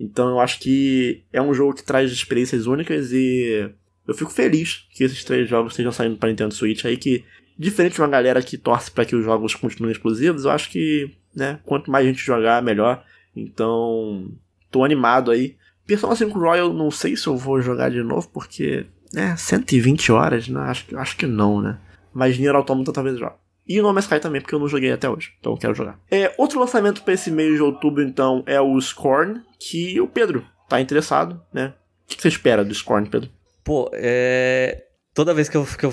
Então 0.00 0.28
eu 0.28 0.40
acho 0.40 0.60
que 0.60 1.24
é 1.32 1.42
um 1.42 1.52
jogo 1.52 1.74
que 1.74 1.84
traz 1.84 2.10
experiências 2.10 2.66
únicas 2.66 3.12
e 3.12 3.70
eu 4.06 4.14
fico 4.14 4.30
feliz 4.30 4.86
que 4.94 5.04
esses 5.04 5.22
três 5.24 5.48
jogos 5.48 5.72
estejam 5.72 5.92
saindo 5.92 6.16
para 6.16 6.30
Nintendo 6.30 6.54
Switch 6.54 6.84
aí 6.84 6.96
que 6.96 7.24
diferente 7.58 7.94
de 7.94 8.00
uma 8.00 8.08
galera 8.08 8.40
que 8.40 8.56
torce 8.56 8.90
para 8.90 9.04
que 9.04 9.16
os 9.16 9.24
jogos 9.24 9.54
continuem 9.54 9.92
exclusivos, 9.92 10.44
eu 10.44 10.50
acho 10.50 10.70
que, 10.70 11.10
né, 11.34 11.58
quanto 11.64 11.90
mais 11.90 12.06
gente 12.06 12.24
jogar, 12.24 12.62
melhor. 12.62 13.04
Então, 13.34 14.30
tô 14.70 14.84
animado 14.84 15.30
aí. 15.30 15.56
Persona 15.86 16.14
5 16.14 16.38
Royal, 16.38 16.72
não 16.72 16.90
sei 16.90 17.16
se 17.16 17.26
eu 17.26 17.36
vou 17.36 17.60
jogar 17.62 17.90
de 17.90 18.02
novo, 18.02 18.28
porque, 18.28 18.86
né, 19.12 19.34
120 19.36 20.12
horas, 20.12 20.48
né, 20.48 20.60
acho, 20.60 20.96
acho 20.96 21.16
que 21.16 21.26
não, 21.26 21.62
né. 21.62 21.78
Mas 22.12 22.38
Nier 22.38 22.54
Automata 22.54 22.92
talvez 22.92 23.18
jogue. 23.18 23.36
E 23.66 23.78
o 23.78 23.82
No 23.82 23.92
Man's 23.92 24.06
Sky 24.06 24.18
também, 24.18 24.40
porque 24.40 24.54
eu 24.54 24.58
não 24.58 24.66
joguei 24.66 24.90
até 24.90 25.08
hoje. 25.08 25.34
Então 25.38 25.52
eu 25.52 25.58
quero 25.58 25.74
jogar. 25.74 26.00
É, 26.10 26.34
outro 26.38 26.58
lançamento 26.58 27.02
para 27.02 27.12
esse 27.12 27.30
mês 27.30 27.54
de 27.54 27.62
outubro, 27.62 28.02
então, 28.02 28.42
é 28.46 28.58
o 28.58 28.80
Scorn, 28.80 29.42
que 29.60 30.00
o 30.00 30.06
Pedro 30.06 30.44
tá 30.68 30.80
interessado, 30.80 31.40
né? 31.52 31.74
O 32.04 32.08
que 32.08 32.20
você 32.20 32.28
espera 32.28 32.64
do 32.64 32.74
Scorn, 32.74 33.08
Pedro? 33.08 33.30
Pô, 33.62 33.90
é. 33.92 34.84
Toda 35.12 35.34
vez 35.34 35.48
que 35.48 35.56
eu, 35.56 35.66
que 35.66 35.84
eu 35.84 35.92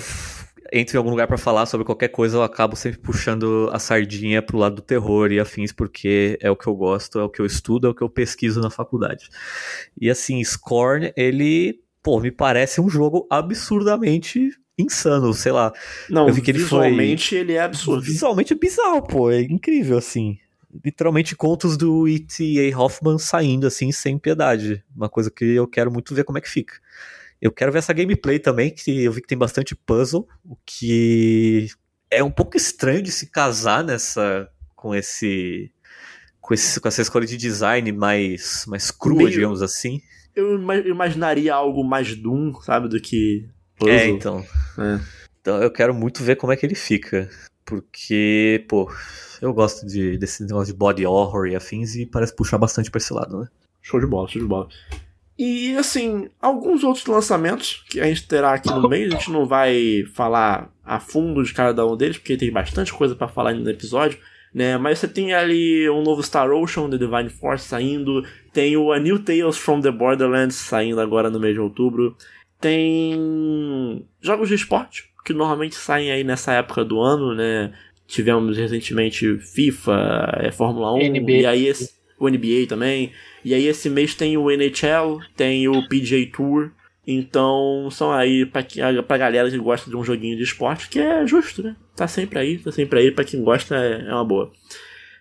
entro 0.72 0.96
em 0.96 0.98
algum 0.98 1.10
lugar 1.10 1.26
para 1.26 1.38
falar 1.38 1.66
sobre 1.66 1.84
qualquer 1.84 2.08
coisa, 2.08 2.36
eu 2.36 2.42
acabo 2.42 2.76
sempre 2.76 2.98
puxando 2.98 3.68
a 3.72 3.78
sardinha 3.78 4.42
pro 4.42 4.58
lado 4.58 4.76
do 4.76 4.82
terror 4.82 5.32
e 5.32 5.40
afins, 5.40 5.72
porque 5.72 6.38
é 6.40 6.50
o 6.50 6.56
que 6.56 6.66
eu 6.66 6.74
gosto, 6.74 7.18
é 7.18 7.22
o 7.22 7.28
que 7.28 7.40
eu 7.40 7.46
estudo, 7.46 7.86
é 7.86 7.90
o 7.90 7.94
que 7.94 8.02
eu 8.02 8.08
pesquiso 8.08 8.60
na 8.60 8.70
faculdade. 8.70 9.28
E 10.00 10.10
assim, 10.10 10.42
Scorn, 10.42 11.12
ele, 11.16 11.80
pô, 12.02 12.20
me 12.20 12.30
parece 12.30 12.80
um 12.80 12.88
jogo 12.88 13.26
absurdamente 13.30 14.50
insano, 14.78 15.32
sei 15.32 15.52
lá. 15.52 15.72
Não, 16.08 16.28
eu 16.28 16.34
vi 16.34 16.42
que 16.42 16.50
ele 16.50 16.58
visualmente 16.58 17.30
foi... 17.30 17.38
ele 17.38 17.52
é 17.54 17.62
absurdo. 17.62 18.02
Visualmente 18.02 18.52
é 18.52 18.56
bizarro, 18.56 19.02
pô, 19.02 19.30
é 19.30 19.40
incrível, 19.42 19.98
assim. 19.98 20.38
Literalmente 20.84 21.34
contos 21.34 21.76
do 21.76 22.06
E.T.A. 22.06 22.78
Hoffman 22.78 23.18
saindo, 23.18 23.66
assim, 23.66 23.90
sem 23.90 24.18
piedade. 24.18 24.84
Uma 24.94 25.08
coisa 25.08 25.30
que 25.30 25.44
eu 25.44 25.66
quero 25.66 25.90
muito 25.90 26.14
ver 26.14 26.24
como 26.24 26.36
é 26.38 26.40
que 26.40 26.50
fica. 26.50 26.74
Eu 27.40 27.52
quero 27.52 27.72
ver 27.72 27.78
essa 27.78 27.92
gameplay 27.92 28.38
também, 28.38 28.70
que 28.70 29.04
eu 29.04 29.12
vi 29.12 29.20
que 29.20 29.28
tem 29.28 29.38
bastante 29.38 29.74
puzzle, 29.74 30.26
o 30.44 30.56
que 30.64 31.68
é 32.10 32.22
um 32.22 32.30
pouco 32.30 32.56
estranho 32.56 33.02
de 33.02 33.10
se 33.10 33.30
casar 33.30 33.84
nessa 33.84 34.48
com 34.74 34.94
esse 34.94 35.70
com, 36.40 36.54
esse, 36.54 36.80
com 36.80 36.88
essa 36.88 37.02
escolha 37.02 37.26
de 37.26 37.36
design 37.36 37.90
mais 37.92 38.64
mais 38.66 38.90
crua, 38.90 39.18
Meio, 39.18 39.30
digamos 39.30 39.62
assim. 39.62 40.00
Eu 40.34 40.60
imaginaria 40.86 41.54
algo 41.54 41.82
mais 41.82 42.14
Doom, 42.14 42.54
sabe, 42.60 42.88
do 42.88 43.00
que 43.00 43.48
puzzle. 43.76 43.94
É, 43.94 44.08
então. 44.08 44.44
É. 44.78 45.00
Então 45.40 45.62
eu 45.62 45.70
quero 45.70 45.94
muito 45.94 46.22
ver 46.22 46.36
como 46.36 46.52
é 46.52 46.56
que 46.56 46.66
ele 46.66 46.74
fica, 46.74 47.28
porque, 47.64 48.64
pô, 48.68 48.90
eu 49.40 49.52
gosto 49.52 49.86
de, 49.86 50.18
desse 50.18 50.42
negócio 50.42 50.72
de 50.72 50.78
body 50.78 51.06
horror 51.06 51.46
e 51.46 51.56
afins 51.56 51.94
e 51.94 52.06
parece 52.06 52.34
puxar 52.34 52.58
bastante 52.58 52.90
pra 52.90 52.98
esse 52.98 53.12
lado, 53.12 53.40
né? 53.40 53.48
Show 53.80 54.00
de 54.00 54.06
bola, 54.06 54.28
show 54.28 54.42
de 54.42 54.48
bola. 54.48 54.68
E 55.38 55.76
assim, 55.76 56.28
alguns 56.40 56.82
outros 56.82 57.06
lançamentos 57.06 57.84
que 57.90 58.00
a 58.00 58.04
gente 58.06 58.26
terá 58.26 58.54
aqui 58.54 58.68
no 58.70 58.88
mês, 58.88 59.12
a 59.12 59.16
gente 59.16 59.30
não 59.30 59.44
vai 59.44 60.04
falar 60.14 60.72
a 60.84 60.98
fundo 60.98 61.42
de 61.42 61.52
cada 61.52 61.86
um 61.86 61.96
deles, 61.96 62.16
porque 62.16 62.36
tem 62.36 62.50
bastante 62.50 62.92
coisa 62.92 63.14
para 63.14 63.28
falar 63.28 63.52
no 63.52 63.68
episódio, 63.68 64.18
né? 64.54 64.78
Mas 64.78 64.98
você 64.98 65.08
tem 65.08 65.34
ali 65.34 65.88
um 65.90 66.02
novo 66.02 66.22
Star 66.22 66.50
Ocean, 66.50 66.88
The 66.88 66.96
Divine 66.96 67.28
Force 67.28 67.68
saindo, 67.68 68.24
tem 68.52 68.76
o 68.76 68.92
A 68.92 68.98
New 68.98 69.18
Tales 69.18 69.58
from 69.58 69.80
the 69.82 69.90
Borderlands 69.90 70.56
saindo 70.56 71.00
agora 71.00 71.28
no 71.28 71.38
mês 71.38 71.52
de 71.52 71.60
outubro, 71.60 72.16
tem 72.58 74.06
jogos 74.22 74.48
de 74.48 74.54
esporte 74.54 75.10
que 75.26 75.34
normalmente 75.34 75.74
saem 75.74 76.12
aí 76.12 76.22
nessa 76.22 76.52
época 76.52 76.84
do 76.84 77.00
ano, 77.00 77.34
né? 77.34 77.72
Tivemos 78.06 78.56
recentemente 78.56 79.36
FIFA, 79.38 80.38
é, 80.38 80.52
Fórmula 80.52 80.94
1, 80.94 81.10
NBA. 81.10 81.32
e 81.32 81.46
aí 81.46 81.66
esse, 81.66 81.90
o 82.18 82.28
NBA 82.28 82.66
também. 82.68 83.12
E 83.44 83.54
aí 83.54 83.66
esse 83.66 83.88
mês 83.88 84.14
tem 84.14 84.36
o 84.36 84.50
NHL, 84.50 85.20
tem 85.36 85.68
o 85.68 85.86
PJ 85.88 86.26
Tour. 86.26 86.70
Então 87.06 87.88
são 87.90 88.10
aí 88.12 88.44
pra, 88.44 88.64
pra 89.06 89.18
galera 89.18 89.50
que 89.50 89.58
gosta 89.58 89.88
de 89.88 89.96
um 89.96 90.02
joguinho 90.02 90.36
de 90.36 90.42
esporte, 90.42 90.88
que 90.88 90.98
é 90.98 91.24
justo, 91.26 91.62
né? 91.62 91.76
Tá 91.94 92.08
sempre 92.08 92.38
aí, 92.38 92.58
tá 92.58 92.72
sempre 92.72 92.98
aí, 92.98 93.10
pra 93.12 93.24
quem 93.24 93.42
gosta 93.42 93.76
é, 93.76 94.08
é 94.08 94.12
uma 94.12 94.24
boa. 94.24 94.50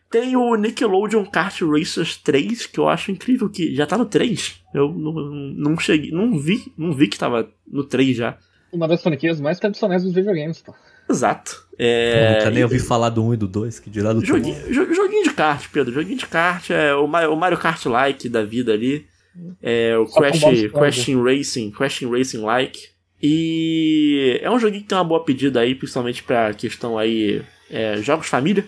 Tem 0.10 0.36
o 0.36 0.56
Nickelodeon 0.56 1.26
Kart 1.26 1.62
Racers 1.62 2.18
3, 2.18 2.68
que 2.68 2.80
eu 2.80 2.88
acho 2.88 3.12
incrível 3.12 3.50
que 3.50 3.76
já 3.76 3.86
tá 3.86 3.98
no 3.98 4.06
3. 4.06 4.62
Eu 4.74 4.90
não, 4.94 5.14
não 5.14 5.78
cheguei, 5.78 6.12
não 6.12 6.40
vi, 6.40 6.72
não 6.78 6.94
vi 6.94 7.08
que 7.08 7.20
tava 7.20 7.50
no 7.68 7.84
3 7.84 8.16
já. 8.16 8.38
Uma 8.72 8.88
das 8.88 9.04
franquias 9.04 9.40
mais 9.40 9.60
tradicionais 9.60 10.04
dos 10.04 10.14
videogames, 10.14 10.62
pô. 10.62 10.74
Exato. 11.10 11.65
É, 11.78 12.38
nunca 12.38 12.52
nem 12.52 12.63
ouvi 12.63 12.80
falar 12.80 13.10
do 13.10 13.24
1 13.24 13.34
e 13.34 13.38
do 13.38 13.48
2, 13.48 13.80
que 13.80 13.89
dirá 13.89 14.13
do 14.13 14.24
joguinho, 14.26 14.56
3. 14.56 14.76
Joguinho 14.76 15.24
de 15.24 15.32
kart, 15.32 15.68
Pedro. 15.72 15.94
Joguinho 15.94 16.18
de 16.18 16.26
kart 16.26 16.70
é 16.70 16.96
o 16.96 17.08
Mario 17.08 17.58
Kart-like 17.58 18.30
da 18.30 18.44
vida 18.44 18.74
ali. 18.74 19.06
É 19.62 19.98
o 19.98 20.06
Crash, 20.06 20.41
Crashing 20.72 21.22
Racing, 21.22 21.72
Crashing 21.72 22.10
Racing 22.10 22.41
like. 22.41 22.80
E 23.22 24.39
é 24.41 24.50
um 24.50 24.60
joguinho 24.60 24.84
que 24.84 24.89
tem 24.89 24.98
uma 24.98 25.04
boa 25.04 25.24
pedida 25.24 25.60
aí, 25.60 25.76
principalmente 25.76 26.24
pra 26.24 26.54
questão 26.54 26.98
aí 26.98 27.41
é, 27.70 27.98
jogos 27.98 28.28
família. 28.28 28.65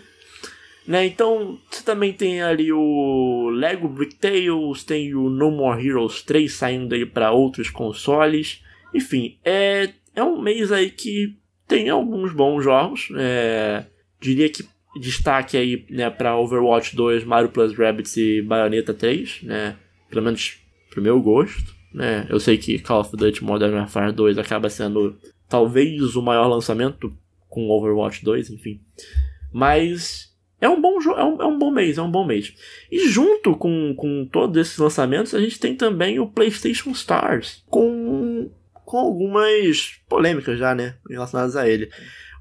Né, 0.85 1.05
então, 1.05 1.59
você 1.69 1.83
também 1.83 2.13
tem 2.13 2.41
ali 2.41 2.71
o 2.71 3.49
Lego 3.49 3.89
Brick 3.89 4.15
Tales, 4.15 4.85
tem 4.85 5.13
o 5.13 5.29
No 5.29 5.51
More 5.51 5.85
Heroes 5.85 6.21
3 6.21 6.49
saindo 6.51 6.95
aí 6.95 7.05
para 7.05 7.31
outros 7.31 7.69
consoles. 7.69 8.63
Enfim, 8.93 9.37
é, 9.43 9.89
é 10.15 10.23
um 10.23 10.41
mês 10.41 10.71
aí 10.71 10.89
que 10.89 11.35
tem 11.67 11.89
alguns 11.89 12.31
bons 12.33 12.63
jogos. 12.63 13.09
É, 13.15 13.85
diria 14.19 14.49
que 14.49 14.65
destaque 14.99 15.57
aí 15.57 15.85
né, 15.89 16.09
para 16.09 16.37
Overwatch 16.37 16.95
2, 16.95 17.23
Mario 17.23 17.49
Plus 17.49 17.77
Rabbids 17.77 18.15
e 18.17 18.41
Bayonetta 18.41 18.93
3, 18.93 19.43
né? 19.43 19.75
Pelo 20.09 20.23
menos 20.23 20.57
pro 20.89 21.01
meu 21.01 21.21
gosto. 21.21 21.75
Né? 21.93 22.25
Eu 22.29 22.39
sei 22.39 22.57
que 22.57 22.79
Call 22.79 23.01
of 23.01 23.15
Duty 23.15 23.43
Modern 23.43 23.75
Warfare 23.75 24.11
2 24.11 24.37
acaba 24.37 24.69
sendo 24.69 25.17
talvez 25.47 26.15
o 26.15 26.21
maior 26.21 26.47
lançamento 26.47 27.13
com 27.49 27.69
Overwatch 27.69 28.23
2, 28.23 28.49
enfim. 28.51 28.81
Mas 29.51 30.33
é 30.59 30.67
um 30.67 30.81
bom 30.81 30.97
é 31.15 31.23
um, 31.23 31.41
é 31.41 31.45
um 31.45 31.57
bom 31.57 31.71
mês, 31.71 31.97
é 31.97 32.01
um 32.01 32.09
bom 32.09 32.25
mês. 32.25 32.53
E 32.91 33.07
junto 33.07 33.55
com, 33.55 33.93
com 33.95 34.25
todos 34.25 34.57
esses 34.57 34.77
lançamentos, 34.77 35.33
a 35.33 35.39
gente 35.39 35.59
tem 35.59 35.75
também 35.75 36.19
o 36.19 36.27
PlayStation 36.27 36.91
Stars, 36.91 37.63
com 37.69 38.16
com 38.87 38.97
algumas 38.97 39.99
polêmicas 40.07 40.57
já, 40.57 40.73
né, 40.73 40.95
relacionadas 41.09 41.57
a 41.57 41.67
ele. 41.67 41.91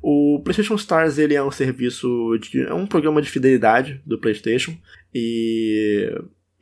O 0.01 0.41
PlayStation 0.45 0.77
Stars 0.77 1.19
ele 1.19 1.35
é 1.35 1.43
um 1.43 1.51
serviço 1.51 2.39
de, 2.41 2.63
é 2.63 2.73
um 2.73 2.87
programa 2.87 3.21
de 3.21 3.29
fidelidade 3.29 4.01
do 4.07 4.17
PlayStation 4.17 4.77
e 5.13 6.09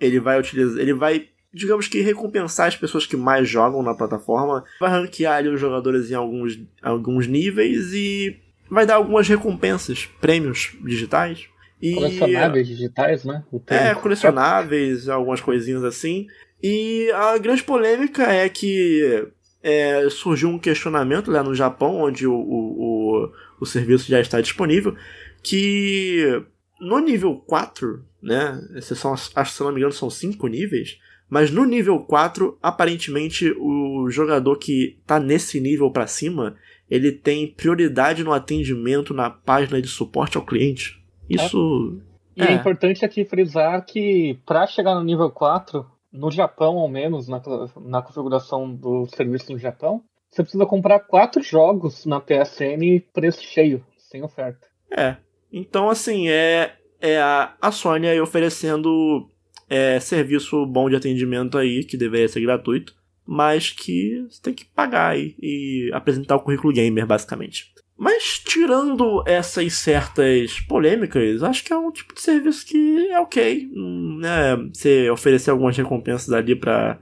ele 0.01 0.19
vai 0.19 0.41
utilizar, 0.41 0.81
ele 0.81 0.95
vai 0.95 1.29
digamos 1.53 1.87
que 1.87 2.01
recompensar 2.01 2.67
as 2.67 2.77
pessoas 2.77 3.05
que 3.07 3.15
mais 3.15 3.47
jogam 3.47 3.83
na 3.83 3.95
plataforma, 3.95 4.65
vai 4.81 4.91
ranquear 4.91 5.37
ali 5.37 5.51
os 5.51 5.61
jogadores 5.61 6.11
em 6.11 6.15
alguns, 6.15 6.59
alguns 6.83 7.27
níveis 7.27 7.93
e 7.93 8.41
vai 8.71 8.87
dar 8.87 8.95
algumas 8.95 9.29
recompensas, 9.29 10.09
prêmios 10.21 10.73
digitais. 10.83 11.47
E, 11.81 11.95
colecionáveis 11.95 12.67
digitais, 12.67 13.25
né? 13.25 13.45
É, 13.67 13.95
colecionáveis, 13.95 15.09
algumas 15.09 15.43
coisinhas 15.43 15.85
assim. 15.85 16.27
E 16.63 17.11
a 17.13 17.37
grande 17.37 17.63
polêmica 17.63 18.25
é 18.25 18.49
que 18.49 19.29
é, 19.65 20.11
surgiu 20.11 20.51
um 20.51 20.59
questionamento 20.59 21.31
lá 21.31 21.43
no 21.43 21.55
Japão, 21.55 22.03
onde 22.03 22.27
o, 22.27 22.35
o, 22.35 23.25
o, 23.25 23.33
o 23.61 23.67
serviço 23.67 24.11
já 24.11 24.21
está 24.21 24.39
disponível, 24.39 24.95
que 25.43 26.45
no 26.79 26.99
nível 26.99 27.37
4, 27.47 28.05
né? 28.23 28.61
São, 28.83 29.15
acho 29.15 29.31
que 29.33 29.49
se 29.49 29.63
não 29.63 29.73
me 29.73 29.79
engano 29.79 29.93
são 29.93 30.11
5 30.11 30.47
níveis, 30.49 30.99
mas 31.31 31.51
no 31.51 31.65
nível 31.65 31.99
4, 32.01 32.59
aparentemente 32.63 33.51
o 33.59 34.11
jogador 34.11 34.59
que 34.59 34.99
está 35.01 35.19
nesse 35.19 35.59
nível 35.61 35.91
para 35.91 36.07
cima, 36.07 36.57
ele 36.91 37.11
tem 37.11 37.47
prioridade 37.47 38.23
no 38.23 38.35
atendimento 38.35 39.15
na 39.15 39.31
página 39.31 39.81
de 39.81 39.89
suporte 39.89 40.37
ao 40.37 40.45
cliente. 40.45 41.03
Isso. 41.29 41.99
É. 42.37 42.43
E 42.43 42.47
é, 42.47 42.51
é 42.51 42.53
importante 42.53 43.03
aqui 43.03 43.25
frisar 43.25 43.83
que 43.87 44.39
para 44.45 44.67
chegar 44.67 44.95
no 44.95 45.05
nível 45.05 45.31
4, 45.31 45.87
no 46.15 46.31
Japão, 46.31 46.79
ao 46.79 46.89
menos, 46.89 47.27
na, 47.27 47.43
na 47.83 48.01
configuração 48.01 48.73
do 48.73 49.05
serviço 49.07 49.53
no 49.53 49.59
Japão, 49.59 50.01
você 50.31 50.43
precisa 50.43 50.65
comprar 50.65 51.01
quatro 51.01 51.43
jogos 51.43 52.07
na 52.07 52.21
PSN 52.21 53.03
preço 53.13 53.43
cheio, 53.43 53.85
sem 53.99 54.23
oferta. 54.23 54.67
É. 54.97 55.17
Então, 55.53 55.91
assim, 55.91 56.29
é, 56.29 56.73
é 57.01 57.21
a, 57.21 57.55
a 57.61 57.73
Sony 57.73 58.07
aí 58.07 58.21
oferecendo 58.21 59.29
é, 59.69 59.99
serviço 59.99 60.65
bom 60.67 60.89
de 60.89 60.95
atendimento 60.95 61.59
aí, 61.59 61.85
que 61.85 61.97
deveria 61.97 62.29
ser 62.29 62.41
gratuito, 62.41 62.95
mas 63.27 63.71
que 63.71 64.25
você 64.31 64.41
tem 64.41 64.55
que 64.55 64.65
pagar 64.65 65.11
aí 65.11 65.35
e 65.43 65.91
apresentar 65.93 66.37
o 66.37 66.41
currículo 66.41 66.73
gamer, 66.73 67.07
basicamente. 67.07 67.74
Mas 67.97 68.41
tirando 68.41 69.23
essas 69.25 69.73
certas 69.75 70.59
polêmicas, 70.61 71.43
acho 71.43 71.65
que 71.65 71.73
é 71.73 71.77
um 71.77 71.93
tipo 71.93 72.13
de 72.13 72.21
serviço 72.21 72.67
que 72.67 73.09
é 73.09 73.21
ok. 73.21 73.71
Né? 74.19 74.57
Você 74.73 75.09
oferecer 75.11 75.51
algumas 75.51 75.77
recompensas 75.77 76.33
ali 76.33 76.57
para 76.57 76.99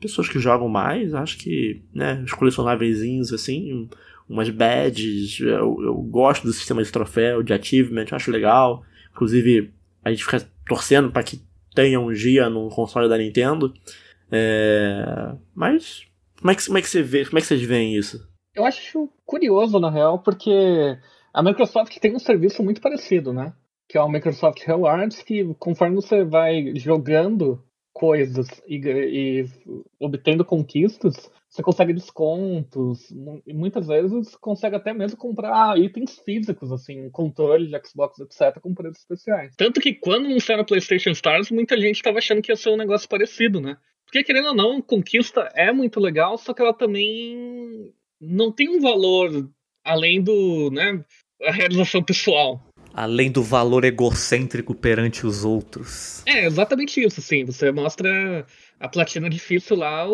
pessoas 0.00 0.28
que 0.28 0.38
jogam 0.38 0.68
mais, 0.68 1.12
acho 1.12 1.36
que, 1.36 1.82
né, 1.94 2.22
os 2.24 2.32
colecionáveis 2.32 3.02
assim, 3.32 3.88
umas 4.26 4.48
badges, 4.48 5.38
eu, 5.40 5.76
eu, 5.82 5.94
gosto 5.94 6.44
do 6.44 6.52
sistema 6.52 6.82
de 6.82 6.90
troféu, 6.90 7.42
de 7.42 7.52
achievement, 7.52 8.06
acho 8.12 8.30
legal. 8.30 8.82
Inclusive, 9.12 9.70
a 10.02 10.10
gente 10.10 10.24
fica 10.24 10.48
torcendo 10.66 11.10
para 11.10 11.22
que 11.22 11.42
tenha 11.74 12.00
um 12.00 12.12
dia 12.12 12.48
no 12.48 12.68
console 12.68 13.08
da 13.08 13.18
Nintendo. 13.18 13.74
É... 14.30 15.34
Mas, 15.54 16.06
como 16.38 16.50
é, 16.52 16.54
que, 16.54 16.64
como 16.64 16.78
é 16.78 16.82
que 16.82 16.88
você 16.88 17.02
vê, 17.02 17.24
como 17.26 17.38
é 17.38 17.40
que 17.40 17.46
vocês 17.46 17.62
veem 17.62 17.96
isso? 17.96 18.26
Eu 18.54 18.64
acho 18.64 19.08
curioso, 19.24 19.78
na 19.78 19.90
real, 19.90 20.18
porque 20.22 20.98
a 21.32 21.42
Microsoft 21.42 21.96
tem 21.98 22.14
um 22.14 22.18
serviço 22.18 22.62
muito 22.62 22.80
parecido, 22.80 23.32
né? 23.32 23.52
Que 23.88 23.96
é 23.96 24.02
o 24.02 24.08
Microsoft 24.08 24.62
Rewards, 24.64 25.22
que 25.22 25.54
conforme 25.54 25.96
você 25.96 26.24
vai 26.24 26.74
jogando 26.76 27.62
coisas 27.92 28.46
e, 28.66 28.80
e 28.86 29.44
obtendo 29.98 30.44
conquistas, 30.44 31.30
você 31.48 31.62
consegue 31.62 31.92
descontos 31.92 33.10
e 33.44 33.52
muitas 33.52 33.88
vezes 33.88 34.36
consegue 34.36 34.76
até 34.76 34.94
mesmo 34.94 35.18
comprar 35.18 35.76
itens 35.76 36.18
físicos, 36.20 36.70
assim, 36.70 37.10
controle 37.10 37.66
de 37.66 37.88
Xbox, 37.88 38.20
etc, 38.20 38.60
com 38.60 38.72
preços 38.72 39.00
especiais. 39.00 39.54
Tanto 39.56 39.80
que 39.80 39.94
quando 39.94 40.26
anunciaram 40.26 40.62
a 40.62 40.66
PlayStation 40.66 41.10
Stars, 41.10 41.50
muita 41.50 41.76
gente 41.76 41.96
estava 41.96 42.18
achando 42.18 42.40
que 42.40 42.52
ia 42.52 42.56
ser 42.56 42.70
um 42.70 42.76
negócio 42.76 43.08
parecido, 43.08 43.60
né? 43.60 43.76
Porque 44.04 44.24
querendo 44.24 44.48
ou 44.48 44.54
não, 44.54 44.80
conquista 44.80 45.48
é 45.54 45.72
muito 45.72 46.00
legal, 46.00 46.38
só 46.38 46.54
que 46.54 46.62
ela 46.62 46.72
também 46.72 47.92
não 48.20 48.52
tem 48.52 48.68
um 48.68 48.80
valor 48.80 49.48
além 49.84 50.22
do, 50.22 50.70
né, 50.70 51.02
a 51.42 51.50
realização 51.50 52.02
pessoal. 52.02 52.62
Além 52.92 53.30
do 53.30 53.42
valor 53.42 53.84
egocêntrico 53.84 54.74
perante 54.74 55.26
os 55.26 55.44
outros. 55.44 56.22
É, 56.26 56.44
exatamente 56.44 57.00
isso, 57.02 57.22
sim. 57.22 57.44
Você 57.44 57.70
mostra 57.70 58.44
a 58.78 58.88
platina 58.88 59.30
difícil 59.30 59.76
lá, 59.76 60.06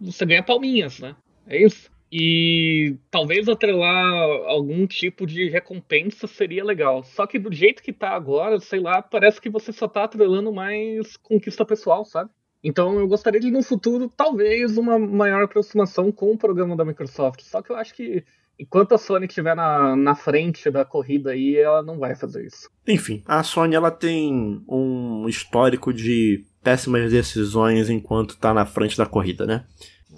você 0.00 0.26
ganha 0.26 0.42
palminhas, 0.42 1.00
né? 1.00 1.16
É 1.46 1.62
isso. 1.62 1.90
E 2.12 2.96
talvez 3.10 3.48
atrelar 3.48 4.12
algum 4.46 4.86
tipo 4.86 5.26
de 5.26 5.48
recompensa 5.48 6.26
seria 6.26 6.64
legal. 6.64 7.02
Só 7.02 7.26
que 7.26 7.38
do 7.38 7.52
jeito 7.52 7.82
que 7.82 7.92
tá 7.92 8.10
agora, 8.10 8.60
sei 8.60 8.78
lá, 8.78 9.02
parece 9.02 9.40
que 9.40 9.50
você 9.50 9.72
só 9.72 9.88
tá 9.88 10.04
atrelando 10.04 10.52
mais 10.52 11.16
conquista 11.16 11.64
pessoal, 11.64 12.04
sabe? 12.04 12.30
Então 12.66 12.98
eu 12.98 13.06
gostaria 13.06 13.38
de, 13.38 13.48
no 13.48 13.62
futuro, 13.62 14.12
talvez, 14.16 14.76
uma 14.76 14.98
maior 14.98 15.44
aproximação 15.44 16.10
com 16.10 16.32
o 16.32 16.36
programa 16.36 16.74
da 16.74 16.84
Microsoft. 16.84 17.42
Só 17.42 17.62
que 17.62 17.70
eu 17.70 17.76
acho 17.76 17.94
que 17.94 18.24
enquanto 18.58 18.92
a 18.92 18.98
Sony 18.98 19.26
estiver 19.26 19.54
na, 19.54 19.94
na 19.94 20.16
frente 20.16 20.68
da 20.68 20.84
corrida 20.84 21.30
aí, 21.30 21.54
ela 21.56 21.80
não 21.80 21.96
vai 21.96 22.16
fazer 22.16 22.44
isso. 22.44 22.68
Enfim, 22.84 23.22
a 23.24 23.44
Sony 23.44 23.76
ela 23.76 23.92
tem 23.92 24.64
um 24.68 25.28
histórico 25.28 25.92
de 25.92 26.44
péssimas 26.60 27.08
decisões 27.08 27.88
enquanto 27.88 28.36
tá 28.36 28.52
na 28.52 28.66
frente 28.66 28.98
da 28.98 29.06
corrida, 29.06 29.46
né? 29.46 29.64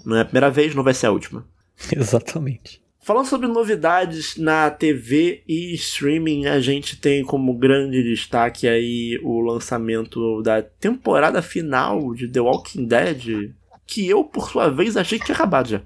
Não 0.03 0.17
é 0.17 0.21
a 0.21 0.25
primeira 0.25 0.49
vez, 0.49 0.73
não 0.73 0.83
vai 0.83 0.95
ser 0.95 1.05
a 1.05 1.11
última. 1.11 1.45
Exatamente. 1.95 2.81
Falando 3.09 3.25
sobre 3.25 3.47
novidades 3.47 4.37
na 4.37 4.69
TV 4.69 5.41
e 5.47 5.73
streaming, 5.73 6.45
a 6.45 6.59
gente 6.59 6.95
tem 6.95 7.23
como 7.23 7.57
grande 7.57 8.03
destaque 8.03 8.67
aí 8.67 9.19
o 9.23 9.39
lançamento 9.39 10.43
da 10.43 10.61
temporada 10.61 11.41
final 11.41 12.13
de 12.13 12.27
The 12.27 12.39
Walking 12.39 12.85
Dead, 12.85 13.51
que 13.87 14.07
eu, 14.07 14.23
por 14.23 14.51
sua 14.51 14.69
vez, 14.69 14.95
achei 14.95 15.17
que 15.17 15.25
tinha 15.25 15.33
acabado 15.33 15.69
já. 15.69 15.81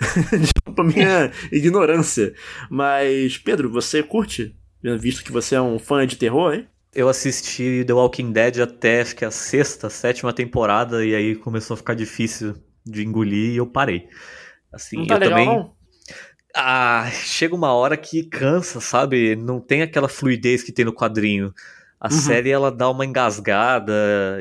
Desculpa 0.40 0.80
a 0.80 0.86
minha 0.86 1.30
ignorância. 1.52 2.32
Mas, 2.70 3.36
Pedro, 3.36 3.70
você 3.70 4.02
curte? 4.02 4.56
Visto 4.98 5.22
que 5.22 5.30
você 5.30 5.56
é 5.56 5.60
um 5.60 5.78
fã 5.78 6.06
de 6.06 6.16
terror, 6.16 6.54
hein? 6.54 6.66
Eu 6.94 7.10
assisti 7.10 7.84
The 7.86 7.92
Walking 7.92 8.32
Dead 8.32 8.60
até 8.60 9.02
acho 9.02 9.14
que 9.14 9.26
a 9.26 9.30
sexta, 9.30 9.90
sétima 9.90 10.32
temporada, 10.32 11.04
e 11.04 11.14
aí 11.14 11.36
começou 11.36 11.74
a 11.74 11.76
ficar 11.76 11.92
difícil 11.92 12.54
de 12.86 13.04
engolir 13.04 13.52
e 13.52 13.56
eu 13.58 13.66
parei. 13.66 14.08
Assim, 14.72 14.96
não 14.96 15.06
tá 15.06 15.16
eu 15.16 15.20
legal, 15.20 15.38
também. 15.38 15.46
Não? 15.46 15.73
Ah, 16.54 17.10
chega 17.10 17.54
uma 17.54 17.72
hora 17.72 17.96
que 17.96 18.22
cansa, 18.22 18.80
sabe? 18.80 19.34
Não 19.34 19.58
tem 19.60 19.82
aquela 19.82 20.08
fluidez 20.08 20.62
que 20.62 20.70
tem 20.70 20.84
no 20.84 20.92
quadrinho. 20.92 21.52
A 22.00 22.06
uhum. 22.12 22.20
série 22.20 22.50
ela 22.50 22.70
dá 22.70 22.88
uma 22.90 23.04
engasgada 23.04 23.92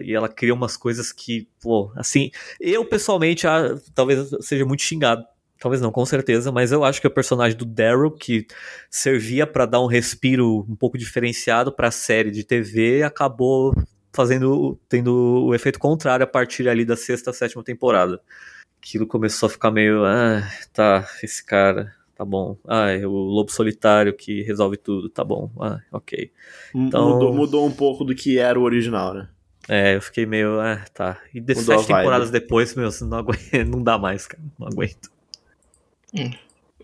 e 0.04 0.14
ela 0.14 0.30
cria 0.30 0.54
umas 0.54 0.78
coisas 0.78 1.12
que, 1.12 1.48
pô, 1.62 1.92
assim, 1.96 2.30
eu 2.60 2.86
pessoalmente 2.86 3.48
ah, 3.48 3.76
talvez 3.96 4.30
seja 4.42 4.66
muito 4.66 4.84
xingado. 4.84 5.24
Talvez 5.60 5.82
não, 5.82 5.92
com 5.92 6.06
certeza, 6.06 6.52
mas 6.52 6.74
eu 6.74 6.84
acho 6.84 7.00
que 7.00 7.08
o 7.08 7.12
personagem 7.12 7.58
do 7.58 7.64
Daryl, 7.64 8.12
que 8.12 8.46
servia 8.90 9.48
para 9.48 9.66
dar 9.66 9.80
um 9.80 9.88
respiro 9.88 10.66
um 10.70 10.76
pouco 10.76 10.98
diferenciado 10.98 11.72
para 11.72 11.88
a 11.88 11.92
série 11.92 12.32
de 12.32 12.44
TV, 12.44 13.02
acabou 13.02 13.74
fazendo, 14.12 14.78
tendo 14.90 15.46
o 15.46 15.56
efeito 15.56 15.80
contrário 15.80 16.26
a 16.26 16.28
partir 16.28 16.68
ali 16.68 16.84
da 16.84 16.98
sexta, 16.98 17.32
sétima 17.32 17.64
temporada. 17.64 18.22
Aquilo 18.78 19.08
começou 19.08 19.48
a 19.48 19.50
ficar 19.50 19.72
meio, 19.72 20.04
ah, 20.04 20.44
tá, 20.74 21.08
esse 21.24 21.42
cara, 21.44 21.96
tá 22.24 22.26
bom. 22.26 22.58
Ah, 22.66 22.90
é 22.90 23.06
o 23.06 23.12
lobo 23.12 23.52
solitário 23.52 24.16
que 24.16 24.42
resolve 24.44 24.78
tudo, 24.78 25.10
tá 25.10 25.24
bom. 25.24 25.52
Ah, 25.60 25.80
ok. 25.92 26.32
Então, 26.74 27.10
mudou, 27.10 27.34
mudou 27.34 27.66
um 27.68 27.72
pouco 27.72 28.06
do 28.06 28.16
que 28.16 28.40
era 28.40 28.58
o 28.58 28.64
original, 28.64 29.14
né? 29.14 29.30
É, 29.68 29.96
eu 29.96 30.02
fiquei 30.02 30.26
meio, 30.26 30.60
ah, 30.60 30.84
tá. 30.94 31.22
E 31.34 31.40
de 31.40 31.56
sete 31.56 31.88
temporadas 31.88 32.32
depois, 32.32 32.74
meu, 32.76 32.90
não, 33.02 33.18
aguento, 33.18 33.40
não 33.68 33.84
dá 33.84 33.98
mais, 33.98 34.26
cara. 34.26 34.42
Não 34.58 34.68
aguento. 34.68 35.12
Hum. 36.16 36.32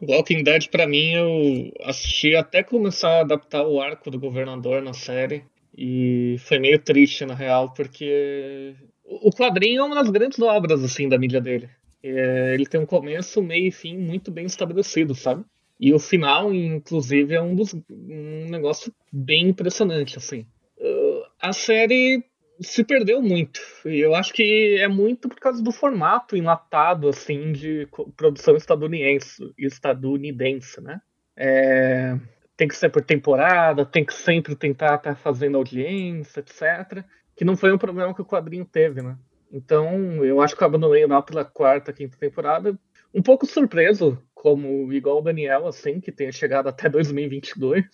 Walking 0.01 0.43
Dead, 0.43 0.69
pra 0.69 0.87
mim, 0.87 1.11
eu 1.11 1.73
assisti 1.83 2.35
até 2.35 2.63
começar 2.63 3.09
a 3.09 3.21
adaptar 3.21 3.65
o 3.65 3.81
arco 3.81 4.09
do 4.09 4.19
governador 4.19 4.81
na 4.81 4.93
série. 4.93 5.43
E 5.77 6.37
foi 6.39 6.59
meio 6.59 6.79
triste, 6.79 7.25
na 7.25 7.35
real, 7.35 7.73
porque 7.73 8.75
o 9.05 9.29
quadrinho 9.31 9.81
é 9.81 9.83
uma 9.83 9.95
das 9.95 10.09
grandes 10.09 10.39
obras, 10.39 10.83
assim, 10.83 11.07
da 11.07 11.17
mídia 11.17 11.41
dele. 11.41 11.69
É, 12.03 12.53
ele 12.53 12.65
tem 12.65 12.79
um 12.79 12.85
começo, 12.85 13.41
meio 13.41 13.67
e 13.67 13.71
fim 13.71 13.97
muito 13.97 14.31
bem 14.31 14.45
estabelecido, 14.45 15.13
sabe? 15.13 15.43
E 15.79 15.93
o 15.93 15.99
final, 15.99 16.53
inclusive, 16.53 17.33
é 17.33 17.41
um, 17.41 17.55
dos, 17.55 17.73
um 17.73 18.47
negócio 18.49 18.93
bem 19.11 19.49
impressionante, 19.49 20.17
assim. 20.17 20.45
Uh, 20.77 21.23
a 21.41 21.53
série 21.53 22.23
se 22.59 22.83
perdeu 22.83 23.21
muito. 23.21 23.61
E 23.85 23.99
eu 23.99 24.13
acho 24.13 24.33
que 24.33 24.77
é 24.77 24.87
muito 24.87 25.29
por 25.29 25.39
causa 25.39 25.63
do 25.63 25.71
formato 25.71 26.35
enlatado, 26.35 27.07
assim, 27.07 27.53
de 27.53 27.87
produção 28.17 28.55
estadunidense, 28.55 29.53
estadunidense 29.57 30.81
né? 30.81 31.01
É, 31.35 32.17
tem 32.57 32.67
que 32.67 32.75
ser 32.75 32.89
por 32.89 33.01
temporada, 33.01 33.85
tem 33.85 34.03
que 34.03 34.13
sempre 34.13 34.55
tentar 34.55 34.95
estar 34.95 35.11
tá 35.11 35.15
fazendo 35.15 35.57
audiência, 35.57 36.41
etc. 36.41 37.05
Que 37.35 37.45
não 37.45 37.55
foi 37.55 37.71
um 37.71 37.77
problema 37.77 38.13
que 38.13 38.21
o 38.21 38.25
quadrinho 38.25 38.65
teve, 38.65 39.01
né? 39.01 39.17
Então, 39.51 40.23
eu 40.23 40.41
acho 40.41 40.55
que 40.55 40.63
eu 40.63 40.67
abandonei 40.67 41.05
lá 41.05 41.21
pela 41.21 41.43
quarta, 41.43 41.93
quinta 41.93 42.17
temporada, 42.17 42.77
um 43.13 43.21
pouco 43.21 43.45
surpreso, 43.45 44.21
como 44.33 44.91
igual 44.93 45.19
o 45.19 45.23
Daniel, 45.23 45.67
assim, 45.67 45.99
que 45.99 46.11
tenha 46.11 46.31
chegado 46.31 46.67
até 46.67 46.87
2022. 46.89 47.85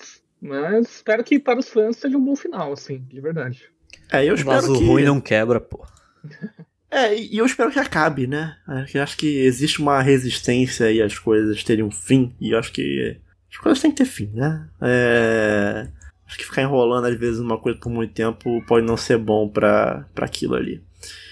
Mas 0.42 0.96
espero 0.96 1.24
que 1.24 1.40
para 1.40 1.60
os 1.60 1.70
fãs 1.70 1.98
seja 1.98 2.18
um 2.18 2.24
bom 2.24 2.36
final, 2.36 2.74
assim, 2.74 3.00
de 3.08 3.22
verdade. 3.22 3.64
É, 4.12 4.24
eu 4.24 4.36
espero 4.36 4.56
Mas 4.58 4.66
que... 4.66 4.72
o 4.72 4.88
ruim 4.88 5.04
não 5.04 5.22
quebra, 5.22 5.60
pô. 5.60 5.86
É, 6.92 7.14
e 7.14 7.38
eu 7.38 7.46
espero 7.46 7.72
que 7.72 7.80
acabe, 7.80 8.26
né? 8.26 8.56
Eu 8.94 9.04
acho 9.04 9.18
que 9.18 9.40
existe 9.40 9.82
uma 9.82 10.02
resistência 10.02 10.90
e 10.90 11.02
as 11.02 11.20
coisas 11.20 11.62
terem 11.62 11.84
um 11.84 11.92
fim, 11.92 12.34
e 12.40 12.52
eu 12.52 12.60
acho 12.60 12.72
que 12.72 13.20
as 13.52 13.58
coisas 13.58 13.82
têm 13.82 13.92
que 13.92 13.98
ter 13.98 14.06
fim, 14.06 14.32
né? 14.34 14.66
É... 14.82 15.88
Acho 16.26 16.38
que 16.38 16.46
ficar 16.46 16.62
enrolando 16.62 17.08
às 17.08 17.16
vezes 17.20 17.42
uma 17.42 17.58
coisa 17.58 17.78
por 17.78 17.90
muito 17.90 18.14
tempo 18.14 18.64
pode 18.66 18.86
não 18.86 18.96
ser 18.96 19.18
bom 19.18 19.50
para 19.50 20.08
aquilo 20.16 20.56
ali. 20.56 20.82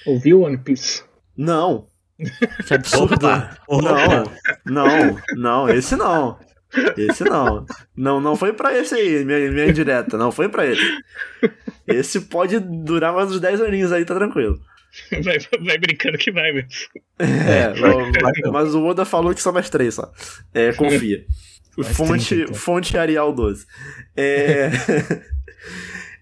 Ouviu 0.05 0.41
One 0.41 0.57
Piece? 0.57 1.03
Não. 1.35 1.87
Que 2.67 2.73
absurdo. 2.73 3.17
Não, 3.25 4.23
não, 4.65 5.17
não, 5.35 5.69
esse 5.69 5.95
não. 5.95 6.37
Esse 6.97 7.23
não. 7.23 7.65
Não, 7.95 8.19
não 8.19 8.35
foi 8.35 8.53
para 8.53 8.77
esse 8.77 8.95
aí, 8.95 9.23
minha, 9.23 9.51
minha 9.51 9.67
indireta. 9.67 10.17
Não 10.17 10.31
foi 10.31 10.49
para 10.49 10.65
esse. 10.65 10.81
Esse 11.87 12.21
pode 12.21 12.59
durar 12.59 13.13
mais 13.13 13.31
uns 13.31 13.39
10 13.39 13.61
aninhos 13.61 13.91
aí, 13.91 14.05
tá 14.05 14.15
tranquilo. 14.15 14.59
Vai, 15.23 15.37
vai 15.59 15.77
brincando 15.77 16.17
que 16.17 16.31
vai 16.31 16.51
mesmo. 16.51 16.69
É, 17.19 17.73
mas, 17.79 18.51
mas 18.51 18.75
o 18.75 18.85
Oda 18.85 19.05
falou 19.05 19.33
que 19.33 19.41
só 19.41 19.51
mais 19.51 19.69
3 19.69 19.93
só. 19.93 20.11
É, 20.53 20.71
confia. 20.73 21.25
fonte, 21.93 22.35
então. 22.35 22.53
fonte 22.53 22.97
Arial 22.97 23.33
12. 23.33 23.65
É. 24.15 24.69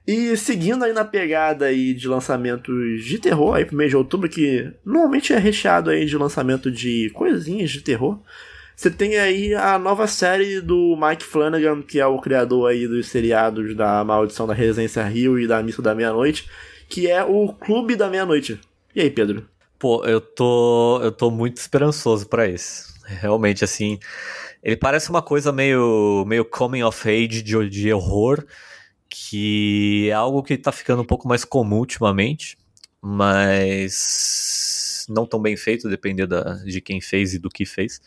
E 0.07 0.35
seguindo 0.35 0.83
aí 0.83 0.93
na 0.93 1.05
pegada 1.05 1.65
aí 1.65 1.93
de 1.93 2.07
lançamentos 2.07 3.03
de 3.03 3.19
terror, 3.19 3.55
aí 3.55 3.65
pro 3.65 3.75
mês 3.75 3.91
de 3.91 3.97
outubro, 3.97 4.27
que 4.27 4.71
normalmente 4.83 5.31
é 5.31 5.37
recheado 5.37 5.89
aí 5.89 6.05
de 6.05 6.17
lançamento 6.17 6.71
de 6.71 7.11
coisinhas 7.13 7.69
de 7.69 7.81
terror. 7.81 8.19
você 8.75 8.89
tem 8.89 9.17
aí 9.17 9.53
a 9.53 9.77
nova 9.77 10.07
série 10.07 10.59
do 10.59 10.97
Mike 10.99 11.23
Flanagan, 11.23 11.81
que 11.83 11.99
é 11.99 12.05
o 12.05 12.19
criador 12.19 12.69
aí 12.69 12.87
dos 12.87 13.07
seriados 13.07 13.75
da 13.75 14.03
Maldição 14.03 14.47
da 14.47 14.53
Residência 14.53 15.03
Rio 15.03 15.39
e 15.39 15.47
da 15.47 15.61
Missa 15.61 15.81
da 15.81 15.93
Meia-Noite, 15.93 16.49
que 16.89 17.09
é 17.09 17.23
o 17.23 17.49
Clube 17.53 17.95
da 17.95 18.09
Meia-Noite. 18.09 18.59
E 18.95 19.01
aí, 19.01 19.09
Pedro? 19.09 19.45
Pô, 19.77 20.03
eu 20.05 20.19
tô, 20.19 20.99
eu 21.01 21.11
tô 21.11 21.31
muito 21.31 21.57
esperançoso 21.57 22.27
para 22.27 22.47
isso. 22.47 22.91
Realmente, 23.05 23.63
assim, 23.63 23.99
ele 24.63 24.75
parece 24.75 25.09
uma 25.09 25.21
coisa 25.21 25.51
meio, 25.51 26.23
meio 26.27 26.45
coming 26.45 26.83
of 26.83 27.09
age 27.09 27.41
de, 27.41 27.69
de 27.69 27.93
horror, 27.93 28.45
que 29.11 30.09
é 30.09 30.13
algo 30.13 30.41
que 30.41 30.57
tá 30.57 30.71
ficando 30.71 31.01
um 31.01 31.05
pouco 31.05 31.27
mais 31.27 31.43
comum 31.43 31.79
ultimamente, 31.79 32.57
mas 33.01 35.05
não 35.09 35.25
tão 35.25 35.41
bem 35.41 35.57
feito, 35.57 35.89
dependendo 35.89 36.29
da, 36.29 36.53
de 36.63 36.79
quem 36.79 37.01
fez 37.01 37.33
e 37.33 37.39
do 37.39 37.49
que 37.49 37.65
fez. 37.65 37.99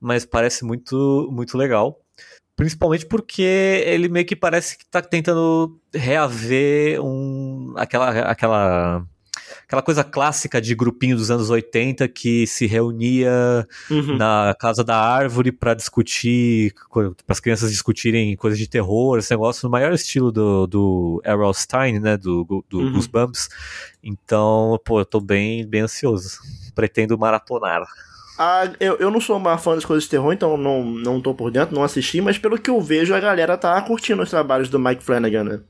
Mas 0.00 0.24
parece 0.24 0.64
muito, 0.64 1.28
muito 1.32 1.58
legal. 1.58 2.00
Principalmente 2.54 3.06
porque 3.06 3.42
ele 3.42 4.08
meio 4.08 4.24
que 4.24 4.36
parece 4.36 4.78
que 4.78 4.86
tá 4.86 5.02
tentando 5.02 5.80
reaver 5.92 7.02
um, 7.02 7.74
aquela, 7.76 8.10
aquela 8.20 9.04
aquela 9.66 9.82
coisa 9.82 10.04
clássica 10.04 10.60
de 10.60 10.74
grupinho 10.74 11.16
dos 11.16 11.30
anos 11.30 11.50
80 11.50 12.06
que 12.08 12.46
se 12.46 12.66
reunia 12.66 13.66
uhum. 13.90 14.16
na 14.16 14.54
casa 14.58 14.84
da 14.84 14.96
árvore 14.96 15.50
para 15.50 15.74
discutir, 15.74 16.72
para 16.92 17.12
as 17.28 17.40
crianças 17.40 17.70
discutirem 17.72 18.36
coisas 18.36 18.58
de 18.58 18.68
terror, 18.68 19.18
esse 19.18 19.30
negócio 19.32 19.66
no 19.66 19.70
maior 19.70 19.92
estilo 19.92 20.30
do, 20.30 20.66
do 20.68 21.22
Errol 21.24 21.52
Stein, 21.52 21.98
né, 21.98 22.16
do, 22.16 22.44
do 22.68 22.78
uhum. 22.78 22.92
Goosebumps. 22.92 23.48
Então, 24.02 24.80
pô, 24.84 25.00
eu 25.00 25.04
tô 25.04 25.20
bem, 25.20 25.66
bem 25.66 25.80
ansioso. 25.80 26.38
Pretendo 26.72 27.18
maratonar. 27.18 27.82
Ah, 28.38 28.70
eu, 28.78 28.96
eu 28.98 29.10
não 29.10 29.20
sou 29.20 29.36
uma 29.36 29.58
fã 29.58 29.74
das 29.74 29.84
coisas 29.84 30.04
de 30.04 30.10
terror, 30.10 30.32
então 30.32 30.56
não, 30.56 30.84
não 30.84 31.20
tô 31.20 31.34
por 31.34 31.50
dentro, 31.50 31.74
não 31.74 31.82
assisti, 31.82 32.20
mas 32.20 32.38
pelo 32.38 32.58
que 32.58 32.70
eu 32.70 32.80
vejo, 32.80 33.14
a 33.14 33.20
galera 33.20 33.56
tá 33.56 33.80
curtindo 33.82 34.22
os 34.22 34.30
trabalhos 34.30 34.68
do 34.68 34.78
Mike 34.78 35.02
Flanagan, 35.02 35.44
né? 35.44 35.60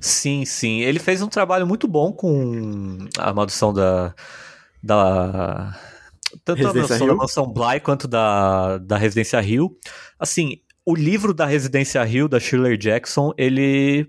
Sim, 0.00 0.44
sim. 0.44 0.80
Ele 0.80 0.98
fez 0.98 1.22
um 1.22 1.28
trabalho 1.28 1.66
muito 1.66 1.86
bom 1.88 2.12
com 2.12 2.98
a 3.18 3.32
maldição 3.32 3.72
da. 3.72 4.14
da 4.82 5.78
tanto 6.44 6.66
a 6.66 6.74
maldição 6.74 7.06
da 7.06 7.14
mansão 7.14 7.52
Bly 7.52 7.80
quanto 7.80 8.08
da, 8.08 8.78
da 8.78 8.96
Residência 8.96 9.42
Hill. 9.42 9.76
Assim, 10.18 10.60
o 10.84 10.94
livro 10.94 11.32
da 11.32 11.46
Residência 11.46 12.06
Hill, 12.06 12.28
da 12.28 12.40
Shirley 12.40 12.76
Jackson, 12.76 13.32
ele, 13.36 14.08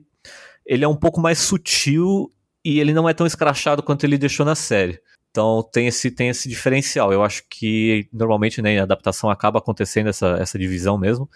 ele 0.65 0.83
é 0.83 0.87
um 0.87 0.95
pouco 0.95 1.19
mais 1.21 1.39
sutil 1.39 2.31
e 2.63 2.79
ele 2.79 2.93
não 2.93 3.07
é 3.07 3.13
tão 3.13 3.27
escrachado 3.27 3.83
quanto 3.83 4.05
ele 4.05 4.17
deixou 4.17 4.45
na 4.45 4.55
série. 4.55 4.99
Então 5.29 5.67
tem 5.71 5.87
esse, 5.87 6.11
tem 6.11 6.29
esse 6.29 6.47
diferencial. 6.47 7.11
Eu 7.11 7.23
acho 7.23 7.43
que 7.49 8.07
normalmente 8.13 8.61
né, 8.61 8.79
a 8.79 8.83
adaptação 8.83 9.29
acaba 9.29 9.59
acontecendo 9.59 10.07
essa, 10.07 10.37
essa 10.39 10.59
divisão 10.59 10.97
mesmo. 10.97 11.29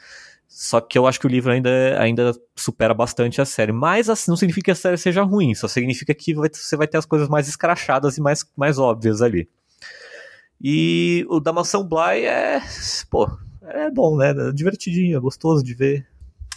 Só 0.48 0.80
que 0.80 0.98
eu 0.98 1.06
acho 1.06 1.20
que 1.20 1.28
o 1.28 1.30
livro 1.30 1.52
ainda, 1.52 1.70
ainda 2.00 2.32
supera 2.56 2.94
bastante 2.94 3.42
a 3.42 3.46
série. 3.46 3.72
Mas 3.72 4.10
assim, 4.10 4.32
não 4.32 4.38
significa 4.38 4.66
que 4.66 4.72
a 4.72 4.76
série 4.76 4.98
seja 4.98 5.22
ruim, 5.22 5.54
só 5.54 5.68
significa 5.68 6.14
que 6.14 6.34
vai, 6.34 6.50
você 6.52 6.76
vai 6.76 6.88
ter 6.88 6.98
as 6.98 7.06
coisas 7.06 7.28
mais 7.28 7.48
escrachadas 7.48 8.18
e 8.18 8.22
mais, 8.22 8.46
mais 8.56 8.80
óbvias 8.80 9.22
ali. 9.22 9.48
E 10.62 11.26
o 11.30 11.40
da 11.40 11.54
Mansão 11.54 11.84
Bly 11.84 12.26
é. 12.26 12.62
Pô, 13.10 13.30
é 13.62 13.92
bom, 13.92 14.18
né? 14.18 14.32
É 14.32 14.52
divertidinho, 14.52 15.18
é 15.18 15.20
gostoso 15.20 15.64
de 15.64 15.74
ver. 15.74 16.08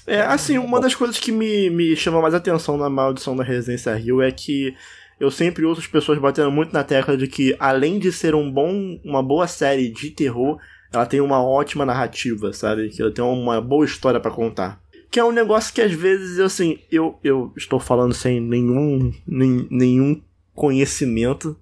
É, 0.06 0.22
assim, 0.22 0.56
uma 0.58 0.80
das 0.80 0.94
coisas 0.94 1.18
que 1.18 1.30
me, 1.30 1.68
me 1.68 1.94
chama 1.94 2.22
mais 2.22 2.34
atenção 2.34 2.76
na 2.76 2.88
maldição 2.88 3.36
da 3.36 3.44
Residência 3.44 3.94
Rio 3.94 4.22
é 4.22 4.32
que 4.32 4.74
eu 5.18 5.30
sempre 5.30 5.64
ouço 5.66 5.82
as 5.82 5.86
pessoas 5.86 6.18
batendo 6.18 6.50
muito 6.50 6.72
na 6.72 6.82
tecla 6.82 7.16
de 7.16 7.28
que, 7.28 7.54
além 7.58 7.98
de 7.98 8.10
ser 8.10 8.34
um 8.34 8.50
bom, 8.50 8.98
uma 9.04 9.22
boa 9.22 9.46
série 9.46 9.90
de 9.90 10.10
terror, 10.10 10.58
ela 10.92 11.06
tem 11.06 11.20
uma 11.20 11.42
ótima 11.42 11.86
narrativa, 11.86 12.52
sabe? 12.52 12.88
Que 12.88 13.00
ela 13.00 13.10
tem 13.10 13.24
uma 13.24 13.60
boa 13.60 13.84
história 13.84 14.18
para 14.18 14.30
contar. 14.30 14.80
Que 15.10 15.20
é 15.20 15.24
um 15.24 15.32
negócio 15.32 15.72
que 15.72 15.80
às 15.80 15.92
vezes, 15.92 16.38
assim, 16.38 16.78
eu, 16.90 17.18
eu 17.22 17.52
estou 17.56 17.80
falando 17.80 18.14
sem 18.14 18.40
nenhum, 18.40 19.12
nem, 19.26 19.66
nenhum 19.70 20.20
conhecimento, 20.54 21.56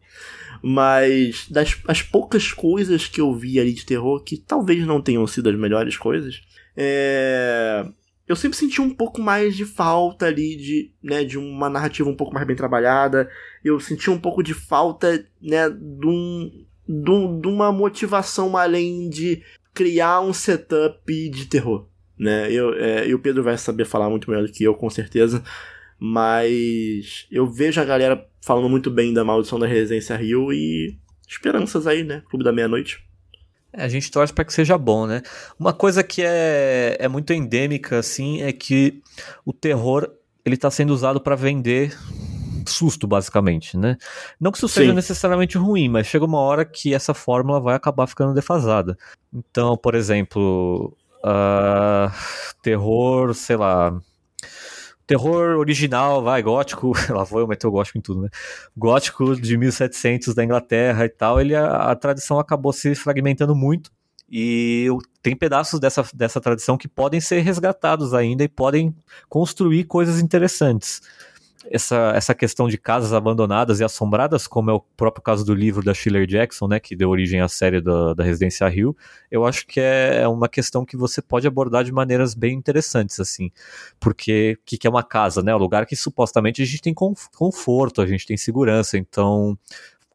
mas 0.62 1.46
das 1.48 1.78
as 1.86 2.02
poucas 2.02 2.52
coisas 2.52 3.06
que 3.06 3.20
eu 3.20 3.34
vi 3.34 3.60
ali 3.60 3.72
de 3.72 3.86
terror, 3.86 4.22
que 4.22 4.36
talvez 4.36 4.84
não 4.86 5.00
tenham 5.00 5.26
sido 5.26 5.48
as 5.48 5.56
melhores 5.56 5.96
coisas, 5.96 6.42
é... 6.76 7.86
eu 8.26 8.36
sempre 8.36 8.58
senti 8.58 8.80
um 8.80 8.90
pouco 8.90 9.20
mais 9.20 9.56
de 9.56 9.64
falta 9.64 10.26
ali 10.26 10.56
de, 10.56 10.90
né, 11.02 11.24
de 11.24 11.38
uma 11.38 11.70
narrativa 11.70 12.08
um 12.08 12.16
pouco 12.16 12.34
mais 12.34 12.46
bem 12.46 12.56
trabalhada. 12.56 13.30
Eu 13.64 13.78
senti 13.80 14.10
um 14.10 14.18
pouco 14.18 14.42
de 14.42 14.52
falta, 14.52 15.24
né, 15.40 15.70
de 15.70 16.06
um, 16.06 16.66
de 16.88 17.48
uma 17.48 17.70
motivação 17.70 18.56
além 18.56 19.10
de 19.10 19.42
criar 19.74 20.20
um 20.20 20.32
setup 20.32 21.28
de 21.28 21.46
terror. 21.46 21.86
Né? 22.18 22.50
Eu, 22.50 22.74
é, 22.74 23.06
e 23.06 23.14
o 23.14 23.18
Pedro 23.18 23.42
vai 23.42 23.56
saber 23.58 23.84
falar 23.84 24.08
muito 24.10 24.30
melhor 24.30 24.46
do 24.46 24.52
que 24.52 24.64
eu, 24.64 24.74
com 24.74 24.88
certeza. 24.88 25.42
Mas 26.00 27.26
eu 27.30 27.46
vejo 27.46 27.80
a 27.80 27.84
galera 27.84 28.26
falando 28.40 28.68
muito 28.68 28.90
bem 28.90 29.12
da 29.12 29.24
maldição 29.24 29.58
da 29.58 29.66
Residência 29.66 30.16
Rio 30.16 30.52
e 30.52 30.96
esperanças 31.28 31.86
aí, 31.86 32.02
né? 32.02 32.22
Clube 32.28 32.44
da 32.44 32.52
Meia-Noite. 32.52 33.04
É, 33.72 33.84
a 33.84 33.88
gente 33.88 34.10
torce 34.10 34.32
para 34.32 34.44
que 34.44 34.52
seja 34.52 34.78
bom, 34.78 35.06
né? 35.06 35.22
Uma 35.58 35.72
coisa 35.72 36.02
que 36.02 36.22
é, 36.22 36.96
é 36.98 37.08
muito 37.08 37.32
endêmica, 37.32 37.98
assim, 37.98 38.42
é 38.42 38.52
que 38.52 39.02
o 39.44 39.52
terror 39.52 40.08
ele 40.44 40.54
está 40.54 40.70
sendo 40.70 40.94
usado 40.94 41.20
para 41.20 41.36
vender 41.36 41.94
susto, 42.68 43.06
basicamente, 43.06 43.76
né? 43.76 43.96
Não 44.40 44.52
que 44.52 44.58
isso 44.58 44.68
Sim. 44.68 44.80
seja 44.80 44.92
necessariamente 44.92 45.58
ruim, 45.58 45.88
mas 45.88 46.06
chega 46.06 46.24
uma 46.24 46.38
hora 46.38 46.64
que 46.64 46.94
essa 46.94 47.14
fórmula 47.14 47.60
vai 47.60 47.74
acabar 47.74 48.06
ficando 48.06 48.34
defasada. 48.34 48.96
Então, 49.32 49.76
por 49.76 49.94
exemplo, 49.94 50.96
uh, 51.24 52.12
terror, 52.62 53.34
sei 53.34 53.56
lá. 53.56 53.98
Terror 55.06 55.56
original, 55.58 56.22
vai, 56.22 56.42
gótico, 56.42 56.92
lá 57.08 57.24
foi 57.24 57.42
eu 57.42 57.48
meter 57.48 57.66
o 57.66 57.70
gótico 57.70 57.96
em 57.98 58.02
tudo, 58.02 58.22
né? 58.22 58.28
Gótico 58.76 59.34
de 59.34 59.56
1700 59.56 60.34
da 60.34 60.44
Inglaterra 60.44 61.04
e 61.06 61.08
tal, 61.08 61.40
ele, 61.40 61.54
a, 61.54 61.90
a 61.90 61.96
tradição 61.96 62.38
acabou 62.38 62.72
se 62.72 62.94
fragmentando 62.94 63.56
muito 63.56 63.90
e 64.30 64.88
tem 65.22 65.34
pedaços 65.34 65.80
dessa, 65.80 66.04
dessa 66.12 66.40
tradição 66.40 66.76
que 66.76 66.86
podem 66.86 67.20
ser 67.20 67.40
resgatados 67.40 68.12
ainda 68.12 68.44
e 68.44 68.48
podem 68.48 68.94
construir 69.28 69.84
coisas 69.84 70.20
interessantes 70.20 71.00
essa, 71.70 72.12
essa 72.14 72.34
questão 72.34 72.68
de 72.68 72.78
casas 72.78 73.12
abandonadas 73.12 73.80
e 73.80 73.84
assombradas, 73.84 74.46
como 74.46 74.70
é 74.70 74.74
o 74.74 74.80
próprio 74.80 75.22
caso 75.22 75.44
do 75.44 75.54
livro 75.54 75.82
da 75.82 75.92
Schiller 75.92 76.26
Jackson, 76.26 76.68
né, 76.68 76.78
que 76.78 76.94
deu 76.94 77.10
origem 77.10 77.40
à 77.40 77.48
série 77.48 77.80
da, 77.80 78.14
da 78.14 78.22
Residência 78.22 78.66
Rio, 78.68 78.96
eu 79.30 79.44
acho 79.44 79.66
que 79.66 79.80
é, 79.80 80.22
é 80.22 80.28
uma 80.28 80.48
questão 80.48 80.84
que 80.84 80.96
você 80.96 81.20
pode 81.20 81.46
abordar 81.46 81.84
de 81.84 81.92
maneiras 81.92 82.34
bem 82.34 82.54
interessantes, 82.54 83.18
assim, 83.18 83.50
porque 83.98 84.56
o 84.60 84.64
que, 84.64 84.78
que 84.78 84.86
é 84.86 84.90
uma 84.90 85.02
casa, 85.02 85.42
né, 85.42 85.54
o 85.54 85.58
lugar 85.58 85.86
que 85.86 85.96
supostamente 85.96 86.62
a 86.62 86.64
gente 86.64 86.80
tem 86.80 86.94
conforto, 86.94 88.00
a 88.00 88.06
gente 88.06 88.26
tem 88.26 88.36
segurança, 88.36 88.96
então 88.96 89.58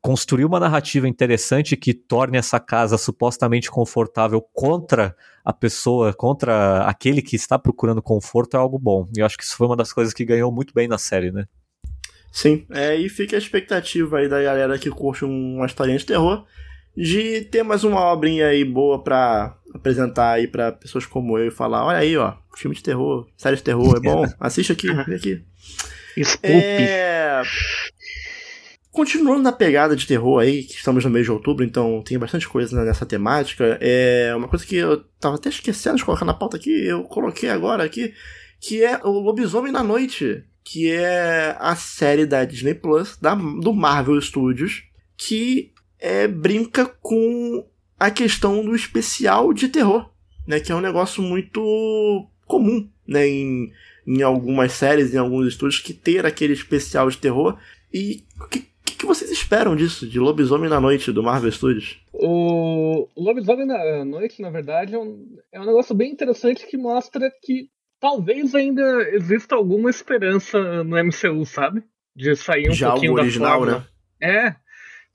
construir 0.03 0.43
uma 0.43 0.59
narrativa 0.59 1.07
interessante 1.07 1.77
que 1.77 1.93
torne 1.93 2.37
essa 2.37 2.59
casa 2.59 2.97
supostamente 2.97 3.71
confortável 3.71 4.41
contra 4.53 5.15
a 5.45 5.53
pessoa, 5.53 6.13
contra 6.13 6.81
aquele 6.81 7.21
que 7.21 7.37
está 7.37 7.57
procurando 7.57 8.01
conforto 8.01 8.57
é 8.57 8.59
algo 8.59 8.77
bom. 8.77 9.07
E 9.15 9.21
eu 9.21 9.25
acho 9.25 9.37
que 9.37 9.45
isso 9.45 9.55
foi 9.55 9.65
uma 9.65 9.77
das 9.77 9.93
coisas 9.93 10.13
que 10.13 10.25
ganhou 10.25 10.51
muito 10.51 10.73
bem 10.73 10.89
na 10.89 10.97
série, 10.97 11.31
né? 11.31 11.45
Sim, 12.33 12.65
é, 12.71 12.97
e 12.97 13.07
fica 13.07 13.37
a 13.37 13.39
expectativa 13.39 14.17
aí 14.17 14.27
da 14.27 14.43
galera 14.43 14.77
que 14.77 14.89
curte 14.89 15.23
uma 15.23 15.65
historinha 15.65 15.97
de 15.97 16.05
terror 16.05 16.45
de 16.95 17.41
ter 17.45 17.63
mais 17.63 17.85
uma 17.85 18.11
obrinha 18.11 18.47
aí 18.47 18.65
boa 18.65 19.01
pra 19.01 19.55
apresentar 19.73 20.33
aí 20.33 20.47
pra 20.47 20.73
pessoas 20.73 21.05
como 21.05 21.37
eu 21.37 21.47
e 21.47 21.51
falar, 21.51 21.85
olha 21.85 21.97
aí, 21.97 22.15
ó, 22.17 22.35
filme 22.55 22.75
de 22.75 22.83
terror, 22.83 23.25
série 23.37 23.55
de 23.55 23.63
terror, 23.63 23.95
é 23.95 23.99
bom, 24.01 24.25
assiste 24.37 24.71
aqui, 24.73 24.93
vem 24.93 25.15
aqui. 25.15 25.41
Desculpe. 26.15 26.47
É... 26.51 27.41
Continuando 28.93 29.41
na 29.41 29.51
pegada 29.51 29.95
de 29.95 30.05
terror 30.05 30.39
aí, 30.39 30.61
que 30.65 30.75
estamos 30.75 31.03
no 31.03 31.09
mês 31.09 31.25
de 31.25 31.31
outubro, 31.31 31.65
então 31.65 32.03
tem 32.03 32.19
bastante 32.19 32.47
coisa 32.47 32.85
nessa 32.85 33.07
temática. 33.07 33.75
É 33.81 34.31
uma 34.35 34.47
coisa 34.47 34.63
que 34.63 34.75
eu 34.75 35.03
tava 35.19 35.33
até 35.33 35.49
esquecendo 35.49 35.97
de 35.97 36.05
colocar 36.05 36.23
na 36.23 36.33
pauta 36.33 36.57
aqui, 36.57 36.69
eu 36.85 37.01
coloquei 37.01 37.49
agora 37.49 37.83
aqui, 37.83 38.13
que 38.61 38.83
é 38.83 38.99
o 39.03 39.09
Lobisomem 39.09 39.71
na 39.71 39.81
Noite, 39.81 40.43
que 40.63 40.91
é 40.91 41.57
a 41.59 41.75
série 41.75 42.27
da 42.27 42.45
Disney 42.45 42.75
Plus, 42.75 43.17
da, 43.17 43.33
do 43.33 43.73
Marvel 43.73 44.21
Studios, 44.21 44.83
que 45.17 45.73
é, 45.99 46.27
brinca 46.27 46.85
com 46.85 47.65
a 47.99 48.11
questão 48.11 48.63
do 48.63 48.75
especial 48.75 49.53
de 49.53 49.69
terror, 49.69 50.07
né? 50.45 50.59
Que 50.59 50.71
é 50.71 50.75
um 50.75 50.81
negócio 50.81 51.23
muito 51.23 52.29
comum, 52.45 52.87
né? 53.07 53.27
Em, 53.27 53.71
em 54.05 54.21
algumas 54.21 54.73
séries, 54.73 55.15
em 55.15 55.17
alguns 55.17 55.47
estúdios, 55.47 55.81
que 55.81 55.95
ter 55.95 56.27
aquele 56.27 56.53
especial 56.53 57.09
de 57.09 57.17
terror. 57.17 57.57
E 57.91 58.23
que, 58.49 58.72
que, 59.03 59.07
que 59.07 59.07
vocês 59.07 59.29
esperam 59.29 59.75
disso, 59.75 60.07
de 60.07 60.19
Lobisomem 60.19 60.69
na 60.69 60.79
Noite, 60.79 61.11
do 61.11 61.21
Marvel 61.21 61.51
Studios? 61.51 61.99
O 62.13 63.07
Lobisomem 63.17 63.67
na 63.67 64.05
Noite, 64.05 64.41
na 64.41 64.49
verdade, 64.49 64.95
é 64.95 64.99
um, 64.99 65.37
é 65.51 65.59
um 65.59 65.65
negócio 65.65 65.93
bem 65.93 66.11
interessante 66.11 66.65
que 66.65 66.77
mostra 66.77 67.31
que 67.41 67.67
talvez 67.99 68.55
ainda 68.55 68.81
exista 69.11 69.55
alguma 69.55 69.89
esperança 69.89 70.83
no 70.83 70.97
MCU, 71.03 71.45
sabe? 71.45 71.83
De 72.15 72.35
sair 72.35 72.69
um 72.69 72.73
já 72.73 72.91
pouquinho 72.91 73.11
algo 73.11 73.21
original, 73.21 73.65
da 73.65 73.71
né? 73.71 73.85
É. 74.21 74.55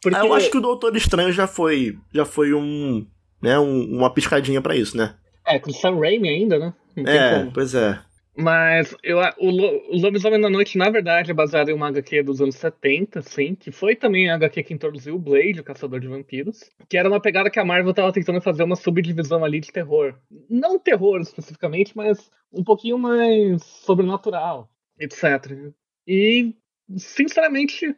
Porque... 0.03 0.19
Ah, 0.19 0.27
eu 0.27 0.35
acho 0.35 0.51
que 0.51 0.59
o 0.59 0.63
Doutor 0.63 0.95
Estranho 0.97 1.33
já 1.33 1.47
foi, 1.47 1.97
já 2.13 2.25
foi 2.25 2.53
um, 2.53 3.07
né, 3.43 3.59
um, 3.59 3.97
uma 3.97 4.13
piscadinha 4.13 4.61
para 4.61 4.77
isso, 4.77 4.97
né? 4.97 5.15
É, 5.47 5.59
com 5.59 5.73
Sam 5.73 5.99
Raimi 5.99 6.29
ainda, 6.29 6.59
né? 6.59 6.75
é, 7.07 7.45
pois 7.53 7.75
é. 7.75 7.99
Mas 8.41 8.95
eu, 9.03 9.19
o, 9.19 9.49
o 9.49 10.01
Lobisomem 10.01 10.41
da 10.41 10.49
Noite, 10.49 10.79
na 10.79 10.89
verdade, 10.89 11.33
é 11.33 11.35
baseado 11.35 11.71
em 11.71 11.75
uma 11.75 11.89
HQ 11.89 12.23
dos 12.23 12.41
anos 12.41 12.55
70, 12.55 13.21
sim, 13.21 13.57
que 13.57 13.73
foi 13.73 13.97
também 13.97 14.31
a 14.31 14.37
HQ 14.37 14.63
que 14.63 14.73
introduziu 14.73 15.17
o 15.17 15.19
Blade, 15.19 15.59
o 15.59 15.65
Caçador 15.65 15.99
de 15.99 16.07
Vampiros, 16.07 16.71
que 16.89 16.97
era 16.97 17.09
uma 17.09 17.21
pegada 17.21 17.51
que 17.51 17.59
a 17.59 17.65
Marvel 17.65 17.91
estava 17.91 18.13
tentando 18.13 18.41
fazer 18.41 18.63
uma 18.63 18.77
subdivisão 18.77 19.45
ali 19.45 19.59
de 19.59 19.73
terror. 19.73 20.15
Não 20.49 20.79
terror 20.79 21.21
especificamente, 21.21 21.97
mas 21.97 22.31
um 22.53 22.63
pouquinho 22.63 22.97
mais 22.97 23.61
sobrenatural, 23.65 24.71
etc. 25.01 25.75
E, 26.07 26.55
sinceramente, 26.97 27.93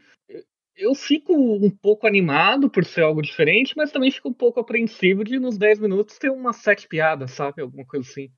eu 0.74 0.94
fico 0.94 1.34
um 1.34 1.68
pouco 1.68 2.06
animado 2.06 2.70
por 2.70 2.86
ser 2.86 3.02
algo 3.02 3.20
diferente, 3.20 3.74
mas 3.76 3.92
também 3.92 4.10
fico 4.10 4.30
um 4.30 4.34
pouco 4.34 4.58
apreensivo 4.58 5.22
de 5.22 5.38
nos 5.38 5.58
10 5.58 5.80
minutos 5.80 6.16
ter 6.16 6.30
uma 6.30 6.54
sete 6.54 6.88
piadas, 6.88 7.32
sabe? 7.32 7.60
Alguma 7.60 7.84
coisa 7.84 8.08
assim. 8.08 8.30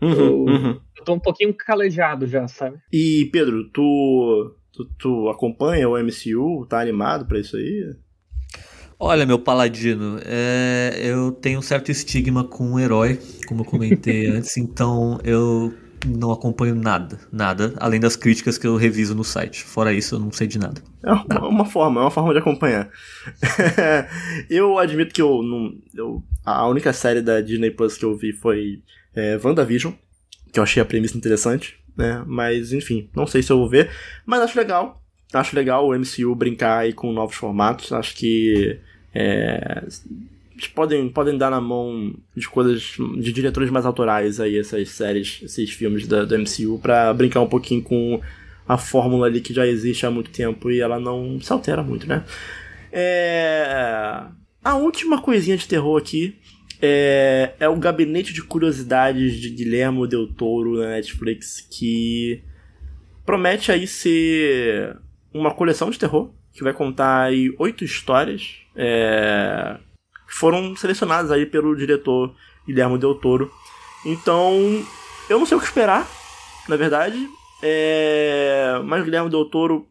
Uhum, 0.00 0.12
eu, 0.12 0.34
uhum. 0.44 0.80
eu 0.96 1.04
tô 1.04 1.14
um 1.14 1.18
pouquinho 1.18 1.54
calejado 1.54 2.26
já, 2.26 2.46
sabe? 2.46 2.78
E, 2.92 3.28
Pedro, 3.32 3.68
tu, 3.70 4.54
tu, 4.72 4.84
tu 4.98 5.28
acompanha 5.28 5.88
o 5.88 5.98
MCU? 5.98 6.66
Tá 6.68 6.80
animado 6.80 7.26
pra 7.26 7.40
isso 7.40 7.56
aí? 7.56 7.96
Olha, 9.00 9.24
meu 9.24 9.38
paladino, 9.38 10.18
é, 10.24 11.00
eu 11.00 11.30
tenho 11.30 11.60
um 11.60 11.62
certo 11.62 11.90
estigma 11.90 12.42
com 12.42 12.72
o 12.72 12.80
herói, 12.80 13.18
como 13.46 13.60
eu 13.60 13.64
comentei 13.64 14.26
antes, 14.30 14.56
então 14.56 15.20
eu 15.22 15.72
não 16.06 16.32
acompanho 16.32 16.74
nada, 16.74 17.18
nada, 17.32 17.74
além 17.78 18.00
das 18.00 18.16
críticas 18.16 18.58
que 18.58 18.66
eu 18.66 18.76
reviso 18.76 19.14
no 19.14 19.24
site. 19.24 19.62
Fora 19.62 19.92
isso, 19.92 20.16
eu 20.16 20.18
não 20.18 20.32
sei 20.32 20.46
de 20.46 20.58
nada. 20.58 20.82
É 21.04 21.12
uma, 21.12 21.48
uma 21.48 21.64
forma, 21.64 22.00
é 22.00 22.04
uma 22.04 22.10
forma 22.10 22.32
de 22.32 22.40
acompanhar. 22.40 22.90
eu 24.50 24.78
admito 24.78 25.14
que 25.14 25.22
eu 25.22 25.42
não. 25.42 25.72
Eu, 25.94 26.22
a 26.44 26.66
única 26.66 26.92
série 26.92 27.20
da 27.20 27.40
Disney 27.40 27.70
Plus 27.70 27.96
que 27.96 28.04
eu 28.04 28.16
vi 28.16 28.32
foi 28.32 28.82
é, 29.18 29.38
WandaVision, 29.42 29.92
que 30.52 30.58
eu 30.58 30.62
achei 30.62 30.80
a 30.80 30.86
premissa 30.86 31.16
interessante, 31.16 31.76
né? 31.96 32.22
Mas, 32.26 32.72
enfim, 32.72 33.10
não 33.14 33.26
sei 33.26 33.42
se 33.42 33.50
eu 33.50 33.58
vou 33.58 33.68
ver, 33.68 33.90
mas 34.24 34.40
acho 34.40 34.56
legal. 34.56 35.02
Acho 35.32 35.56
legal 35.56 35.86
o 35.86 35.94
MCU 35.94 36.34
brincar 36.34 36.78
aí 36.78 36.92
com 36.92 37.12
novos 37.12 37.36
formatos. 37.36 37.92
Acho 37.92 38.14
que. 38.14 38.78
É, 39.14 39.84
podem, 40.74 41.08
podem 41.08 41.36
dar 41.36 41.50
na 41.50 41.60
mão 41.60 42.14
de 42.34 42.48
coisas 42.48 42.96
de 43.18 43.32
diretores 43.32 43.70
mais 43.70 43.84
autorais 43.84 44.40
aí, 44.40 44.58
essas 44.58 44.88
séries, 44.90 45.40
esses 45.42 45.70
filmes 45.70 46.06
da, 46.06 46.24
do 46.24 46.38
MCU, 46.38 46.78
para 46.80 47.12
brincar 47.12 47.40
um 47.40 47.48
pouquinho 47.48 47.82
com 47.82 48.20
a 48.66 48.78
fórmula 48.78 49.26
ali 49.26 49.40
que 49.40 49.52
já 49.52 49.66
existe 49.66 50.06
há 50.06 50.10
muito 50.10 50.30
tempo 50.30 50.70
e 50.70 50.80
ela 50.80 50.98
não 50.98 51.40
se 51.40 51.52
altera 51.52 51.82
muito, 51.82 52.06
né? 52.06 52.24
É... 52.92 54.24
A 54.64 54.76
última 54.76 55.20
coisinha 55.20 55.56
de 55.56 55.66
terror 55.66 55.98
aqui 55.98 56.38
é, 56.80 57.54
é 57.58 57.68
o 57.68 57.76
Gabinete 57.76 58.32
de 58.32 58.42
Curiosidades 58.42 59.34
de 59.34 59.50
Guilherme 59.50 60.06
Del 60.08 60.26
Toro 60.32 60.78
na 60.78 60.88
Netflix, 60.90 61.60
que 61.60 62.42
promete 63.24 63.70
aí 63.72 63.86
ser 63.86 64.96
uma 65.32 65.52
coleção 65.52 65.90
de 65.90 65.98
terror, 65.98 66.30
que 66.52 66.62
vai 66.62 66.72
contar 66.72 67.24
aí 67.24 67.54
oito 67.58 67.84
histórias, 67.84 68.56
é, 68.74 69.78
foram 70.26 70.74
selecionadas 70.76 71.30
aí 71.30 71.46
pelo 71.46 71.76
diretor 71.76 72.34
Guilherme 72.66 72.98
Del 72.98 73.14
Toro. 73.16 73.50
Então, 74.04 74.84
eu 75.28 75.38
não 75.38 75.46
sei 75.46 75.56
o 75.56 75.60
que 75.60 75.66
esperar, 75.66 76.08
na 76.68 76.76
verdade, 76.76 77.28
é, 77.62 78.80
mas 78.84 79.04
Guilherme 79.04 79.30
Del 79.30 79.44
Toro, 79.46 79.88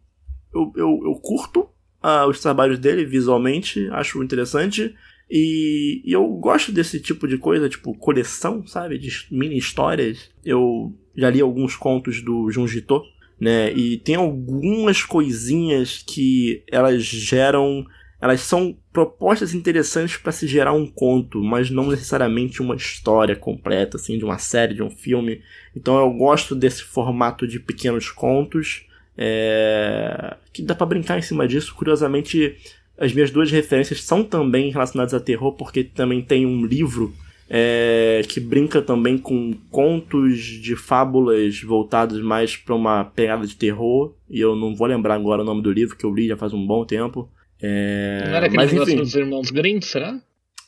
eu, 0.54 0.72
eu, 0.76 1.02
eu 1.04 1.16
curto 1.16 1.70
ah, 2.02 2.26
os 2.26 2.40
trabalhos 2.40 2.80
dele 2.80 3.06
visualmente, 3.06 3.90
acho 3.92 4.24
interessante. 4.24 4.96
E, 5.30 6.02
e, 6.06 6.14
eu 6.14 6.26
gosto 6.28 6.72
desse 6.72 7.00
tipo 7.00 7.28
de 7.28 7.38
coisa, 7.38 7.68
tipo 7.68 7.94
coleção, 7.98 8.66
sabe? 8.66 8.98
De 8.98 9.28
mini 9.30 9.58
histórias. 9.58 10.30
Eu 10.44 10.94
já 11.16 11.30
li 11.30 11.42
alguns 11.42 11.76
contos 11.76 12.22
do 12.22 12.50
Junji 12.50 12.80
Ito, 12.80 13.02
né? 13.40 13.72
E 13.74 13.98
tem 13.98 14.16
algumas 14.16 15.04
coisinhas 15.04 16.04
que 16.06 16.64
elas 16.72 17.04
geram. 17.04 17.86
Elas 18.20 18.42
são 18.42 18.76
propostas 18.92 19.54
interessantes 19.54 20.18
para 20.18 20.32
se 20.32 20.48
gerar 20.48 20.74
um 20.74 20.88
conto, 20.88 21.44
mas 21.44 21.70
não 21.70 21.88
necessariamente 21.88 22.64
uma 22.64 22.76
história 22.76 23.36
completa, 23.36 23.98
assim, 23.98 24.18
de 24.18 24.26
uma 24.26 24.40
série, 24.40 24.74
de 24.74 24.82
um 24.82 24.90
filme. 24.90 25.42
Então 25.76 26.00
eu 26.00 26.12
gosto 26.14 26.56
desse 26.56 26.84
formato 26.84 27.46
de 27.48 27.60
pequenos 27.60 28.10
contos. 28.10 28.86
É... 29.20 30.38
que 30.54 30.62
dá 30.62 30.76
para 30.76 30.86
brincar 30.86 31.18
em 31.18 31.24
cima 31.24 31.48
disso. 31.48 31.76
Curiosamente, 31.76 32.56
as 32.98 33.14
minhas 33.14 33.32
duas 33.32 33.52
referências 33.52 34.04
são 34.04 34.24
também 34.24 34.72
relacionadas 34.72 35.14
a 35.14 35.20
terror, 35.20 35.54
porque 35.54 35.84
também 35.84 36.22
tem 36.22 36.46
um 36.46 36.66
livro 36.66 37.14
é, 37.50 38.22
que 38.28 38.40
brinca 38.40 38.82
também 38.82 39.18
com 39.18 39.54
contos 39.72 40.38
de 40.38 40.76
fábulas 40.76 41.62
voltados 41.62 42.22
mais 42.22 42.58
para 42.58 42.76
uma 42.76 43.06
pegada 43.06 43.46
de 43.46 43.56
terror. 43.56 44.14
E 44.30 44.40
eu 44.40 44.56
não 44.56 44.76
vou 44.76 44.88
lembrar 44.88 45.16
agora 45.16 45.42
o 45.42 45.46
nome 45.46 45.62
do 45.62 45.72
livro, 45.72 45.96
que 45.96 46.06
eu 46.06 46.14
li 46.14 46.28
já 46.28 46.36
faz 46.36 46.54
um 46.54 46.66
bom 46.66 46.86
tempo. 46.86 47.30
É, 47.62 48.24
não 48.26 48.36
era 48.36 48.46
aquele 48.46 48.58
mas, 48.58 48.72
negócio 48.72 48.94
enfim, 48.94 49.04
dos 49.04 49.16
irmãos 49.16 49.52
Grimm, 49.52 49.82
será? 49.82 50.20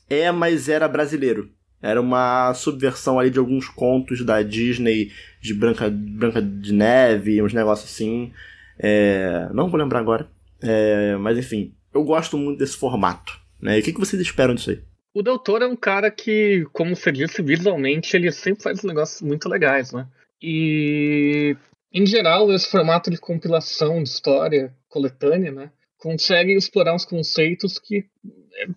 É, 0.10 0.32
mas 0.32 0.70
era 0.70 0.88
brasileiro. 0.88 1.50
Era 1.82 2.02
uma 2.02 2.54
subversão 2.54 3.20
ali 3.20 3.30
de 3.30 3.40
alguns 3.40 3.70
contos 3.70 4.24
da 4.26 4.42
Disney, 4.42 5.12
de 5.42 5.54
Branca, 5.54 5.90
Branca 5.90 6.42
de 6.42 6.74
Neve, 6.74 7.42
uns 7.42 7.54
negócios 7.54 7.90
assim. 7.90 8.32
É, 8.78 9.50
não 9.54 9.70
vou 9.70 9.80
lembrar 9.80 10.00
agora. 10.00 10.30
É, 10.62 11.16
mas 11.18 11.38
enfim, 11.38 11.74
eu 11.94 12.04
gosto 12.04 12.38
muito 12.38 12.60
desse 12.60 12.78
formato. 12.78 13.40
Né? 13.62 13.78
E 13.78 13.82
o 13.82 13.84
que, 13.84 13.94
que 13.94 14.00
vocês 14.00 14.22
esperam 14.22 14.56
disso 14.56 14.72
aí? 14.72 14.82
O 15.14 15.24
Doutor 15.24 15.62
é 15.62 15.68
um 15.68 15.76
cara 15.76 16.12
que, 16.12 16.66
como 16.72 16.96
você 16.96 17.12
disse, 17.12 17.42
visualmente 17.42 18.16
ele 18.16 18.32
sempre 18.32 18.64
faz 18.64 18.84
negócios 18.84 19.22
muito 19.22 19.50
legais, 19.50 19.92
né? 19.92 20.08
E, 20.42 21.58
em 21.92 22.06
geral, 22.06 22.52
esse 22.54 22.70
formato 22.70 23.10
de 23.10 23.18
compilação 23.18 24.02
de 24.04 24.10
história 24.10 24.74
coletânea, 24.88 25.52
né? 25.52 25.72
Consegue 25.98 26.54
explorar 26.54 26.96
uns 26.96 27.06
conceitos 27.06 27.80
que 27.80 28.06
é, 28.56 28.68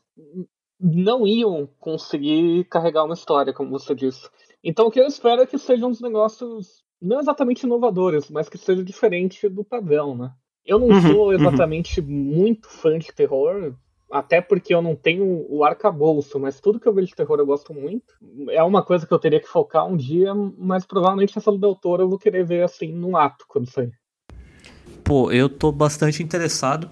não 0.80 1.26
iam 1.26 1.68
conseguir 1.78 2.64
carregar 2.64 3.04
uma 3.04 3.14
história, 3.14 3.52
como 3.52 3.70
você 3.70 3.94
disse. 3.94 4.28
Então, 4.64 4.86
o 4.86 4.90
que 4.90 4.98
eu 4.98 5.06
espero 5.06 5.42
é 5.42 5.46
que 5.46 5.58
sejam 5.58 5.90
uns 5.90 6.00
negócios 6.00 6.82
não 7.00 7.20
exatamente 7.20 7.64
inovadores, 7.64 8.30
mas 8.30 8.48
que 8.48 8.56
seja 8.56 8.82
diferente 8.82 9.48
do 9.48 9.62
padrão, 9.62 10.16
né? 10.16 10.32
Eu 10.64 10.78
não 10.78 10.88
uhum, 10.88 11.02
sou 11.02 11.26
uhum. 11.26 11.32
exatamente 11.32 12.00
uhum. 12.00 12.06
muito 12.06 12.68
fã 12.68 12.98
de 12.98 13.12
terror, 13.12 13.74
até 14.10 14.40
porque 14.40 14.74
eu 14.74 14.82
não 14.82 14.94
tenho 14.94 15.46
o 15.48 15.64
arcabouço, 15.64 16.38
mas 16.38 16.60
tudo 16.60 16.78
que 16.78 16.86
eu 16.86 16.92
vejo 16.92 17.08
de 17.08 17.14
terror 17.14 17.38
eu 17.38 17.46
gosto 17.46 17.72
muito. 17.72 18.14
É 18.50 18.62
uma 18.62 18.82
coisa 18.82 19.06
que 19.06 19.12
eu 19.12 19.18
teria 19.18 19.40
que 19.40 19.48
focar 19.48 19.86
um 19.86 19.96
dia, 19.96 20.32
mas 20.58 20.84
provavelmente 20.84 21.36
essa 21.36 21.50
do 21.50 21.58
Del 21.58 21.74
Toro 21.74 22.02
eu 22.02 22.08
vou 22.08 22.18
querer 22.18 22.44
ver 22.44 22.62
assim 22.62 22.92
no 22.92 23.16
ato 23.16 23.44
quando 23.48 23.70
sair. 23.70 23.92
Pô, 25.02 25.32
eu 25.32 25.48
tô 25.48 25.72
bastante 25.72 26.22
interessado. 26.22 26.88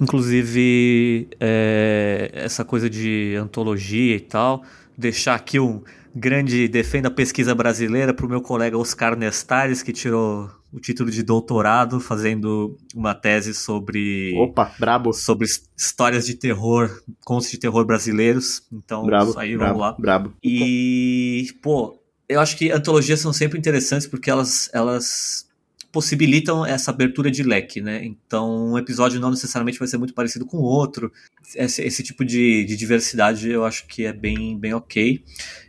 Inclusive, 0.00 1.28
é, 1.40 2.30
essa 2.32 2.64
coisa 2.64 2.88
de 2.88 3.34
antologia 3.36 4.14
e 4.14 4.20
tal, 4.20 4.62
deixar 4.96 5.34
aqui 5.34 5.58
um 5.58 5.82
grande 6.14 6.68
defenda 6.68 7.08
a 7.08 7.10
pesquisa 7.10 7.52
brasileira 7.54 8.14
para 8.14 8.24
o 8.24 8.28
meu 8.28 8.40
colega 8.40 8.78
Oscar 8.78 9.16
Nestares, 9.16 9.82
que 9.82 9.92
tirou 9.92 10.48
o 10.72 10.78
título 10.78 11.10
de 11.10 11.22
doutorado 11.22 12.00
fazendo 12.00 12.76
uma 12.94 13.14
tese 13.14 13.54
sobre. 13.54 14.34
Opa, 14.36 14.72
brabo! 14.78 15.12
Sobre 15.12 15.46
histórias 15.76 16.26
de 16.26 16.34
terror, 16.34 17.02
contos 17.24 17.50
de 17.50 17.58
terror 17.58 17.84
brasileiros. 17.84 18.62
Então, 18.72 19.04
brabo, 19.04 19.38
aí 19.38 19.56
brabo, 19.56 19.74
vamos 19.74 19.80
lá. 19.80 19.96
Brabo. 19.98 20.34
E, 20.42 21.46
pô, 21.62 21.98
eu 22.28 22.40
acho 22.40 22.56
que 22.56 22.70
antologias 22.70 23.20
são 23.20 23.32
sempre 23.32 23.58
interessantes 23.58 24.06
porque 24.06 24.30
elas, 24.30 24.68
elas 24.74 25.48
possibilitam 25.90 26.66
essa 26.66 26.90
abertura 26.90 27.30
de 27.30 27.42
leque, 27.42 27.80
né? 27.80 28.04
Então, 28.04 28.72
um 28.72 28.78
episódio 28.78 29.18
não 29.18 29.30
necessariamente 29.30 29.78
vai 29.78 29.88
ser 29.88 29.96
muito 29.96 30.12
parecido 30.12 30.44
com 30.44 30.58
o 30.58 30.62
outro. 30.62 31.10
Esse, 31.56 31.82
esse 31.82 32.02
tipo 32.02 32.24
de, 32.24 32.64
de 32.64 32.76
diversidade 32.76 33.50
eu 33.50 33.64
acho 33.64 33.86
que 33.86 34.04
é 34.04 34.12
bem, 34.12 34.58
bem 34.58 34.74
ok. 34.74 35.24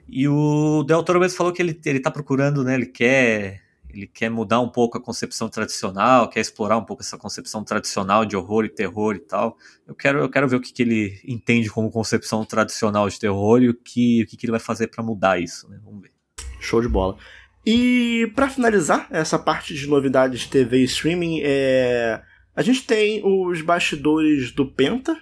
E 0.10 0.28
o 0.28 0.84
Del 0.84 1.04
Toro 1.04 1.20
mesmo 1.20 1.38
falou 1.38 1.54
que 1.54 1.62
ele, 1.62 1.80
ele 1.86 2.00
tá 2.00 2.12
procurando, 2.12 2.64
né? 2.64 2.76
Ele 2.76 2.86
quer 2.86 3.68
ele 3.94 4.08
quer 4.08 4.30
mudar 4.30 4.60
um 4.60 4.70
pouco 4.70 4.98
a 4.98 5.02
concepção 5.02 5.50
tradicional, 5.50 6.30
quer 6.30 6.40
explorar 6.40 6.78
um 6.78 6.84
pouco 6.84 7.02
essa 7.02 7.18
concepção 7.18 7.64
tradicional 7.64 8.26
de 8.26 8.36
horror 8.36 8.66
e 8.66 8.70
terror 8.70 9.16
e 9.16 9.20
tal. 9.20 9.58
Eu 9.88 9.96
quero, 9.96 10.20
eu 10.20 10.30
quero 10.30 10.48
ver 10.48 10.58
o 10.58 10.62
que, 10.62 10.72
que 10.72 10.84
ele 10.84 11.20
entende 11.26 11.70
como 11.70 11.92
concepção 11.92 12.46
tradicional 12.46 13.10
de 13.10 13.20
terror 13.20 13.62
e 13.62 13.70
o 13.70 13.74
que, 13.74 14.24
o 14.24 14.28
que, 14.28 14.38
que 14.38 14.46
ele 14.46 14.52
vai 14.52 14.60
fazer 14.60 14.88
para 14.88 15.04
mudar 15.04 15.42
isso, 15.42 15.68
né? 15.70 15.80
Vamos 15.84 16.02
ver. 16.02 16.12
Show 16.60 16.82
de 16.82 16.88
bola. 16.88 17.18
E 17.66 18.32
para 18.36 18.50
finalizar 18.50 19.08
essa 19.10 19.40
parte 19.40 19.74
de 19.74 19.88
novidades 19.88 20.42
de 20.42 20.50
TV 20.50 20.80
e 20.80 20.84
streaming, 20.84 21.42
é... 21.44 22.22
a 22.56 22.62
gente 22.62 22.86
tem 22.86 23.22
os 23.26 23.62
bastidores 23.62 24.52
do 24.52 24.66
Penta, 24.66 25.18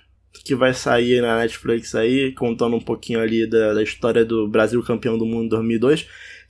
que 0.45 0.55
vai 0.55 0.73
sair 0.73 1.21
na 1.21 1.39
Netflix 1.39 1.95
aí, 1.95 2.31
contando 2.33 2.75
um 2.75 2.81
pouquinho 2.81 3.19
ali 3.19 3.49
da, 3.49 3.73
da 3.73 3.83
história 3.83 4.23
do 4.23 4.47
Brasil 4.47 4.83
campeão 4.83 5.17
do 5.17 5.25
mundo 5.25 5.45
em 5.45 5.49
2002 5.49 6.07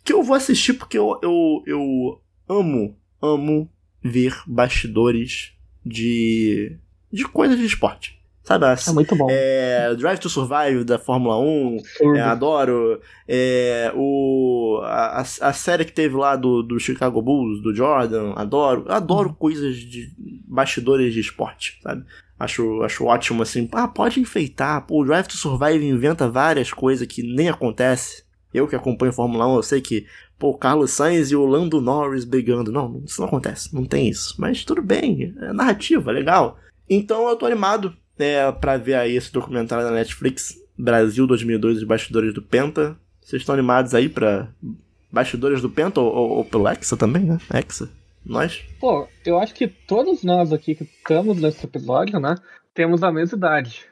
que 0.07 0.13
eu 0.13 0.23
vou 0.23 0.37
assistir 0.37 0.73
porque 0.73 0.97
eu, 0.97 1.19
eu, 1.21 1.61
eu 1.67 2.21
amo, 2.47 2.95
amo 3.21 3.69
ver 4.01 4.33
bastidores 4.47 5.51
de, 5.85 6.77
de 7.11 7.25
coisas 7.25 7.57
de 7.57 7.65
esporte. 7.65 8.17
Sabe? 8.41 8.65
É 8.65 8.91
muito 8.93 9.13
bom. 9.17 9.27
É, 9.29 9.93
Drive 9.95 10.19
to 10.19 10.29
Survive 10.29 10.85
da 10.85 10.97
Fórmula 10.97 11.37
1, 11.37 11.77
é, 12.15 12.21
adoro. 12.21 13.01
É, 13.27 13.91
o, 13.93 14.79
a, 14.85 15.19
a 15.19 15.51
série 15.51 15.83
que 15.83 15.91
teve 15.91 16.15
lá 16.15 16.37
do, 16.37 16.63
do 16.63 16.79
Chicago 16.79 17.21
Bulls, 17.21 17.61
do 17.61 17.75
Jordan, 17.75 18.31
adoro. 18.37 18.85
Adoro 18.87 19.33
coisas 19.33 19.75
de 19.75 20.09
bastidores 20.47 21.13
de 21.13 21.19
esporte, 21.19 21.77
sabe? 21.83 22.05
Acho, 22.39 22.81
acho 22.83 23.03
ótimo 23.03 23.43
assim. 23.43 23.67
Ah, 23.73 23.89
pode 23.89 24.21
enfeitar. 24.21 24.87
Pô, 24.87 25.01
o 25.01 25.05
Drive 25.05 25.27
to 25.27 25.35
Survive 25.35 25.85
inventa 25.85 26.29
várias 26.29 26.71
coisas 26.71 27.05
que 27.05 27.21
nem 27.21 27.49
acontece. 27.49 28.23
Eu 28.53 28.67
que 28.67 28.75
acompanho 28.75 29.13
Fórmula 29.13 29.47
1, 29.47 29.55
eu 29.55 29.63
sei 29.63 29.81
que, 29.81 30.05
pô, 30.39 30.53
Carlos 30.57 30.91
Sainz 30.91 31.31
e 31.31 31.35
o 31.35 31.45
Lando 31.45 31.81
Norris 31.81 32.25
brigando. 32.25 32.71
Não, 32.71 33.01
isso 33.05 33.19
não 33.21 33.27
acontece. 33.27 33.73
Não 33.73 33.85
tem 33.85 34.07
isso. 34.07 34.35
Mas 34.37 34.63
tudo 34.63 34.81
bem. 34.81 35.33
É 35.39 35.53
narrativa, 35.53 36.11
é 36.11 36.13
legal. 36.13 36.57
Então 36.89 37.27
eu 37.27 37.35
tô 37.35 37.45
animado 37.45 37.95
é, 38.17 38.51
para 38.51 38.77
ver 38.77 38.95
aí 38.95 39.15
esse 39.15 39.31
documentário 39.31 39.85
da 39.85 39.91
Netflix, 39.91 40.55
Brasil 40.77 41.27
2002, 41.27 41.77
os 41.77 41.83
bastidores 41.83 42.33
do 42.33 42.41
Penta. 42.41 42.97
Vocês 43.21 43.41
estão 43.41 43.53
animados 43.53 43.93
aí 43.93 44.07
para 44.07 44.49
bastidores 45.11 45.61
do 45.61 45.69
Penta 45.69 45.99
ou, 45.99 46.13
ou, 46.13 46.29
ou, 46.37 46.45
pelo 46.45 46.67
Hexa 46.67 46.95
também, 46.95 47.23
né? 47.23 47.37
Hexa. 47.53 47.89
Nós? 48.25 48.61
Pô, 48.79 49.07
eu 49.25 49.39
acho 49.39 49.53
que 49.53 49.67
todos 49.67 50.23
nós 50.23 50.51
aqui 50.51 50.75
que 50.75 50.83
estamos 50.83 51.39
nesse 51.41 51.65
episódio, 51.65 52.19
né, 52.19 52.35
temos 52.73 53.01
a 53.01 53.11
mesma 53.11 53.37
idade. 53.37 53.85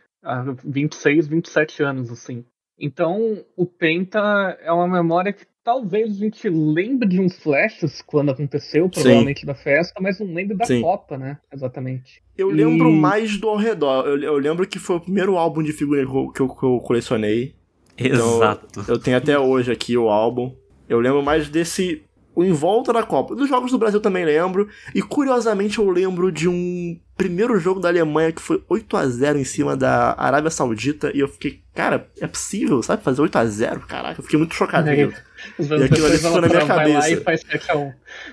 26, 0.63 1.27
27 1.27 1.83
anos, 1.83 2.11
assim. 2.11 2.43
Então, 2.79 3.43
o 3.55 3.65
Penta 3.65 4.19
é 4.61 4.71
uma 4.71 4.87
memória 4.87 5.31
que 5.31 5.45
talvez 5.63 6.11
a 6.11 6.19
gente 6.19 6.47
lembre 6.49 7.07
de 7.07 7.19
uns 7.19 7.37
flashes 7.39 8.01
quando 8.01 8.31
aconteceu, 8.31 8.89
provavelmente 8.89 9.41
Sim. 9.41 9.47
da 9.47 9.55
festa, 9.55 9.99
mas 10.01 10.19
não 10.19 10.33
lembre 10.33 10.55
da 10.55 10.65
Sim. 10.65 10.81
Copa, 10.81 11.17
né? 11.17 11.39
Exatamente. 11.51 12.21
Eu 12.37 12.51
e... 12.51 12.53
lembro 12.53 12.91
mais 12.91 13.37
do 13.39 13.49
ao 13.49 13.57
redor. 13.57 14.05
Eu, 14.05 14.21
eu, 14.21 14.37
lembro 14.37 14.67
que 14.67 14.77
foi 14.77 14.97
o 14.97 15.01
primeiro 15.01 15.37
álbum 15.37 15.63
de 15.63 15.73
figurinha 15.73 16.05
que 16.05 16.41
eu, 16.41 16.49
que 16.49 16.63
eu 16.63 16.79
colecionei. 16.79 17.55
Exato. 17.97 18.81
Então, 18.81 18.95
eu 18.95 18.99
tenho 18.99 19.17
até 19.17 19.39
hoje 19.39 19.71
aqui 19.71 19.97
o 19.97 20.09
álbum. 20.09 20.53
Eu 20.87 20.99
lembro 20.99 21.23
mais 21.23 21.49
desse 21.49 22.03
o 22.35 22.43
em 22.43 22.51
volta 22.51 22.91
da 22.91 23.01
Copa. 23.01 23.35
Dos 23.35 23.47
jogos 23.47 23.71
do 23.71 23.77
Brasil 23.77 24.01
também 24.01 24.25
lembro. 24.25 24.67
E 24.93 25.01
curiosamente 25.01 25.79
eu 25.79 25.89
lembro 25.89 26.31
de 26.31 26.47
um 26.49 26.99
primeiro 27.15 27.57
jogo 27.57 27.79
da 27.79 27.87
Alemanha 27.87 28.31
que 28.31 28.41
foi 28.41 28.61
8 28.67 28.97
a 28.97 29.07
0 29.07 29.39
em 29.39 29.45
cima 29.45 29.75
da 29.77 30.13
Arábia 30.17 30.51
Saudita. 30.51 31.11
E 31.15 31.19
eu 31.19 31.27
fiquei, 31.27 31.61
cara, 31.73 32.09
é 32.19 32.27
possível, 32.27 32.83
sabe? 32.83 33.03
Fazer 33.03 33.21
8 33.21 33.37
a 33.37 33.45
0 33.45 33.79
Caraca, 33.87 34.19
eu 34.19 34.23
fiquei 34.23 34.37
muito 34.37 34.53
chocado. 34.53 34.89
É, 34.89 34.95
e 34.97 35.83
aquilo 35.83 36.07
ali 36.07 36.17
ficou 36.17 36.41
na 36.41 36.47
minha 36.47 36.65
cabeça. 36.65 37.23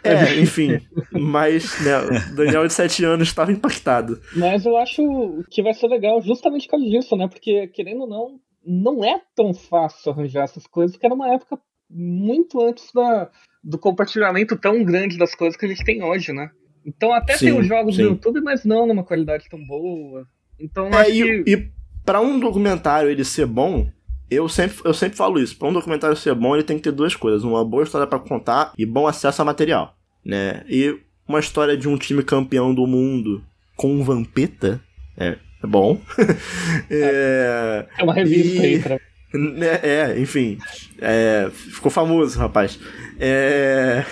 É, 0.02 0.40
enfim. 0.40 0.80
mas, 1.12 1.80
né, 1.80 1.98
o 1.98 2.34
Daniel 2.34 2.66
de 2.66 2.72
7 2.72 3.04
anos 3.04 3.28
estava 3.28 3.52
impactado. 3.52 4.20
Mas 4.34 4.66
eu 4.66 4.76
acho 4.76 5.44
que 5.50 5.62
vai 5.62 5.74
ser 5.74 5.86
legal 5.86 6.20
justamente 6.20 6.66
por 6.66 6.72
causa 6.72 6.86
disso, 6.86 7.16
né? 7.16 7.28
Porque, 7.28 7.68
querendo 7.68 8.02
ou 8.02 8.08
não, 8.08 8.40
não 8.64 9.04
é 9.04 9.20
tão 9.36 9.54
fácil 9.54 10.12
arranjar 10.12 10.44
essas 10.44 10.66
coisas, 10.66 10.96
porque 10.96 11.06
era 11.06 11.14
uma 11.14 11.32
época 11.32 11.58
muito 11.88 12.60
antes 12.60 12.90
da, 12.92 13.30
do 13.62 13.78
compartilhamento 13.78 14.56
tão 14.56 14.82
grande 14.84 15.16
das 15.16 15.34
coisas 15.34 15.56
que 15.56 15.64
a 15.64 15.68
gente 15.68 15.84
tem 15.84 16.02
hoje, 16.02 16.32
né? 16.32 16.50
Então 16.84 17.12
até 17.12 17.36
sim, 17.36 17.46
tem 17.46 17.58
os 17.58 17.66
jogos 17.66 17.96
sim. 17.96 18.02
no 18.02 18.08
YouTube, 18.10 18.40
mas 18.40 18.64
não 18.64 18.86
numa 18.86 19.04
qualidade 19.04 19.48
tão 19.48 19.64
boa. 19.64 20.26
Então 20.58 20.88
é, 20.88 21.10
e, 21.10 21.44
que... 21.44 21.50
e 21.50 21.70
para 22.04 22.20
um 22.20 22.40
documentário 22.40 23.08
ele 23.08 23.24
ser 23.24 23.46
bom, 23.46 23.88
eu 24.30 24.48
sempre, 24.48 24.76
eu 24.84 24.94
sempre 24.94 25.16
falo 25.16 25.38
isso. 25.38 25.56
Para 25.56 25.68
um 25.68 25.72
documentário 25.72 26.16
ser 26.16 26.34
bom, 26.34 26.54
ele 26.54 26.64
tem 26.64 26.76
que 26.76 26.82
ter 26.82 26.92
duas 26.92 27.14
coisas: 27.14 27.44
uma 27.44 27.64
boa 27.64 27.84
história 27.84 28.06
para 28.06 28.18
contar 28.18 28.72
e 28.76 28.84
bom 28.84 29.06
acesso 29.06 29.42
a 29.42 29.44
material, 29.44 29.96
né? 30.24 30.64
E 30.68 30.98
uma 31.28 31.38
história 31.38 31.76
de 31.76 31.88
um 31.88 31.96
time 31.96 32.22
campeão 32.22 32.74
do 32.74 32.86
mundo 32.86 33.44
com 33.76 33.92
um 33.92 34.02
vampeta 34.02 34.80
é, 35.16 35.38
é 35.62 35.66
bom. 35.66 36.00
é, 36.90 37.86
é 37.98 38.02
uma 38.02 38.14
revista 38.14 38.62
e... 38.62 38.66
aí 38.66 38.78
pra 38.80 38.98
é, 39.82 40.18
enfim. 40.18 40.58
É, 40.98 41.50
ficou 41.52 41.90
famoso, 41.90 42.38
rapaz. 42.38 42.78
É, 43.18 44.04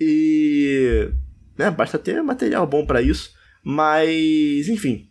e. 0.00 1.08
Né, 1.56 1.70
basta 1.70 1.98
ter 1.98 2.22
material 2.22 2.66
bom 2.66 2.86
para 2.86 3.02
isso. 3.02 3.32
Mas, 3.62 4.68
enfim. 4.68 5.08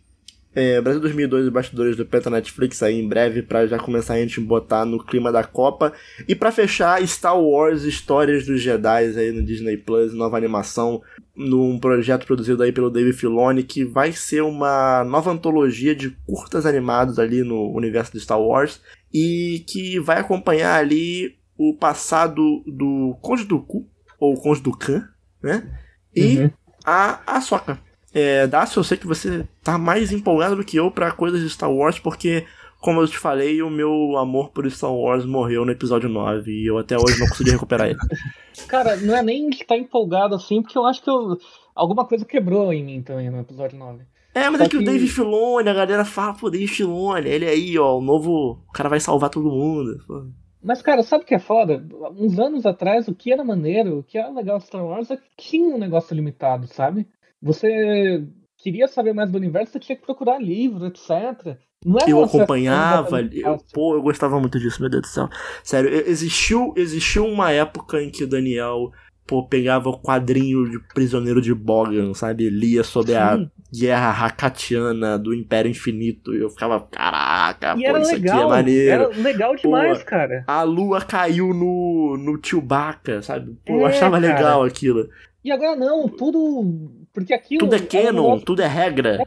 É, 0.54 0.80
Brasil 0.80 1.00
2002 1.00 1.46
e 1.46 1.50
bastidores 1.50 1.96
do 1.96 2.04
Penta 2.04 2.30
Netflix 2.30 2.82
aí 2.82 2.98
em 2.98 3.06
breve 3.06 3.42
para 3.42 3.66
já 3.66 3.78
começar 3.78 4.14
a 4.14 4.18
gente 4.18 4.40
botar 4.40 4.84
no 4.84 4.98
clima 4.98 5.30
da 5.30 5.44
Copa. 5.44 5.92
E 6.26 6.34
para 6.34 6.50
fechar, 6.50 7.06
Star 7.06 7.38
Wars 7.38 7.84
Histórias 7.84 8.44
dos 8.46 8.60
Jedi 8.60 9.16
aí 9.16 9.30
no 9.30 9.44
Disney 9.44 9.76
Plus, 9.76 10.12
nova 10.12 10.36
animação, 10.36 11.02
num 11.38 11.78
projeto 11.78 12.26
produzido 12.26 12.62
aí 12.64 12.72
pelo 12.72 12.90
Dave 12.90 13.12
Filoni, 13.12 13.62
que 13.62 13.84
vai 13.84 14.12
ser 14.12 14.42
uma 14.42 15.04
nova 15.04 15.30
antologia 15.30 15.94
de 15.94 16.10
curtas 16.26 16.66
animados 16.66 17.18
ali 17.18 17.44
no 17.44 17.72
universo 17.72 18.12
de 18.12 18.20
Star 18.20 18.40
Wars 18.40 18.80
e 19.14 19.64
que 19.68 20.00
vai 20.00 20.18
acompanhar 20.18 20.76
ali 20.76 21.38
o 21.56 21.74
passado 21.74 22.42
do 22.66 23.16
Conde 23.22 23.44
do 23.44 23.60
Ku, 23.60 23.88
ou 24.18 24.34
Conde 24.34 24.60
do 24.60 24.76
Khan, 24.76 25.08
né? 25.40 25.80
E 26.14 26.38
uhum. 26.38 26.50
a 26.84 27.36
Ahsoka. 27.36 27.78
É, 28.12 28.46
Dácio, 28.46 28.80
eu 28.80 28.84
sei 28.84 28.96
que 28.96 29.06
você 29.06 29.46
tá 29.62 29.76
mais 29.78 30.10
empolgado 30.12 30.56
do 30.56 30.64
que 30.64 30.76
eu 30.76 30.90
para 30.90 31.12
coisas 31.12 31.40
de 31.40 31.50
Star 31.50 31.70
Wars, 31.70 31.98
porque, 31.98 32.44
como 32.80 33.00
eu 33.00 33.08
te 33.08 33.18
falei, 33.18 33.60
o 33.62 33.70
meu 33.70 34.16
amor 34.16 34.50
por 34.50 34.70
Star 34.70 34.92
Wars 34.92 35.24
morreu 35.24 35.64
no 35.64 35.72
episódio 35.72 36.08
9 36.08 36.50
e 36.50 36.66
eu 36.66 36.78
até 36.78 36.96
hoje 36.96 37.18
não 37.18 37.28
consegui 37.28 37.50
recuperar 37.50 37.88
ele. 37.88 37.98
Cara, 38.68 38.96
não 38.96 39.16
é 39.16 39.22
nem 39.22 39.48
estar 39.50 39.66
tá 39.66 39.76
empolgado 39.76 40.34
assim, 40.34 40.62
porque 40.62 40.78
eu 40.78 40.86
acho 40.86 41.02
que 41.02 41.10
eu... 41.10 41.36
alguma 41.74 42.06
coisa 42.06 42.24
quebrou 42.24 42.72
em 42.72 42.84
mim 42.84 43.02
também 43.02 43.30
no 43.30 43.40
episódio 43.40 43.78
9. 43.78 44.04
É, 44.34 44.48
mas 44.50 44.58
Só 44.58 44.64
é 44.64 44.68
que, 44.68 44.76
que, 44.76 44.82
o 44.82 44.84
Dave 44.84 45.08
Filoni, 45.08 45.68
a 45.68 45.74
galera 45.74 46.04
fala, 46.04 46.34
pô, 46.34 46.48
Dave 46.48 46.68
Filoni, 46.68 47.28
ele 47.28 47.46
aí, 47.46 47.78
ó, 47.78 47.98
o 47.98 48.00
novo. 48.00 48.62
O 48.68 48.72
cara 48.72 48.88
vai 48.88 49.00
salvar 49.00 49.30
todo 49.30 49.50
mundo. 49.50 49.98
Pô. 50.06 50.26
Mas, 50.62 50.82
cara, 50.82 51.02
sabe 51.02 51.24
o 51.24 51.26
que 51.26 51.34
é 51.34 51.38
foda? 51.38 51.84
Uns 52.16 52.38
anos 52.38 52.66
atrás, 52.66 53.08
o 53.08 53.14
que 53.14 53.32
era 53.32 53.42
maneiro, 53.42 53.98
o 53.98 54.02
que 54.02 54.18
era 54.18 54.30
legal 54.30 54.60
Star 54.60 54.84
Wars 54.84 55.10
é 55.10 55.16
que 55.16 55.28
tinha 55.36 55.74
um 55.74 55.78
negócio 55.78 56.14
limitado, 56.14 56.66
sabe? 56.66 57.08
Você 57.40 58.24
queria 58.58 58.88
saber 58.88 59.12
mais 59.12 59.30
do 59.30 59.38
universo, 59.38 59.72
você 59.72 59.78
tinha 59.78 59.96
que 59.96 60.04
procurar 60.04 60.38
livro, 60.38 60.86
etc. 60.86 61.56
Não 61.84 61.98
eu 62.08 62.24
acompanhava, 62.24 63.20
eu, 63.20 63.58
pô, 63.72 63.94
eu 63.94 64.02
gostava 64.02 64.40
muito 64.40 64.58
disso, 64.58 64.80
meu 64.80 64.90
Deus 64.90 65.02
do 65.02 65.08
céu. 65.08 65.28
Sério, 65.62 65.90
existiu, 65.90 66.74
existiu 66.76 67.24
uma 67.24 67.52
época 67.52 68.02
em 68.02 68.10
que 68.10 68.24
o 68.24 68.28
Daniel 68.28 68.90
pô, 69.28 69.46
pegava 69.46 69.90
o 69.90 69.98
quadrinho 69.98 70.68
de 70.68 70.80
Prisioneiro 70.92 71.40
de 71.40 71.54
Bogan, 71.54 72.14
sabe? 72.14 72.48
Lia 72.48 72.82
sobre 72.82 73.12
Sim. 73.12 73.18
a 73.18 73.38
guerra 73.72 74.26
Hakatiana 74.26 75.18
do 75.18 75.34
Império 75.34 75.70
Infinito. 75.70 76.34
E 76.34 76.40
eu 76.40 76.50
ficava, 76.50 76.80
caraca, 76.80 77.74
e 77.76 77.82
pô, 77.82 77.88
era 77.88 78.00
isso 78.00 78.12
legal, 78.12 78.36
aqui 78.36 78.44
é 78.44 78.48
maneiro. 78.48 78.90
Era 78.90 79.08
legal 79.22 79.54
demais, 79.54 79.98
pô, 79.98 80.04
cara. 80.06 80.44
A 80.46 80.62
lua 80.62 81.02
caiu 81.02 81.52
no, 81.52 82.16
no 82.16 82.40
Chewbacca, 82.42 83.22
sabe? 83.22 83.56
Pô, 83.64 83.74
é, 83.74 83.76
eu 83.76 83.86
achava 83.86 84.18
cara. 84.20 84.34
legal 84.34 84.64
aquilo. 84.64 85.08
E 85.44 85.52
agora 85.52 85.76
não, 85.76 86.08
tudo. 86.08 86.90
Porque 87.12 87.34
aquilo. 87.34 87.60
Tudo 87.60 87.76
é 87.76 87.80
canon, 87.80 88.34
um 88.34 88.40
tudo 88.40 88.62
é 88.62 88.66
regra. 88.66 89.18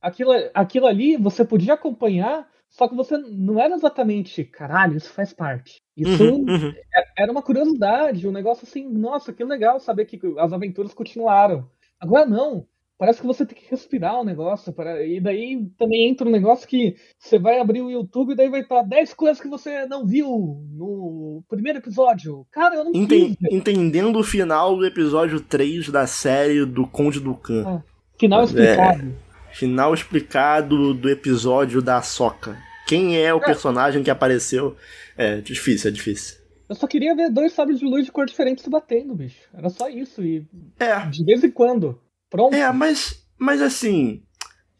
Aquilo, 0.00 0.32
aquilo 0.54 0.86
ali 0.86 1.16
você 1.16 1.44
podia 1.44 1.74
acompanhar, 1.74 2.48
só 2.68 2.86
que 2.86 2.94
você 2.94 3.16
não 3.16 3.60
era 3.60 3.74
exatamente, 3.74 4.44
caralho, 4.44 4.96
isso 4.96 5.12
faz 5.12 5.32
parte. 5.32 5.80
Isso 5.96 6.22
uhum, 6.22 6.44
uhum. 6.48 6.72
É, 6.94 7.22
era 7.22 7.32
uma 7.32 7.42
curiosidade, 7.42 8.28
um 8.28 8.32
negócio 8.32 8.66
assim, 8.66 8.88
nossa, 8.88 9.32
que 9.32 9.42
legal 9.42 9.80
saber 9.80 10.04
que 10.04 10.20
as 10.38 10.52
aventuras 10.52 10.94
continuaram. 10.94 11.68
Agora 12.00 12.26
não. 12.26 12.66
Parece 12.98 13.20
que 13.20 13.26
você 13.28 13.46
tem 13.46 13.56
que 13.56 13.70
respirar 13.70 14.20
o 14.20 14.24
negócio. 14.24 14.72
Para... 14.72 15.06
E 15.06 15.20
daí 15.20 15.70
também 15.78 16.08
entra 16.08 16.26
um 16.26 16.32
negócio 16.32 16.66
que 16.66 16.96
você 17.16 17.38
vai 17.38 17.60
abrir 17.60 17.80
o 17.80 17.90
YouTube 17.90 18.32
e 18.32 18.36
daí 18.36 18.48
vai 18.48 18.62
estar 18.62 18.82
10 18.82 19.14
coisas 19.14 19.40
que 19.40 19.48
você 19.48 19.86
não 19.86 20.04
viu 20.04 20.26
no 20.72 21.44
primeiro 21.48 21.78
episódio. 21.78 22.44
Cara, 22.50 22.74
eu 22.74 22.84
não 22.84 22.92
Enten... 22.92 23.36
Entendendo 23.52 24.18
o 24.18 24.24
final 24.24 24.76
do 24.76 24.84
episódio 24.84 25.40
3 25.40 25.90
da 25.90 26.08
série 26.08 26.66
do 26.66 26.88
Conde 26.88 27.20
do 27.20 27.36
Khan. 27.36 27.64
Ah, 27.64 27.82
final 28.18 28.40
é, 28.40 28.44
explicado. 28.44 29.02
É, 29.02 29.27
final 29.58 29.92
explicado 29.92 30.94
do 30.94 31.10
episódio 31.10 31.82
da 31.82 32.00
Soca. 32.00 32.56
Quem 32.86 33.20
é 33.20 33.34
o 33.34 33.38
é. 33.38 33.44
personagem 33.44 34.04
que 34.04 34.10
apareceu? 34.10 34.76
É 35.16 35.40
difícil, 35.40 35.88
é 35.88 35.92
difícil. 35.92 36.38
Eu 36.68 36.76
só 36.76 36.86
queria 36.86 37.14
ver 37.16 37.28
dois 37.28 37.52
sabres 37.52 37.80
de 37.80 37.84
luz 37.84 38.04
de 38.04 38.12
cor 38.12 38.24
diferente 38.24 38.62
se 38.62 38.70
batendo, 38.70 39.16
bicho. 39.16 39.40
Era 39.52 39.68
só 39.68 39.88
isso. 39.88 40.22
E 40.22 40.46
é. 40.78 41.04
de 41.06 41.24
vez 41.24 41.42
em 41.42 41.50
quando. 41.50 42.00
Pronto. 42.30 42.54
É, 42.54 42.70
mas, 42.72 43.26
mas 43.36 43.60
assim, 43.60 44.22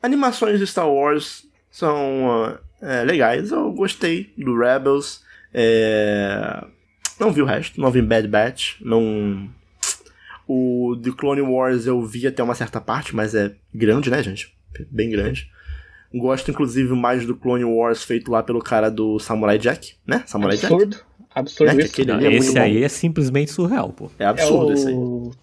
animações 0.01 0.61
de 0.61 0.66
Star 0.66 0.89
Wars 0.89 1.45
são 1.72 2.29
uh, 2.29 2.59
é, 2.81 3.03
legais. 3.03 3.51
Eu 3.51 3.72
gostei 3.72 4.33
do 4.39 4.57
Rebels. 4.57 5.24
É... 5.53 6.64
Não 7.18 7.33
vi 7.33 7.43
o 7.43 7.47
resto, 7.47 7.81
não 7.81 7.91
vi 7.91 8.01
Bad 8.01 8.29
Batch. 8.29 8.81
Não. 8.81 9.51
O 10.47 10.97
The 11.03 11.11
Clone 11.11 11.43
Wars 11.43 11.85
eu 11.85 12.01
vi 12.01 12.29
até 12.29 12.45
uma 12.45 12.55
certa 12.55 12.81
parte, 12.81 13.14
mas 13.16 13.35
é 13.35 13.57
grande, 13.74 14.09
né, 14.09 14.22
gente? 14.22 14.57
Bem 14.91 15.11
grande. 15.11 15.49
Gosto, 16.14 16.51
inclusive, 16.51 16.93
mais 16.95 17.27
do 17.27 17.37
Clone 17.37 17.64
Wars 17.64 18.03
feito 18.03 18.31
lá 18.31 18.43
pelo 18.43 18.61
cara 18.61 18.91
do 18.91 19.19
Samurai 19.19 19.59
Jack, 19.59 19.95
né? 20.07 20.23
Samurai 20.27 20.57
Absurdo. 20.57 20.91
Jack. 20.97 21.09
Absurdo 21.35 21.75
né? 21.75 21.83
isso. 21.85 22.05
Não, 22.07 22.19
é 22.19 22.35
esse 22.35 22.59
aí 22.59 22.83
é 22.83 22.89
simplesmente 22.89 23.51
surreal, 23.51 23.93
pô. 23.93 24.11
É 24.19 24.25
absurdo 24.25 24.71
é 24.71 24.75
esse 24.75 24.89
aí. 24.89 24.95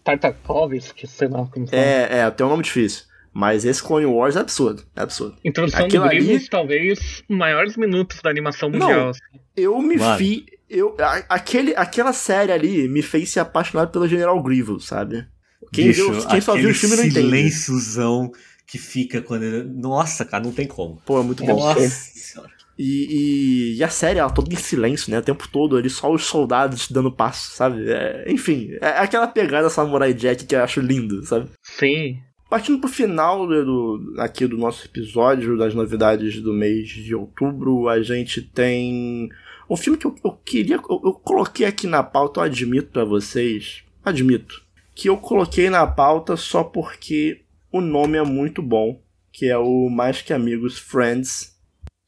Tartakovsky, 0.03 1.07
sei 1.07 1.27
lá 1.27 1.45
como 1.45 1.67
fala. 1.67 1.81
É, 1.81 2.19
é, 2.19 2.31
tem 2.31 2.45
um 2.45 2.49
nome 2.49 2.63
difícil. 2.63 3.03
Mas 3.33 3.65
esse 3.65 3.83
Clone 3.83 4.05
Wars 4.05 4.35
é 4.35 4.39
absurdo. 4.39 4.83
É 4.95 5.01
absurdo. 5.01 5.35
Introdução 5.43 5.85
Aquilo 5.85 6.03
do 6.03 6.09
Grievous, 6.09 6.29
ali- 6.37 6.49
talvez 6.49 7.23
maiores 7.29 7.75
minutos 7.77 8.21
da 8.21 8.29
animação 8.29 8.69
Não. 8.69 8.79
mundial. 8.79 9.09
assim. 9.09 9.19
Eu 9.55 9.79
me 9.81 9.97
Mano. 9.97 10.17
fi. 10.17 10.45
Eu, 10.69 10.95
a- 10.99 11.23
aquele, 11.29 11.75
aquela 11.75 12.13
série 12.13 12.51
ali 12.51 12.87
me 12.87 13.01
fez 13.01 13.29
ser 13.29 13.41
apaixonado 13.41 13.91
pelo 13.91 14.07
General 14.07 14.41
Grievous, 14.41 14.85
sabe? 14.87 15.27
Quem, 15.71 15.87
Bicho, 15.87 16.11
viu, 16.11 16.27
quem 16.27 16.41
só 16.41 16.55
viu 16.55 16.69
o 16.69 16.73
filme 16.73 16.95
não 16.95 17.03
entende. 17.03 17.21
silênciozão 17.21 18.31
que 18.67 18.77
fica 18.77 19.21
quando 19.21 19.43
ele... 19.43 19.63
Nossa, 19.63 20.25
cara, 20.25 20.43
não 20.43 20.51
tem 20.51 20.67
como. 20.67 21.01
Pô, 21.05 21.19
é 21.19 21.23
muito 21.23 21.43
bom. 21.45 21.55
Nossa 21.59 21.87
senhora. 21.89 22.51
E, 22.77 23.73
e, 23.73 23.77
e 23.77 23.83
a 23.83 23.87
série, 23.89 24.19
ela 24.19 24.29
toda 24.29 24.53
em 24.53 24.57
silêncio, 24.57 25.09
né? 25.09 25.19
O 25.19 25.21
tempo 25.23 25.47
todo 25.49 25.77
ali, 25.77 25.89
só 25.89 26.11
os 26.11 26.25
soldados 26.25 26.91
dando 26.91 27.09
passo, 27.11 27.51
sabe? 27.55 27.89
É, 27.89 28.25
enfim, 28.29 28.71
é 28.81 28.87
aquela 28.99 29.27
pegada 29.27 29.69
Samurai 29.69 30.13
Jack 30.13 30.45
que 30.45 30.55
eu 30.55 30.61
acho 30.63 30.81
lindo, 30.81 31.23
sabe? 31.25 31.49
Sim. 31.63 32.17
Partindo 32.49 32.79
pro 32.79 32.89
final 32.89 33.47
do, 33.47 33.65
do- 33.65 34.21
aqui 34.21 34.45
do 34.45 34.57
nosso 34.57 34.85
episódio, 34.85 35.57
das 35.57 35.73
novidades 35.73 36.41
do 36.41 36.53
mês 36.53 36.89
de 36.89 37.15
outubro, 37.15 37.87
a 37.87 38.01
gente 38.03 38.41
tem 38.41 39.29
um 39.69 39.77
filme 39.77 39.97
que 39.97 40.05
eu, 40.05 40.13
eu 40.23 40.31
queria. 40.43 40.75
Eu, 40.75 41.01
eu 41.05 41.13
coloquei 41.13 41.65
aqui 41.65 41.87
na 41.87 42.03
pauta, 42.03 42.41
eu 42.41 42.43
admito 42.43 42.91
pra 42.91 43.05
vocês, 43.05 43.83
admito, 44.03 44.61
que 44.93 45.07
eu 45.09 45.15
coloquei 45.17 45.69
na 45.69 45.87
pauta 45.87 46.35
só 46.35 46.63
porque 46.63 47.41
o 47.75 47.81
nome 47.81 48.17
é 48.17 48.23
muito 48.23 48.61
bom, 48.61 49.03
que 49.33 49.47
é 49.47 49.57
o 49.57 49.89
Mais 49.89 50.21
Que 50.21 50.31
Amigos 50.31 50.79
Friends, 50.79 51.59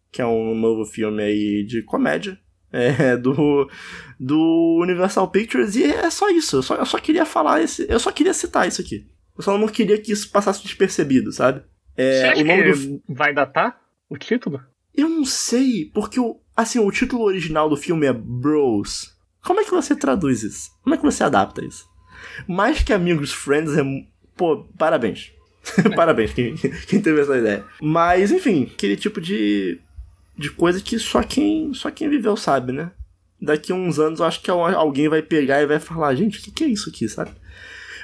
que 0.10 0.22
é 0.22 0.26
um 0.26 0.56
novo 0.56 0.86
filme 0.86 1.22
aí 1.22 1.66
de 1.66 1.84
comédia. 1.84 2.40
É, 2.70 3.16
do, 3.16 3.72
do 4.20 4.80
Universal 4.82 5.32
Pictures, 5.32 5.78
e 5.78 5.86
é 5.86 6.10
só 6.10 6.30
isso. 6.30 6.58
Eu 6.58 6.62
só, 6.62 6.76
eu 6.76 6.86
só 6.86 7.00
queria 7.00 7.26
falar 7.26 7.62
esse. 7.62 7.88
Eu 7.90 7.98
só 7.98 8.12
queria 8.12 8.34
citar 8.34 8.68
isso 8.68 8.82
aqui. 8.82 9.08
Eu 9.38 9.42
só 9.42 9.58
não 9.58 9.70
queria 9.70 9.98
que 9.98 10.12
isso 10.12 10.30
passasse 10.30 10.62
despercebido, 10.62 11.32
sabe? 11.32 11.64
É, 11.96 12.34
o 12.36 12.44
nome 12.44 12.74
do. 12.74 13.02
vai 13.08 13.34
datar 13.34 13.82
o 14.10 14.18
título? 14.18 14.62
Eu 14.94 15.08
não 15.08 15.24
sei, 15.24 15.90
porque 15.94 16.20
o. 16.20 16.42
Assim, 16.56 16.78
o 16.78 16.92
título 16.92 17.24
original 17.24 17.70
do 17.70 17.78
filme 17.78 18.06
é 18.06 18.12
Bros. 18.12 19.16
Como 19.42 19.62
é 19.62 19.64
que 19.64 19.72
você 19.72 19.96
traduz 19.96 20.44
isso? 20.44 20.70
Como 20.84 20.94
é 20.94 20.98
que 20.98 21.06
você 21.06 21.24
adapta 21.24 21.64
isso? 21.64 21.88
Mais 22.46 22.84
que 22.84 22.92
amigos, 22.92 23.32
friends 23.32 23.78
é. 23.78 23.82
Pô, 24.36 24.66
parabéns. 24.78 25.37
parabéns 25.96 26.34
quem, 26.34 26.56
quem 26.56 27.02
teve 27.02 27.22
essa 27.22 27.38
ideia. 27.38 27.66
Mas, 27.82 28.32
enfim, 28.32 28.70
aquele 28.74 28.96
tipo 28.96 29.20
de. 29.22 29.80
de 30.38 30.52
coisa 30.52 30.82
que 30.82 30.98
só 31.00 31.24
quem, 31.24 31.74
só 31.74 31.92
quem 31.92 32.10
viveu 32.10 32.36
sabe, 32.36 32.72
né? 32.72 32.92
Daqui 33.40 33.72
uns 33.72 34.00
anos 34.00 34.20
eu 34.20 34.26
acho 34.26 34.42
que 34.42 34.50
alguém 34.50 35.08
vai 35.08 35.22
pegar 35.22 35.62
e 35.62 35.68
vai 35.68 35.80
falar, 35.80 36.16
gente, 36.16 36.40
o 36.40 36.42
que, 36.42 36.52
que 36.52 36.64
é 36.64 36.68
isso 36.68 36.90
aqui, 36.90 37.08
sabe? 37.08 37.32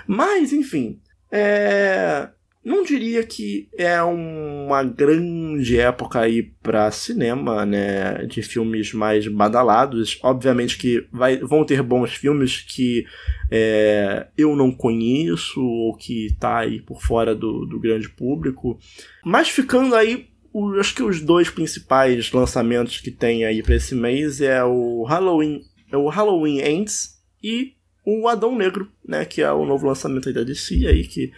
Mas, 0.08 0.54
enfim. 0.54 1.00
É. 1.32 2.30
Não 2.64 2.82
diria 2.84 3.24
que 3.26 3.68
é 3.78 4.02
uma 4.02 4.84
grande 4.84 5.78
época 5.78 6.22
aí 6.22 6.44
pra 6.44 6.90
cinema, 6.92 7.66
né? 7.66 8.26
De 8.26 8.42
filmes 8.42 8.94
mais 8.94 9.28
badalados. 9.28 10.18
Obviamente 10.24 10.78
que 10.78 11.06
vai, 11.12 11.38
vão 11.38 11.66
ter 11.66 11.82
bons 11.84 12.14
filmes 12.14 12.62
que 12.62 13.06
é, 13.52 14.28
eu 14.38 14.56
não 14.56 14.72
conheço 14.72 15.62
ou 15.62 15.96
que 15.98 16.36
tá 16.40 16.60
aí 16.60 16.80
por 16.82 17.02
fora 17.02 17.36
do, 17.36 17.66
do 17.66 17.80
grande 17.80 18.08
público. 18.10 18.80
Mas 19.26 19.50
ficando 19.50 19.94
aí, 19.94 20.28
o- 20.54 20.80
acho 20.80 20.96
que 20.96 21.04
os 21.04 21.20
dois 21.20 21.50
principais 21.50 22.32
lançamentos 22.32 23.00
que 23.02 23.12
tem 23.12 23.44
aí 23.44 23.62
pra 23.62 23.76
esse 23.76 23.94
mês 23.94 24.40
é 24.40 24.64
o 24.64 25.04
Halloween, 25.04 25.62
é 25.92 25.98
o 25.98 26.08
Halloween 26.08 26.60
Ends 26.62 27.22
e 27.44 27.74
o 28.06 28.28
Adão 28.30 28.56
Negro, 28.56 28.90
né? 29.06 29.26
Que 29.26 29.42
é 29.42 29.52
o 29.52 29.66
novo 29.66 29.86
lançamento 29.86 30.30
aí 30.30 30.34
da 30.34 30.44
DC 30.44 30.88
aí 30.88 31.04
que 31.06 31.30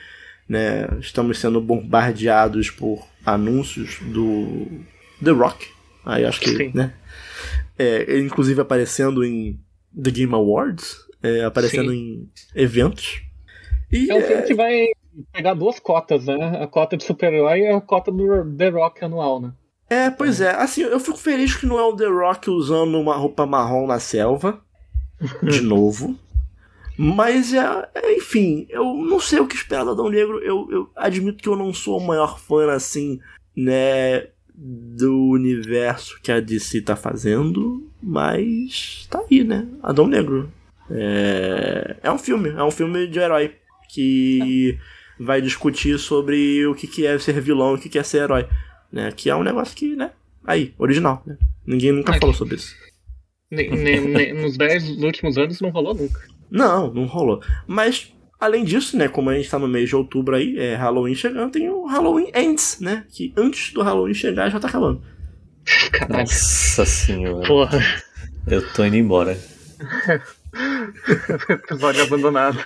né, 0.48 0.88
estamos 1.00 1.39
sendo 1.39 1.60
bombardeados 1.60 2.70
por 2.70 3.06
anúncios 3.26 4.00
do 4.02 4.68
The 5.24 5.32
Rock. 5.32 5.68
Aí 6.06 6.24
acho 6.24 6.39
que, 6.39 6.56
Sim. 6.56 6.72
né? 6.74 6.93
É, 7.78 8.06
ele, 8.08 8.26
inclusive 8.26 8.62
aparecendo 8.62 9.24
em 9.24 9.60
The 10.02 10.12
Game 10.12 10.34
Awards, 10.34 10.98
é, 11.22 11.43
aparecendo 11.43 11.91
em 11.93 12.30
eventos. 12.54 13.22
E 13.91 14.10
É 14.10 14.16
um 14.16 14.22
filme 14.22 14.43
que 14.43 14.54
vai 14.54 14.86
pegar 15.32 15.54
duas 15.54 15.80
cotas, 15.80 16.26
né? 16.26 16.60
A 16.62 16.68
cota 16.68 16.96
de 16.96 17.04
super-herói 17.04 17.62
e 17.62 17.68
a 17.68 17.82
cota 17.82 18.12
do 18.12 18.56
The 18.56 18.70
Rock 18.70 19.04
anual, 19.04 19.41
né? 19.41 19.54
É, 19.89 20.10
pois 20.10 20.41
é. 20.41 20.52
Assim, 20.52 20.82
eu 20.82 21.00
fico 21.00 21.18
feliz 21.18 21.56
que 21.56 21.66
não 21.66 21.80
é 21.80 21.84
o 21.84 21.96
The 21.96 22.08
Rock 22.08 22.50
usando 22.50 23.00
uma 23.00 23.16
roupa 23.16 23.46
marrom 23.46 23.88
na 23.88 24.00
selva. 24.00 24.62
De 25.41 25.62
novo. 25.62 26.16
Mas, 26.98 27.54
é, 27.54 27.89
é, 27.96 28.16
enfim, 28.18 28.66
eu 28.70 28.93
não 28.96 29.20
sei 29.20 29.39
o 29.39 29.48
que 29.48 29.56
esperar 29.56 29.84
do 29.84 29.91
Adão 29.91 30.10
Negro. 30.10 30.39
Eu, 30.39 30.68
eu 30.72 30.89
admito 30.96 31.41
que 31.41 31.50
eu 31.50 31.56
não 31.56 31.74
sou 31.74 32.00
o 32.00 32.06
maior 32.06 32.39
fã, 32.39 32.72
assim, 32.72 33.20
né, 33.56 34.28
do 34.54 35.30
universo 35.32 36.20
que 36.22 36.32
a 36.32 36.39
DC 36.39 36.82
tá 36.82 36.96
fazendo. 36.96 37.89
Mas 38.02 39.08
tá 39.10 39.22
aí, 39.30 39.43
né? 39.43 39.68
Adão 39.84 40.08
Negro. 40.08 40.52
É, 40.89 41.98
é 42.04 42.12
um 42.12 42.18
filme, 42.18 42.50
é 42.50 42.64
um 42.64 42.72
filme 42.72 43.08
de 43.08 43.20
herói. 43.20 43.56
Que 43.89 44.78
vai 45.20 45.41
discutir 45.41 45.98
sobre 46.00 46.66
o 46.68 46.76
que, 46.76 46.88
que 46.88 47.06
é 47.06 47.18
ser 47.20 47.39
vilão 47.39 47.74
e 47.74 47.76
o 47.76 47.82
que, 47.82 47.88
que 47.88 48.00
é 48.00 48.04
ser 48.04 48.24
herói 48.24 48.48
né? 48.96 49.12
Que 49.12 49.30
é 49.30 49.36
um 49.36 49.43
negócio 49.43 49.76
que, 49.76 49.96
né? 49.96 50.12
Aí, 50.46 50.74
original, 50.78 51.22
né? 51.26 51.38
Ninguém 51.66 51.91
nunca 51.91 52.12
Mas- 52.12 52.20
falou 52.20 52.34
sobre 52.34 52.56
isso. 52.56 52.74
Ne- 53.52 53.70
ne- 53.70 54.00
ne- 54.00 54.34
nos 54.34 54.58
dez 54.58 54.89
últimos 54.89 55.38
anos 55.38 55.62
não 55.62 55.70
rolou 55.70 55.93
nunca. 55.93 56.20
Não, 56.56 56.93
não 56.93 57.06
rolou. 57.06 57.43
Mas, 57.68 58.14
além 58.39 58.64
disso, 58.64 58.95
né? 58.95 59.10
Como 59.10 59.30
a 59.30 59.36
gente 59.36 59.49
tá 59.49 59.60
no 59.60 59.68
mês 59.68 59.89
de 59.89 59.95
outubro 59.97 60.38
aí, 60.38 60.58
é 60.58 60.74
Halloween 60.76 61.14
chegando, 61.14 61.51
tem 61.51 61.70
o 61.70 61.86
Halloween 61.86 62.32
Ends, 62.34 62.80
né? 62.80 63.03
Que 63.10 63.34
antes 63.36 63.74
do 63.74 63.82
Halloween 63.82 64.14
chegar 64.14 64.49
já 64.49 64.58
tá 64.58 64.70
acabando. 64.70 65.03
Caralho. 65.91 66.20
Nossa 66.22 66.86
senhora. 66.86 67.45
Porra. 67.45 67.80
Eu 68.47 68.66
tô 68.72 68.86
indo 68.86 68.95
embora. 68.95 69.38
Episódio 71.49 72.03
abandonado. 72.03 72.64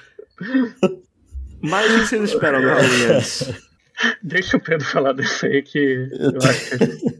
Mas 1.59 1.91
o 1.91 1.99
que 2.01 2.05
vocês 2.05 2.29
esperam 2.29 2.61
do 2.61 2.67
Halloween 2.67 3.15
Ends? 3.15 3.51
Deixa 4.21 4.55
o 4.55 4.59
Pedro 4.59 4.85
falar 4.85 5.13
desse 5.13 5.47
aí 5.47 5.63
que 5.63 6.07
eu 6.11 6.47
acho 6.47 6.77
que. 6.77 7.19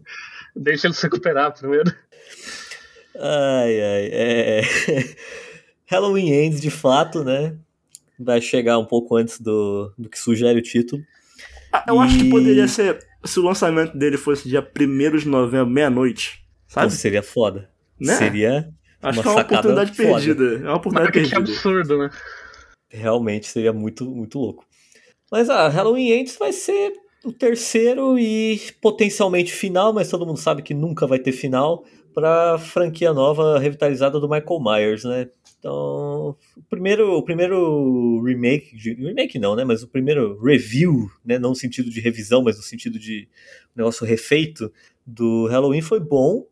Deixa 0.55 0.86
ele 0.86 0.93
se 0.93 1.01
recuperar 1.01 1.51
primeiro. 1.51 1.91
Ai, 3.15 3.82
ai. 3.82 4.09
É... 4.11 4.61
Halloween 5.90 6.30
Ends, 6.32 6.62
de 6.62 6.70
fato, 6.70 7.24
né? 7.24 7.56
Vai 8.20 8.42
chegar 8.42 8.78
um 8.78 8.86
pouco 8.86 9.16
antes 9.16 9.40
do, 9.40 9.92
do 9.98 10.10
que 10.10 10.20
sugere 10.20 10.60
o 10.60 10.62
título. 10.62 11.02
Ah, 11.72 11.86
Eu 11.88 12.00
acho 12.00 12.18
que 12.18 12.26
E- 12.26 12.30
poderia 12.30 12.68
ser. 12.68 13.00
Se 13.26 13.40
o 13.40 13.44
lançamento 13.44 13.98
dele 13.98 14.18
fosse 14.18 14.48
dia 14.48 14.62
1 14.62 15.18
de 15.18 15.28
novembro, 15.28 15.68
meia-noite. 15.68 16.44
Sabe? 16.68 16.88
Então 16.88 16.98
seria 16.98 17.24
foda. 17.24 17.70
Né? 18.00 18.16
Seria. 18.16 18.70
Acho 19.02 19.20
uma 19.20 19.24
que 19.24 19.30
é 19.30 19.32
uma 19.32 19.42
oportunidade 19.42 19.92
foda. 19.96 20.10
perdida. 20.10 20.44
É 20.44 20.58
uma 20.70 20.76
oportunidade 20.76 21.18
Marketing 21.18 21.30
perdida. 21.30 21.52
absurdo, 21.54 21.98
né? 21.98 22.10
Realmente 22.90 23.48
seria 23.48 23.74
muito, 23.74 24.06
muito 24.06 24.38
louco. 24.40 24.66
Mas 25.32 25.50
a 25.50 25.68
Halloween 25.68 26.12
Ends 26.12 26.38
vai 26.38 26.52
ser 26.52 26.94
o 27.24 27.32
terceiro 27.32 28.18
e 28.18 28.60
potencialmente 28.82 29.52
final, 29.54 29.94
mas 29.94 30.10
todo 30.10 30.26
mundo 30.26 30.40
sabe 30.40 30.62
que 30.62 30.74
nunca 30.74 31.06
vai 31.06 31.20
ter 31.20 31.32
final 31.32 31.84
para 32.16 32.58
franquia 32.58 33.14
nova 33.14 33.60
revitalizada 33.60 34.20
do 34.20 34.28
Michael 34.30 34.60
Myers, 34.60 35.04
né? 35.04 35.28
Então, 35.60 36.38
o 36.55 36.64
primeiro, 36.70 37.18
o 37.18 37.22
primeiro 37.22 38.24
remake, 38.24 38.78
remake 38.78 39.38
não, 39.38 39.57
né? 39.57 39.66
Mas 39.66 39.84
o 39.84 39.88
primeiro 39.88 40.39
review, 40.41 41.12
né? 41.24 41.38
Não 41.38 41.49
no 41.49 41.55
sentido 41.55 41.89
de 41.89 41.99
revisão, 41.99 42.41
mas 42.41 42.55
no 42.55 42.64
sentido 42.64 42.97
de 42.97 43.28
negócio 43.76 44.05
refeito 44.05 44.72
do 45.05 45.47
Halloween 45.47 45.82
foi 45.82 45.99
bom. 45.99 46.47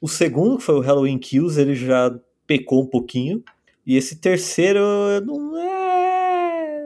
O 0.00 0.06
segundo, 0.06 0.58
que 0.58 0.64
foi 0.64 0.74
o 0.74 0.80
Halloween 0.80 1.18
Kills, 1.18 1.58
ele 1.58 1.74
já 1.74 2.14
pecou 2.46 2.82
um 2.82 2.86
pouquinho. 2.86 3.42
E 3.86 3.96
esse 3.96 4.16
terceiro 4.16 4.80
não 5.24 5.56
é. 5.58 6.78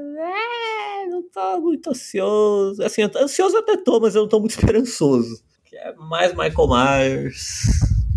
é 1.02 1.06
não 1.08 1.22
tô 1.24 1.60
muito 1.62 1.90
ansioso. 1.90 2.80
Assim, 2.80 3.02
ansioso 3.02 3.56
até 3.56 3.76
tô, 3.76 3.98
mas 3.98 4.14
eu 4.14 4.22
não 4.22 4.28
tô 4.28 4.38
muito 4.38 4.52
esperançoso. 4.56 5.42
Que 5.64 5.76
é 5.76 5.92
mais 5.96 6.30
Michael 6.30 6.68
Myers. 6.68 7.64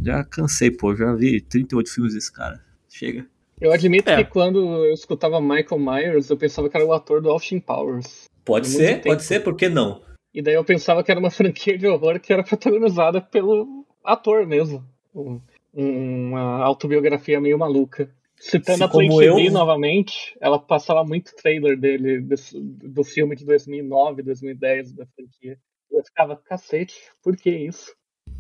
Já 0.04 0.24
cansei, 0.24 0.70
pô. 0.70 0.96
Já 0.96 1.16
vi 1.16 1.42
38 1.42 1.90
filmes 1.90 2.14
desse 2.14 2.32
cara. 2.32 2.73
Chega. 2.94 3.26
Eu 3.60 3.72
admito 3.72 4.10
É. 4.10 4.24
que 4.24 4.30
quando 4.30 4.60
eu 4.86 4.94
escutava 4.94 5.42
Michael 5.42 5.80
Myers, 5.80 6.30
eu 6.30 6.38
pensava 6.38 6.70
que 6.70 6.78
era 6.78 6.86
o 6.86 6.94
ator 6.94 7.22
do 7.22 7.30
Austin 7.30 7.60
Powers. 7.60 8.26
Pode 8.46 8.68
ser, 8.68 9.02
pode 9.02 9.24
ser, 9.24 9.40
por 9.42 9.56
que 9.56 9.70
não? 9.70 10.02
E 10.34 10.42
daí 10.42 10.54
eu 10.56 10.64
pensava 10.66 11.04
que 11.04 11.10
era 11.12 11.20
uma 11.20 11.30
franquia 11.32 11.78
de 11.78 11.88
horror 11.88 12.20
que 12.20 12.32
era 12.34 12.44
protagonizada 12.44 13.22
pelo 13.22 13.86
ator 14.04 14.46
mesmo. 14.46 14.84
Um- 15.16 15.40
uma 15.76 16.64
autobiografia 16.64 17.42
meio 17.42 17.58
maluca. 17.58 18.12
Citando 18.40 18.78
Se 18.80 18.84
a 18.84 18.88
Play 18.90 19.08
como 19.08 19.20
TV 19.22 19.48
eu- 19.48 19.52
novamente, 19.52 20.36
ela 20.42 20.60
passava 20.60 21.04
muito 21.04 21.34
trailer 21.36 21.80
dele, 21.80 22.20
desse- 22.20 22.60
do 22.60 23.04
filme 23.04 23.36
de 23.36 23.46
2009, 23.46 24.22
2010 24.22 24.92
da 24.92 25.06
franquia. 25.16 25.58
Eu 25.90 26.04
ficava, 26.04 26.36
cacete, 26.36 26.96
por 27.24 27.38
que 27.38 27.50
isso? 27.50 27.94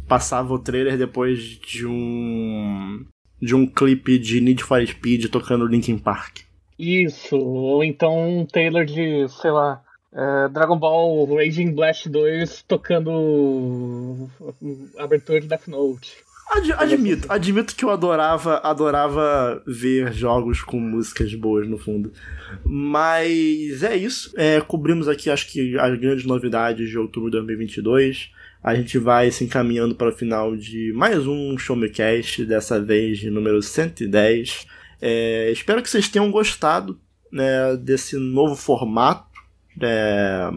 Passava 0.07 0.53
o 0.53 0.59
trailer 0.59 0.97
depois 0.97 1.39
de 1.39 1.85
um. 1.87 3.05
De 3.43 3.55
um 3.55 3.65
clipe 3.65 4.17
de 4.17 4.39
Need 4.39 4.63
for 4.63 4.85
Speed 4.85 5.25
tocando 5.25 5.65
Linkin 5.65 5.97
Park. 5.97 6.39
Isso, 6.77 7.37
ou 7.37 7.83
então 7.83 8.39
um 8.39 8.45
trailer 8.45 8.85
de, 8.85 9.27
sei 9.41 9.51
lá, 9.51 9.81
é, 10.13 10.47
Dragon 10.49 10.77
Ball 10.77 11.25
Raging 11.35 11.71
Blast 11.71 12.07
2 12.07 12.63
tocando 12.67 14.29
a 14.97 15.03
abertura 15.03 15.41
de 15.41 15.47
Death 15.47 15.67
Note. 15.67 16.23
Ad, 16.51 16.71
admito, 16.73 17.31
admito 17.31 17.75
que 17.75 17.83
eu 17.83 17.89
adorava, 17.89 18.57
adorava 18.57 19.63
ver 19.65 20.13
jogos 20.13 20.61
com 20.61 20.79
músicas 20.79 21.33
boas 21.33 21.67
no 21.67 21.77
fundo. 21.77 22.11
Mas 22.63 23.81
é 23.81 23.95
isso. 23.95 24.31
É, 24.35 24.61
cobrimos 24.61 25.07
aqui, 25.07 25.29
acho 25.29 25.51
que, 25.51 25.77
as 25.79 25.97
grandes 25.99 26.25
novidades 26.25 26.89
de 26.89 26.97
outubro 26.97 27.31
de 27.31 27.37
2022. 27.37 28.29
A 28.63 28.73
gente 28.75 28.97
vai 28.97 29.29
se 29.29 29.43
encaminhando 29.43 29.93
para 29.93 30.07
o 30.07 30.15
final 30.15 30.55
de 30.55 30.93
mais 30.93 31.27
um 31.27 31.57
Show 31.57 31.75
Me 31.75 31.89
Cast, 31.89 32.45
dessa 32.45 32.81
vez 32.81 33.17
de 33.17 33.29
número 33.29 33.61
110. 33.61 34.65
É, 35.01 35.51
espero 35.51 35.83
que 35.83 35.89
vocês 35.89 36.07
tenham 36.07 36.31
gostado 36.31 36.97
né, 37.29 37.75
desse 37.75 38.15
novo 38.15 38.55
formato. 38.55 39.27
É, 39.81 40.49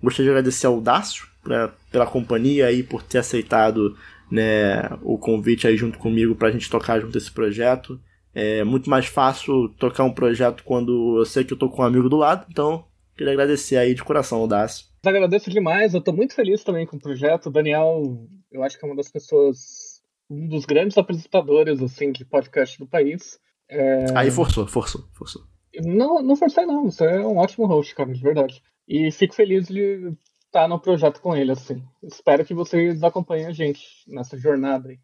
gostaria 0.00 0.26
de 0.26 0.30
agradecer 0.30 0.68
ao 0.68 0.80
Dácio 0.80 1.26
né, 1.44 1.68
pela 1.90 2.06
companhia 2.06 2.70
e 2.70 2.80
por 2.84 3.02
ter 3.02 3.18
aceitado 3.18 3.96
né, 4.30 4.88
o 5.02 5.18
convite 5.18 5.66
aí 5.66 5.76
junto 5.76 5.98
comigo 5.98 6.36
para 6.36 6.46
a 6.46 6.52
gente 6.52 6.70
tocar 6.70 7.00
junto 7.00 7.18
esse 7.18 7.32
projeto. 7.32 8.00
É 8.32 8.62
muito 8.62 8.88
mais 8.88 9.06
fácil 9.06 9.68
tocar 9.70 10.04
um 10.04 10.12
projeto 10.12 10.62
quando 10.62 11.18
eu 11.18 11.24
sei 11.24 11.42
que 11.42 11.52
eu 11.52 11.58
tô 11.58 11.68
com 11.68 11.82
um 11.82 11.86
amigo 11.86 12.08
do 12.08 12.18
lado, 12.18 12.46
então 12.48 12.84
queria 13.16 13.32
agradecer 13.32 13.78
aí 13.78 13.96
de 13.96 14.04
coração, 14.04 14.46
Dácio. 14.46 14.89
Agradeço 15.04 15.48
demais, 15.48 15.94
eu 15.94 16.00
tô 16.00 16.12
muito 16.12 16.34
feliz 16.34 16.62
também 16.62 16.86
com 16.86 16.96
o 16.96 17.00
projeto. 17.00 17.46
O 17.46 17.50
Daniel, 17.50 18.28
eu 18.52 18.62
acho 18.62 18.78
que 18.78 18.84
é 18.84 18.88
uma 18.88 18.96
das 18.96 19.10
pessoas, 19.10 20.02
um 20.28 20.46
dos 20.46 20.66
grandes 20.66 20.98
apresentadores 20.98 21.80
assim 21.82 22.12
de 22.12 22.24
podcast 22.24 22.78
do 22.78 22.86
país. 22.86 23.38
É... 23.68 24.06
Aí 24.14 24.30
forçou, 24.30 24.66
forçou, 24.66 25.02
forçou. 25.14 25.42
Não, 25.82 26.22
não 26.22 26.36
forcei 26.36 26.66
não, 26.66 26.90
você 26.90 27.04
é 27.04 27.20
um 27.20 27.38
ótimo 27.38 27.66
host, 27.66 27.94
cara, 27.94 28.12
de 28.12 28.20
verdade. 28.20 28.62
E 28.86 29.10
fico 29.10 29.34
feliz 29.34 29.68
de 29.68 30.12
estar 30.44 30.68
no 30.68 30.80
projeto 30.80 31.20
com 31.20 31.34
ele, 31.34 31.52
assim. 31.52 31.82
Espero 32.02 32.44
que 32.44 32.52
vocês 32.52 33.02
acompanhem 33.02 33.46
a 33.46 33.52
gente 33.52 33.80
nessa 34.06 34.36
jornada 34.36 34.88
aí. 34.88 34.98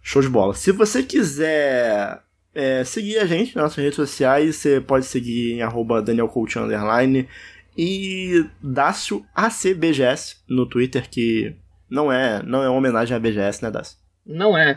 Show 0.00 0.22
de 0.22 0.28
bola. 0.28 0.54
Se 0.54 0.72
você 0.72 1.02
quiser 1.02 2.22
é, 2.54 2.84
seguir 2.84 3.18
a 3.18 3.26
gente 3.26 3.54
nas 3.56 3.64
nossas 3.64 3.82
redes 3.82 3.96
sociais, 3.96 4.56
você 4.56 4.80
pode 4.80 5.04
seguir 5.04 5.54
em 5.54 5.62
arroba 5.62 6.00
e 7.78 8.44
Dácio 8.60 9.24
ACBGS 9.32 10.38
no 10.48 10.66
Twitter, 10.66 11.08
que 11.08 11.54
não 11.88 12.10
é, 12.10 12.42
não 12.42 12.60
é 12.60 12.68
uma 12.68 12.76
homenagem 12.76 13.16
à 13.16 13.20
BGS, 13.20 13.62
né, 13.62 13.70
Dácio? 13.70 13.96
Não 14.26 14.58
é, 14.58 14.76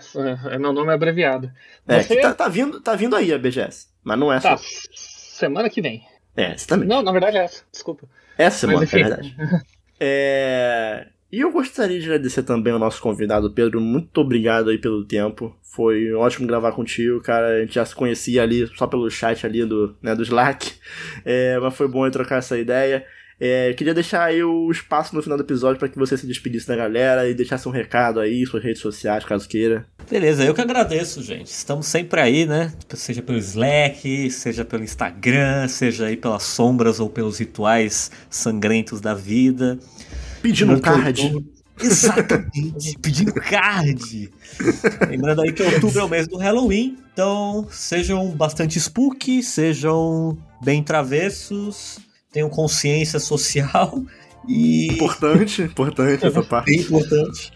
é 0.51 0.57
meu 0.59 0.71
nome 0.71 0.91
é 0.91 0.93
abreviado. 0.93 1.51
É, 1.87 2.03
Você... 2.03 2.21
tá, 2.21 2.33
tá, 2.33 2.47
vindo, 2.47 2.79
tá 2.79 2.95
vindo 2.95 3.15
aí 3.15 3.33
a 3.33 3.39
BGS, 3.39 3.87
mas 4.03 4.19
não 4.19 4.31
é 4.31 4.39
tá. 4.39 4.55
só. 4.55 4.63
Semana 4.93 5.67
que 5.67 5.81
vem. 5.81 6.05
É, 6.37 6.55
você 6.55 6.67
também. 6.67 6.87
Não, 6.87 7.01
na 7.01 7.11
verdade 7.11 7.37
é 7.37 7.43
essa, 7.43 7.63
desculpa. 7.71 8.07
Essa 8.37 8.59
semana, 8.59 8.83
é 8.83 8.85
verdade. 8.85 9.35
é... 9.99 11.07
E 11.31 11.39
eu 11.39 11.51
gostaria 11.51 11.97
de 11.97 12.05
agradecer 12.05 12.43
também 12.43 12.73
ao 12.73 12.79
nosso 12.79 13.01
convidado, 13.01 13.51
Pedro. 13.51 13.79
Muito 13.79 14.19
obrigado 14.19 14.69
aí 14.69 14.77
pelo 14.77 15.05
tempo. 15.05 15.55
Foi 15.63 16.11
ótimo 16.13 16.45
gravar 16.45 16.73
contigo, 16.73 17.21
cara. 17.21 17.47
A 17.47 17.61
gente 17.61 17.75
já 17.75 17.85
se 17.85 17.95
conhecia 17.95 18.43
ali 18.43 18.67
só 18.75 18.85
pelo 18.85 19.09
chat 19.09 19.45
ali 19.45 19.65
do, 19.65 19.95
né, 20.01 20.13
do 20.13 20.23
Slack. 20.23 20.73
É, 21.23 21.57
mas 21.59 21.73
foi 21.73 21.87
bom 21.87 22.09
trocar 22.09 22.39
essa 22.39 22.57
ideia. 22.57 23.05
É, 23.43 23.73
queria 23.73 23.93
deixar 23.93 24.25
aí 24.25 24.43
o 24.43 24.69
espaço 24.69 25.15
no 25.15 25.21
final 25.23 25.35
do 25.35 25.43
episódio 25.43 25.79
para 25.79 25.87
que 25.89 25.97
você 25.97 26.15
se 26.15 26.27
despedisse 26.27 26.67
da 26.67 26.75
galera 26.75 27.27
e 27.27 27.33
deixasse 27.33 27.67
um 27.67 27.71
recado 27.71 28.19
aí, 28.19 28.45
suas 28.45 28.63
redes 28.63 28.81
sociais, 28.81 29.25
caso 29.25 29.49
queira. 29.49 29.87
Beleza, 30.07 30.43
eu 30.43 30.53
que 30.53 30.61
agradeço, 30.61 31.23
gente. 31.23 31.47
Estamos 31.47 31.87
sempre 31.87 32.21
aí, 32.21 32.45
né? 32.45 32.71
Seja 32.93 33.23
pelo 33.23 33.39
Slack, 33.39 34.29
seja 34.29 34.63
pelo 34.63 34.83
Instagram, 34.83 35.67
seja 35.67 36.05
aí 36.05 36.17
pelas 36.17 36.43
sombras 36.43 36.99
ou 36.99 37.09
pelos 37.09 37.39
rituais 37.39 38.11
sangrentos 38.29 39.01
da 39.01 39.15
vida. 39.15 39.79
Pedindo 40.41 40.79
card. 40.81 41.45
Exatamente, 41.81 42.97
pedindo 43.01 43.33
card. 43.33 44.29
Lembrando 45.09 45.41
aí 45.41 45.51
que 45.51 45.63
outubro 45.63 45.99
é 45.99 46.03
o 46.03 46.09
mês 46.09 46.27
do 46.27 46.37
Halloween, 46.37 46.97
então 47.11 47.67
sejam 47.71 48.29
bastante 48.31 48.79
spooky, 48.79 49.41
sejam 49.41 50.37
bem 50.63 50.83
travessos, 50.83 51.99
tenham 52.31 52.49
consciência 52.49 53.19
social 53.19 54.03
e. 54.47 54.93
Importante, 54.93 55.63
importante 55.63 56.25
essa 56.25 56.43
parte. 56.43 56.67
Bem 56.71 56.81
importante. 56.81 57.51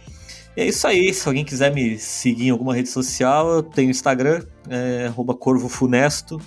E 0.57 0.61
é 0.61 0.67
isso 0.67 0.87
aí. 0.87 1.13
Se 1.13 1.27
alguém 1.27 1.43
quiser 1.43 1.73
me 1.73 1.99
seguir 1.99 2.47
em 2.47 2.49
alguma 2.49 2.73
rede 2.73 2.89
social, 2.89 3.49
eu 3.49 3.63
tenho 3.63 3.91
Instagram, 3.91 4.43
é, 4.69 5.11
corvofunesto. 5.39 6.39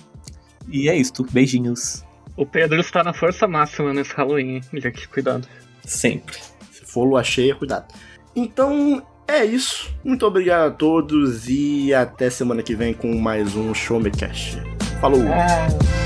E 0.67 0.89
é 0.89 0.95
isso. 0.95 1.23
Beijinhos. 1.31 2.03
O 2.35 2.45
Pedro 2.45 2.79
está 2.79 3.03
na 3.03 3.13
força 3.13 3.47
máxima 3.47 3.93
nesse 3.93 4.13
Halloween, 4.13 4.61
gente. 4.73 5.07
Cuidado. 5.07 5.47
Sempre. 5.89 6.37
Se 6.71 6.85
for 6.85 7.03
lua 7.03 7.23
cheia, 7.23 7.55
cuidado. 7.55 7.91
Então 8.35 9.01
é 9.27 9.43
isso. 9.43 9.91
Muito 10.03 10.23
obrigado 10.23 10.67
a 10.67 10.71
todos 10.71 11.49
e 11.49 11.91
até 11.93 12.29
semana 12.29 12.61
que 12.61 12.75
vem 12.75 12.93
com 12.93 13.17
mais 13.17 13.55
um 13.55 13.73
Show 13.73 13.99
Me 13.99 14.11
Cash. 14.11 14.59
Falou! 15.01 15.23
É... 15.23 15.98